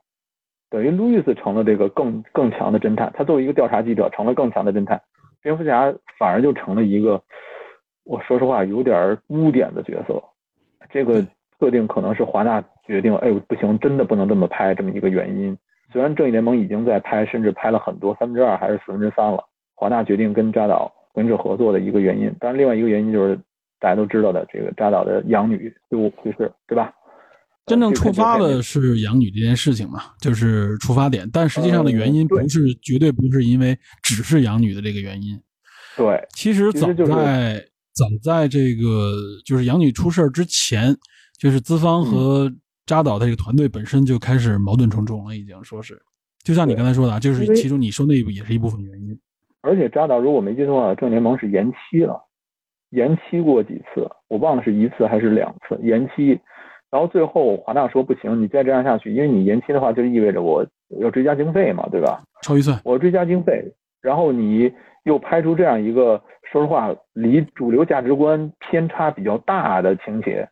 [0.73, 4.99] 等于路易斯成了这个更更强的侦探，他作为一个调查记者成了更强的侦探，
[5.43, 7.23] 蝙蝠侠反而就成了一个，
[8.05, 10.21] 我说实话有点污点的角色。
[10.91, 11.23] 这个
[11.61, 15.55] 设定可能是华纳决定，哎呦不行，真的不能这么拍这么一个原因。
[15.93, 19.45] 虽然正义联盟已经在拍，甚至拍了很多三分之二还是四分之三了，
[19.75, 22.35] 华纳决定跟扎导跟着合作的一个原因。
[22.41, 23.39] 当然，另外一个原因就是
[23.79, 26.95] 大家都知道的，这个扎导的养女就去世，对吧？
[27.67, 35.41] 真正呃触发的是养女这件事情嘛，就是出发点，但实际上的原因不是绝对不是因为只是养女的这个原因。
[35.97, 39.15] 对其实早在早在这个
[39.45, 40.97] 就是养女出事儿之前，
[41.39, 42.53] 就是资方和
[42.85, 46.01] 扎导的这个团队本身就开始矛盾重重了，已经说是，
[46.43, 49.17] 就像你刚才说的啊，就是其中你说那也是一部分原因。
[49.61, 52.21] 而且扎导如果没记错的话，正联盟是延期了，
[52.91, 56.41] 延期过几次，我忘了是一次还是两次延期。
[56.93, 60.63] 然后最后华纳说不行，你再这样下去，因为你延期的话，就意味着我
[61.01, 62.23] 要追加经费嘛，对吧？
[62.43, 63.65] 超预算，我追加经费，
[64.03, 64.71] 然后你
[65.05, 70.47] 又拍出这样一个说实话离主流价值观偏差比较大的情节，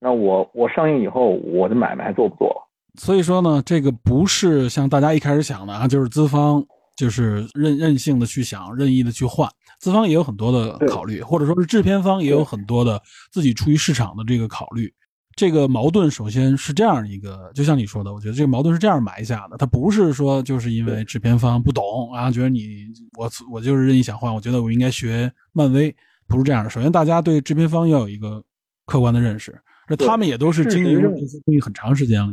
[0.00, 2.52] 那我我上映以后我的买卖还做不做？
[2.96, 6.60] 所以说呢，这个不是像大家一开始想的啊，就是资方
[6.96, 9.48] 就是任任性的去想，任意的去换，
[9.78, 13.00] 资方也有很多的考虑，或者说是制片方也有很多的
[13.30, 14.92] 自己出于市场的这个考虑。
[15.36, 22.86] 这个矛盾首先是这样一个，就像你说的，我觉得这个矛盾是这样埋下的，它不是说就是因为制片方不懂啊，觉得你
[23.18, 25.94] 我我就是任意想换，我觉得我应该学漫威，
[26.28, 26.70] 不是这样的。
[26.70, 28.42] 首先，大家对制片方要有一个
[28.86, 29.58] 客观的认识，
[29.88, 32.32] 那他们也都是经营这些东西很长时间了。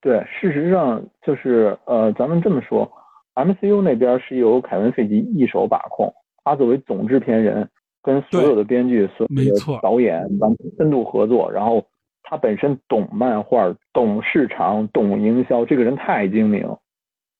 [0.00, 2.88] 对，事实上就是呃，咱们这么说
[3.34, 6.12] ，MCU 那边是由凯文·费吉一手把控，
[6.44, 7.68] 他作为总制片人，
[8.02, 11.84] 跟所有的编剧、所有的没错导演完全深度合作，然后
[12.28, 16.66] 他本身懂漫画、懂市场、懂营销，这个人太精明。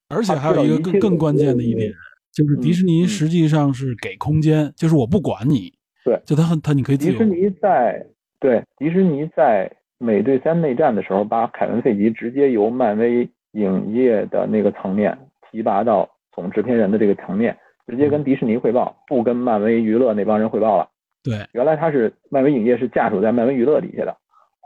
[0.08, 1.92] 而且还有一个更更关键的一点，
[2.32, 5.72] 就是迪士尼嗯实际上是给空间，就是我不管你，
[6.04, 8.06] 对，就他很他你可以自由迪士，尼在
[8.38, 9.68] 对迪士尼在
[9.98, 15.18] 美队三内战的时候，把凯文·费吉直接由漫威影业的那个层面
[15.50, 17.56] 提拔到总制片人的这个层面，
[17.88, 20.88] 直接跟迪士尼汇报，不跟漫威娱乐那帮人汇报了。
[21.24, 24.16] 对原来他是漫威影业是下属在漫威娱乐底下的，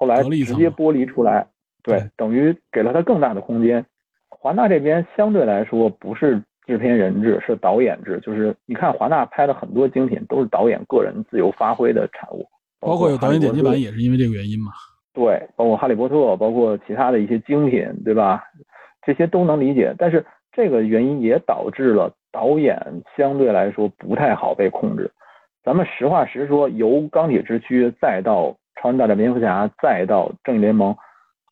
[0.01, 1.47] 后来直接剥离出来，
[1.83, 3.85] 对对，等于给了他更大的空间。
[4.31, 8.19] 华纳这边相对来说不是制片人制，是导演制。
[8.21, 12.47] 就是你看华纳拍的很多精品都是导演个人自由发挥的产物，
[12.81, 14.73] 包括有导演剪辑版也是因为这个原因嘛。
[15.13, 18.43] 对，包括《哈利波特》，包括其他的一些精品，对吧？
[19.05, 22.81] 这些都能理解，但是这个原因也导致了导演
[23.19, 25.11] 相对来说不太好被控制。
[25.63, 28.45] 咱们实话实说，由《钢铁之躯》再到
[28.81, 30.93] 《超人大战蝙蝠侠》，再到《正义联盟》，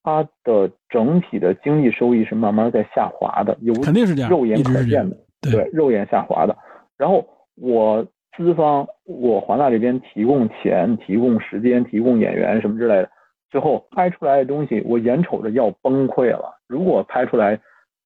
[0.02, 6.56] 它的整体的经济收益是慢慢在下滑的，有肯定是这样，肉眼可见的，对，肉眼下滑的。
[6.96, 7.26] 然后
[7.56, 8.06] 我
[8.36, 13.10] 资方，我华纳这边提供钱、提供时间、提供演员什么之类的。
[13.50, 16.54] 最后拍出来的东西，我眼瞅着要崩溃了。
[16.66, 17.58] 如果拍出来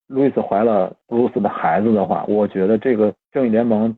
[0.07, 3.97] 路易斯怀了布鲁斯的孩子的话，我觉得这个正义联盟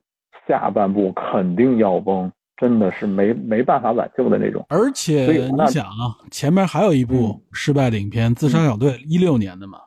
[0.49, 4.65] 下半部肯定要崩，真的是没没办法挽救的那种。
[4.69, 9.79] 而且你想啊，前面还有一部失败的影片《自杀小队》，一六年的嘛，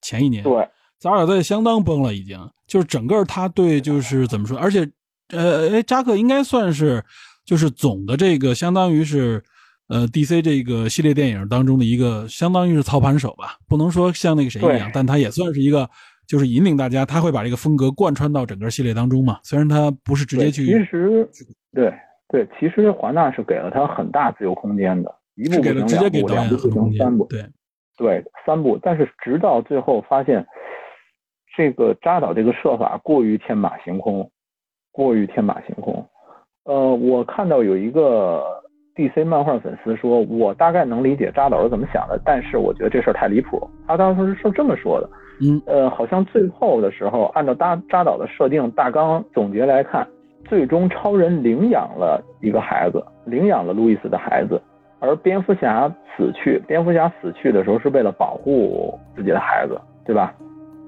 [0.00, 0.42] 前一年。
[0.42, 0.68] 对，
[0.98, 4.58] 自杀小队相当崩了，已经就是整个他对就是怎么说？
[4.58, 4.88] 而且，
[5.30, 7.04] 呃，哎，扎克应该算是
[7.44, 9.42] 就是总的这个相当于是。
[9.90, 15.88] 呃，DC 这个系列电影当中的一个，相当于是操盘手吧，不能说像那个谁一样，但他也算是一个，
[16.26, 19.40] 就是引领大家，他会把这个风格贯穿到整个系列当中嘛。
[19.42, 21.26] 虽然他不是直接去，其实
[21.72, 21.90] 对
[22.28, 27.44] 对，其实华纳是给了他很大自由空间的，一部给了直接给导演成三部，对
[27.96, 30.46] 对三部，但是直到最后发现，
[31.56, 34.30] 这个扎导这个设法过于天马行空，
[34.92, 36.04] 过于天马行空。
[36.64, 38.44] 呃，我看到有一个。
[38.98, 45.08] DC 漫画粉丝说：“我大概能理解扎导是怎么想的，但是我觉得这事儿太离谱。”他当时是这么说的
[45.40, 50.04] ：“嗯，呃，好像最后的时候，按照扎扎导的设定大纲总结来看，
[50.48, 54.60] 最终超人领养了一个孩子，领养了路易斯的孩子，
[54.98, 60.34] 而蝙蝠侠死去，蝙蝠侠死去的时候是为了保护自己的孩子，对吧？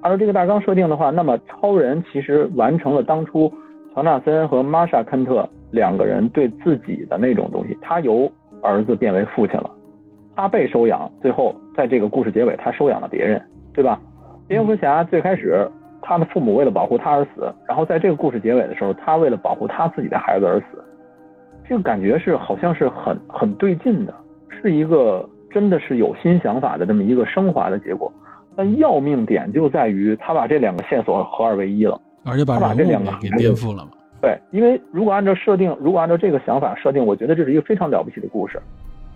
[0.02, 3.52] 按照这个大纲设定的话，那么超人其实完成了当初
[3.94, 8.28] 乔纳森和玛莎坎特。”两个人对自己的那种东西，他由
[8.60, 9.70] 儿子变为父亲了，
[10.34, 13.40] 他被收养，最后在这个故事结尾，他收养了别人，
[13.72, 14.00] 对吧？
[14.48, 15.70] 蝙蝠侠最开始
[16.02, 20.84] 他的父母为了保护他而死，然后在这个故事结尾的时候，他为了保护他自己的孩子而死，
[21.68, 24.14] 这个感觉是好像是很很对劲的，
[24.48, 28.12] 是一个真的是有新想法的这么一个升华的结果。
[28.56, 33.92] 但要命点就在于他把这两个线索合二为一了，而且把这两个给颠覆了嘛。
[34.20, 38.60] 对，因为如果按照设定，如果按照这个想法设定，我觉得这是一个非常了不起的故事，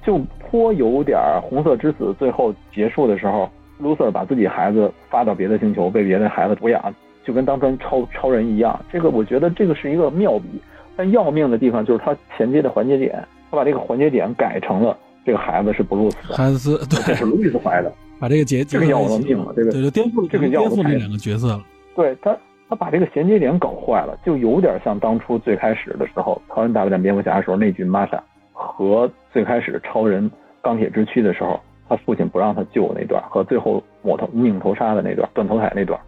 [0.02, 6.94] 就颇有点红色之子最后结束的时候，卢瑟把自己孩子发到别的星球，被别的孩子抚养，
[7.24, 8.78] 就跟当成超超人一样。
[8.92, 10.48] 这个我觉得这个是一个妙笔，
[10.96, 21.64] 但要命的地方就是他衔接的环节点，他把这个环节点改成了这个孩子是布鲁斯，孩子对，这是路易斯怀的，把这个结这个要了命了，这个颠覆这个颠覆这两个角色了，
[21.94, 22.36] 对他。
[22.66, 28.20] 他把这个衔接点搞坏了，就有点像当初最开始的时候，超人大战蝙蝠侠的时候那句玛莎
[28.54, 30.28] 和最开始超人
[30.62, 35.98] 钢铁之躯的时候，他父亲不让他救那段，和最后抹头拧头杀的那段断头台那段，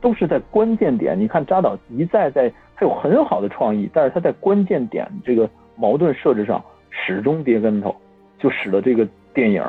[0.00, 1.18] 都是在关键点。
[1.18, 7.94] 你看扎导一再在，他有很好的创意，但是他在关键点这个矛盾设置上始终跌跟头，
[8.38, 9.62] 就使得这个电影，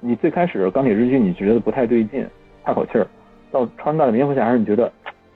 [0.00, 2.26] 你最开始钢铁之躯你觉得不太对劲，
[2.64, 3.06] 岔口气儿，
[3.50, 4.90] 到超人大战蝙蝠侠时你觉得。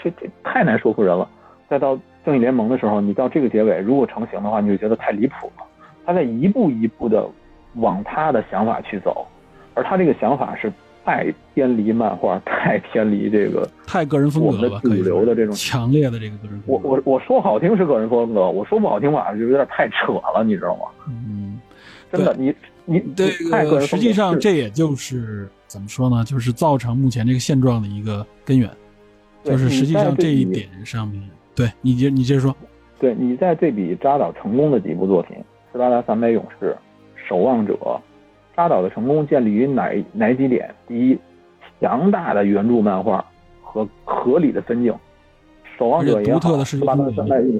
[0.04, 1.28] 这这太难说服人了。
[1.68, 5.64] 再到正义联盟的时候，你到这个结尾，如果成型的话，你就觉得太离谱了。
[6.04, 7.24] 他在一步一步的
[7.76, 9.24] 往他的想法去走，
[9.74, 10.72] 而他这个想法是
[11.04, 16.62] 太偏离漫画， 太偏离这个太个人风格了，主流的这种强烈的这个个人。
[16.66, 20.82] 我我我说好听是个人风格，我说不好听吧，就有点太扯了，你知道吗？
[21.08, 21.60] 嗯，
[22.12, 22.54] 真的，你
[22.84, 26.24] 你这个实际上这也就是怎么说呢？
[26.24, 28.68] 就是造成目前这个现状的一个根源。
[29.44, 31.20] 就是实际上这一点上面，
[31.52, 32.54] 对你接你接着说，
[33.00, 35.36] 对你在对比扎导成功的几部作品，
[35.72, 36.66] 《斯巴达三百勇士》
[37.28, 37.74] 《守望者》，
[38.54, 40.72] 扎导的成功建立于哪哪几点？
[40.86, 41.18] 第一，
[41.80, 43.24] 强大的原著漫画
[43.62, 44.92] 和合理的分镜，
[45.78, 47.58] 《守望者》也好，《斯巴达三百勇士》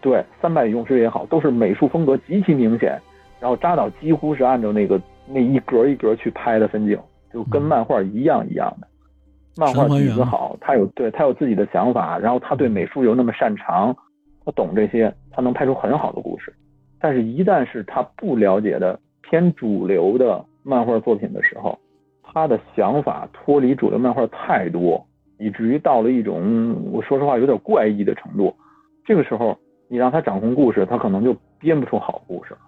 [0.00, 3.00] 对《三百勇士》也好，都是美术风格极其明显，
[3.40, 6.98] 然后扎导几乎是按照那个那一格一格去拍的分镜，
[7.32, 8.86] 就跟漫画一样一样的。
[9.56, 13.96] 漫画底子好，他有对他有自己的想法，然后他对美术又那么擅长，
[14.44, 16.52] 他懂这些，他能拍出很好的故事。
[17.00, 18.98] 但是，一旦是他不了解的
[19.34, 21.76] 偏主流的漫画作品的时候，
[22.22, 25.04] 他的想法脱离主流漫画太多，
[25.40, 28.54] 以至于到了一种我说实话有点怪异的程度。
[29.04, 29.58] 这个时候，
[29.88, 32.60] 你让他掌控故事，他可能就编不出好故事了。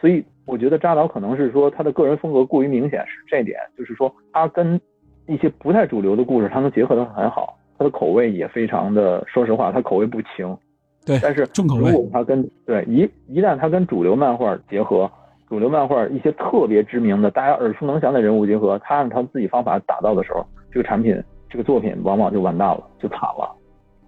[0.00, 4.80] 所以，我觉得扎导可能是说他的个人风格过于明显，是这点，就是说他跟。
[5.28, 7.56] 一些不太主流的故事，他能结合的很好。
[7.78, 10.58] 他的口味也非常的，说实话，他口味不轻。
[11.06, 15.08] 对，但是重口味如果他跟对一一旦他跟主流漫画结合，
[15.50, 23.52] 主流漫画一些特别知名的、大家耳熟能详的人物结合，他按他自己方法打造的时候，这个产品、这个作品往往就完蛋了，就惨了。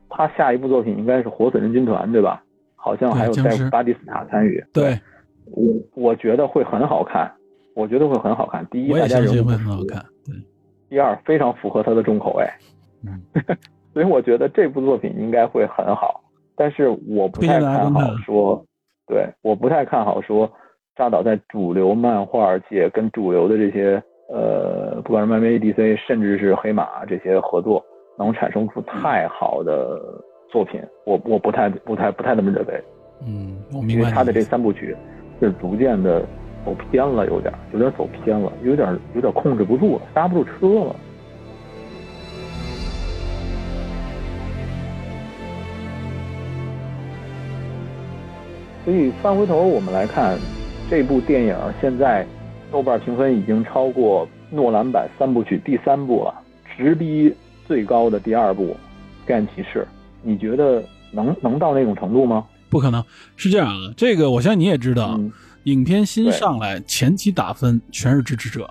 [0.08, 2.40] 他下一部作品应该是《活死人军团》，对吧？
[2.76, 4.64] 好像还有在巴蒂斯塔参与。
[4.72, 4.96] 对，
[5.46, 5.64] 我
[5.96, 7.28] 我觉得会很好看，
[7.74, 8.64] 我觉得会很好看。
[8.70, 10.00] 第一，大家人物不熟很好看。
[10.24, 10.36] 对，
[10.90, 12.46] 第二，非常符合他的重口味，
[13.04, 13.20] 嗯，
[13.92, 16.22] 所以我觉得这部作品应该会很好。
[16.54, 18.64] 但是我不太看好说，
[19.08, 20.48] 对，我不太看好说
[20.94, 27.82] 扎导在主流漫画界跟主流的这些呃，不管是漫威、DC，甚至是黑马这些合作，
[28.18, 29.98] 能产生出太好的
[30.50, 30.82] 作品。
[31.06, 32.84] 我我不太不太不太那么认为，
[33.26, 34.94] 嗯，我明白因为他的这三部曲
[35.40, 36.20] 是逐渐的
[36.64, 40.96] 走偏了，有点有点走偏了，有点有点控制不住了，刹不住车了。
[48.84, 50.36] 所以翻回头我们来看，
[50.92, 52.26] 这部电影现在
[52.70, 56.34] 豆瓣评分已经超过诺兰版三部曲第三部了，
[56.76, 57.34] 直逼
[57.66, 58.64] 最高的第二部
[59.26, 59.78] 《黑暗骑士》。
[60.20, 62.44] 你觉得能能到那种程度吗？
[62.68, 63.02] 不可能
[63.36, 63.90] 是这样啊。
[63.96, 65.32] 这个我相信你也知道，嗯
[65.62, 68.68] 影片新上来前期打分全是支持者，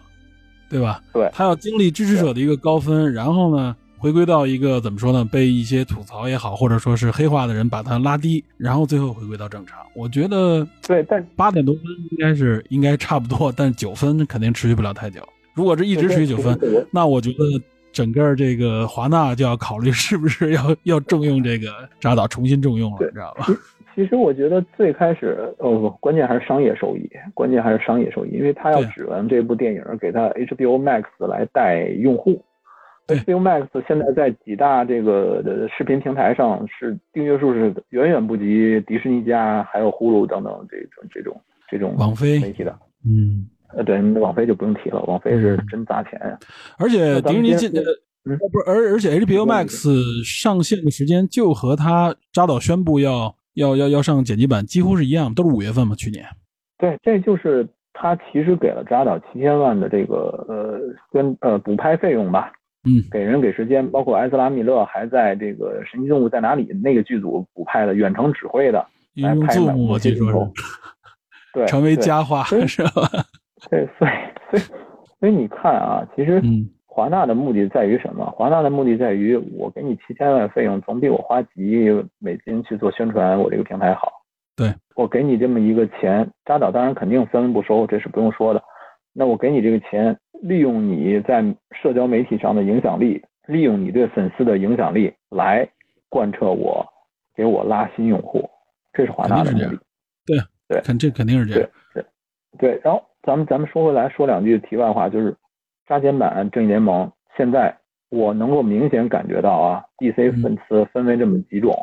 [0.69, 1.01] 对吧？
[1.13, 5.23] 对他要经历支持者的一个高分，然后呢，回归到一个怎么说呢？
[5.23, 9.77] 被一些吐槽也好，或者说是黑化的人把它拉低，然后最后回归到正常。
[9.93, 15.21] 我觉得对，但八点多分应该是应该差不多，但九分肯定持续不了太久。
[15.53, 16.57] 如果这一直持续九分，
[16.91, 17.45] 那我觉得
[17.91, 21.67] 整个这个华纳就要考虑是不是要要重用这个
[21.99, 23.45] 扎导，重新重用了，对你知道吧？
[23.93, 32.43] 其实我觉得最开始，呃，不关键还是商业收益，关键还是商业收益，因为他要指望这部电影给他 HBO Max 来带用户。
[33.15, 42.77] 对 HBO Max 现在在几大这个的视频平台上是订阅数是远远不及迪士尼家还有呼噜等等这种这种这种网飞媒体的。
[43.05, 43.47] 嗯。
[43.73, 46.37] 呃，对，网飞就不用提了，网飞是真砸钱呀。
[46.77, 47.81] 而且迪士尼进呃
[48.25, 49.89] 嗯不是，而而且 HBO Max
[50.25, 56.25] 上线的时间就和他扎导宣布要要要要上剪辑版几乎是一样，都是五月份嘛，去年。
[56.77, 60.77] 对，这就是他其实给了扎导七千万的这个呃
[61.09, 62.51] 跟呃补拍费用吧，
[62.83, 68.85] 嗯，给人给时间，包括埃斯拉米勒还在这个《神奇动物在哪里》那个剧组补拍的，远程指挥的，
[69.15, 70.63] 来拍说些镜头是
[71.53, 73.07] 对， 成为佳话是吧？
[73.69, 74.11] 对，所以
[74.49, 74.63] 所以
[75.19, 78.25] 所以你看啊，其实嗯华纳的目的在于什么？
[78.31, 84.11] 华纳的目的在于我给你七千万费用，总比我花几亿美金去做宣传我这个平台好。
[84.55, 88.61] 对，我给你这么一个钱，扎导当然肯定分文不收，这是不用说的。
[89.13, 95.67] 那我给你这个钱，利用你在社交媒体上的影响力，利用你对粉丝的影响力来
[96.09, 96.85] 贯彻我，
[97.35, 98.49] 给我拉新用户，
[98.91, 99.77] 这是华纳的目这的
[100.25, 100.37] 对。
[100.67, 101.69] 对肯这肯定是这对样。
[101.93, 102.05] 对
[102.57, 105.35] 对，然后咱们咱们说回来，说两句题外话，就是
[105.85, 107.75] 扎减版正义联盟，现在
[108.09, 111.75] 我能够明显感觉到啊，DC 粉丝分为这么几种。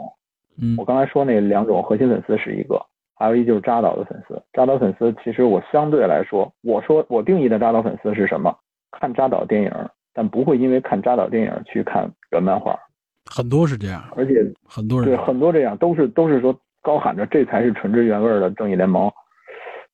[0.56, 2.82] 嗯我刚才说那两种核心粉丝是一个，
[3.18, 4.40] 还有一就是扎导的粉丝。
[4.52, 8.54] 扎导粉丝其实我相对来说，我说我定义的扎导粉丝是什么？
[8.92, 9.70] 看扎导电影，
[10.14, 12.78] 但不会因为看扎导电影去看原漫画，
[13.26, 14.34] 很多是这样，而且
[14.64, 19.10] 很多人对很多这样都是都是说高喊着这才是纯真原味的正义联盟。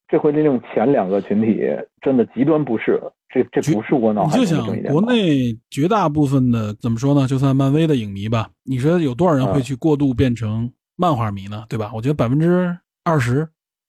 [0.06, 1.66] 这回利用前两个群体
[2.02, 5.02] 真的极端不适，这这不是我脑你就想海中的正义联盟。
[5.02, 7.26] 国内绝大部分的怎么说呢？
[7.26, 11.64] 就算漫威的影迷吧，你说有多少人会嗯去过度变成漫画迷呢？
[11.68, 11.90] 对吧？
[11.94, 13.46] 我觉得百分之二十，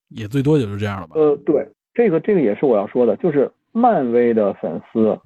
[0.09, 1.15] 也最多也就是这样了吧。
[1.15, 5.17] 呃，对，这个这个也是我要说的，就是漫威的粉丝，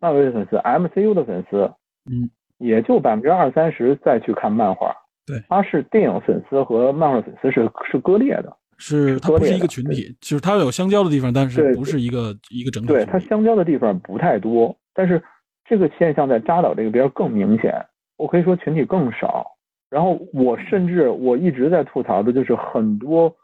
[0.00, 1.70] 漫威的粉丝，MCU 的粉丝，
[2.10, 2.28] 嗯，
[2.58, 4.92] 也就百分之二三十再去看漫画。
[5.24, 8.56] 对他是电影粉丝和漫画粉丝是是割裂的。
[8.80, 13.04] 是它不是一个群体，就是它有相交的地方，但是不是一个一个整体对。
[13.04, 15.20] 它相交的地方不太多，但是
[15.64, 17.74] 这个现象在扎导这个边更明显。
[18.16, 19.57] 我可以说群体更少。
[19.90, 23.34] 然后我甚至我一直在吐槽的就是很多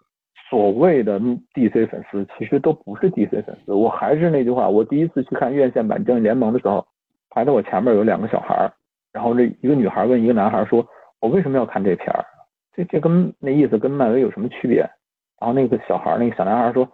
[0.51, 1.19] 所谓的
[1.55, 3.73] DC 粉丝其实都不是 DC 粉丝。
[3.73, 6.87] 我还是那句话，我第一次去看院线版正义联盟的时候，
[7.31, 8.73] 排在我前面有两个小孩儿，
[9.13, 10.87] 然后这一个女孩问一个男孩说
[11.21, 12.25] ：“我为什么要看这片儿？
[12.75, 14.79] 这这跟那意思跟漫威有什么区别？”
[15.41, 16.89] 然后那个小孩儿，那个小男孩说。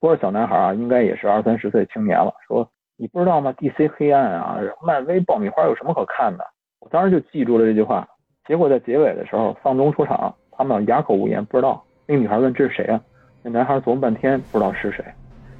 [0.00, 2.32] 说是小男孩啊，应该也是二三十岁青年了。
[2.46, 6.44] 说你不知道吗？DC 黑暗啊，漫威爆米花有什么可看的？
[6.78, 8.06] 我当时就记住了这句话。
[8.46, 11.82] 结果在结尾的时候，丧钟出场，他们哑口无言，不知道。
[12.06, 13.00] 那个女孩问这是谁啊？
[13.42, 15.04] 那男孩琢磨半天，不知道是谁。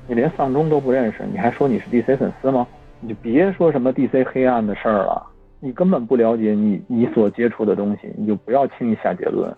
[0.09, 2.67] 你连丧钟都不认识，你还说你是 DC 粉丝吗？
[3.01, 5.27] 你就别说什么 DC 黑暗的事儿了。
[5.61, 9.53] 你根本不了解你你所接触的东西，你就不要轻易下结论。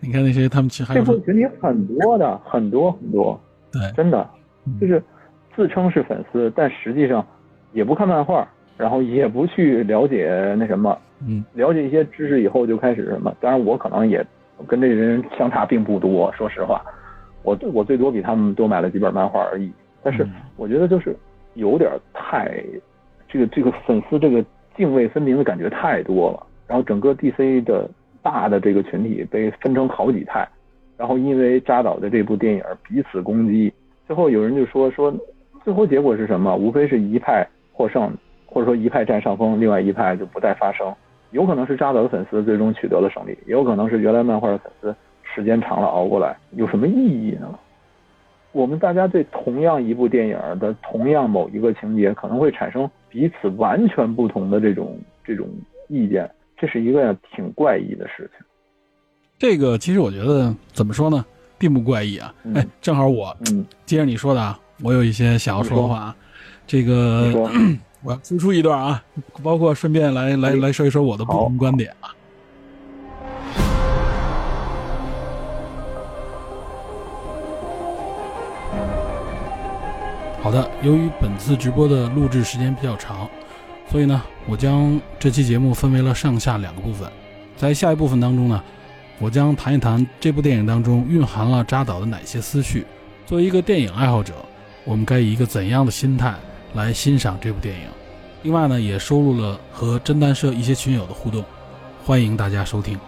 [0.00, 3.38] 你看那些他们其实还这部群体很多的，很多很多，
[3.72, 4.26] 对，真的
[4.66, 5.02] 嗯就是
[5.56, 7.26] 自称是粉丝，但实际上
[7.72, 8.46] 也不看漫画，
[8.76, 10.96] 然后也不去了解那什么，
[11.26, 13.34] 嗯了解一些知识以后就开始什么。
[13.40, 14.24] 当然，我可能也
[14.66, 16.82] 跟这些人相差并不多，说实话，
[17.42, 19.72] 我我最多比他们多买了几本漫画而已。
[20.02, 21.16] 但是嗯我觉得就是
[21.54, 22.62] 有点太
[23.28, 24.44] 这个这个粉丝这个
[24.76, 27.88] 泾渭分明的感觉太多了，然后整个 DC 的
[28.22, 30.48] 大的这个群体被分成好几派，
[30.96, 33.72] 然后因为扎导的这部电影彼此攻击，
[34.06, 35.12] 最后有人就说说
[35.64, 36.54] 最后结果是什么？
[36.56, 38.12] 无非是一派获胜，
[38.46, 40.94] 或者说一派占上风，另外一派就不再发声。
[41.30, 47.58] 有可能是扎导的粉丝最终取得了胜利，也有可能是原来漫画的粉丝时间长了熬过来，有什么意义呢？
[48.52, 55.46] 我们大家对同样一部电影的同样某一个情节，可能会产生彼此完全不同的这种这种
[55.88, 58.44] 意见，这是一个挺怪异的事情。
[59.38, 61.24] 这个其实我觉得怎么说呢，
[61.58, 62.34] 并不怪异啊。
[62.44, 66.16] 嗯哎，正好我嗯，接着你说的啊，我有一些想要说的话啊。
[66.66, 67.32] 这个
[68.02, 69.02] 我要输出一段啊，
[69.42, 72.14] 包括顺便来来来说一说我的不同观点啊。
[80.40, 83.28] 好的，由于本次直播的录制时间比较长，
[83.90, 87.10] 所以呢，我将这期节目分为了上下两个部分。
[87.56, 88.62] 在下一部分当中呢，
[89.18, 92.86] 我将谈一谈这部电影当中蕴含了扎导的哪些思绪。
[93.26, 94.32] 作为一个电影爱好者，
[94.84, 96.32] 我们该以一个怎样的心态
[96.74, 97.88] 来欣赏这部电影？
[98.42, 101.44] 另外呢，也收录了和侦探社一些群友的互动，
[102.04, 102.98] 欢迎大家收听。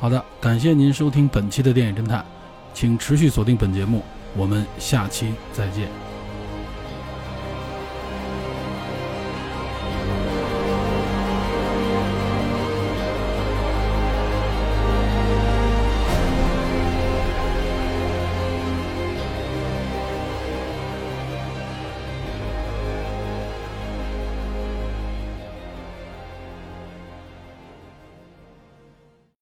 [0.00, 2.24] 好的，感谢您收听本期的电影侦探，
[2.72, 4.02] 请持续锁定本节目，
[4.34, 6.05] 我们下期再见。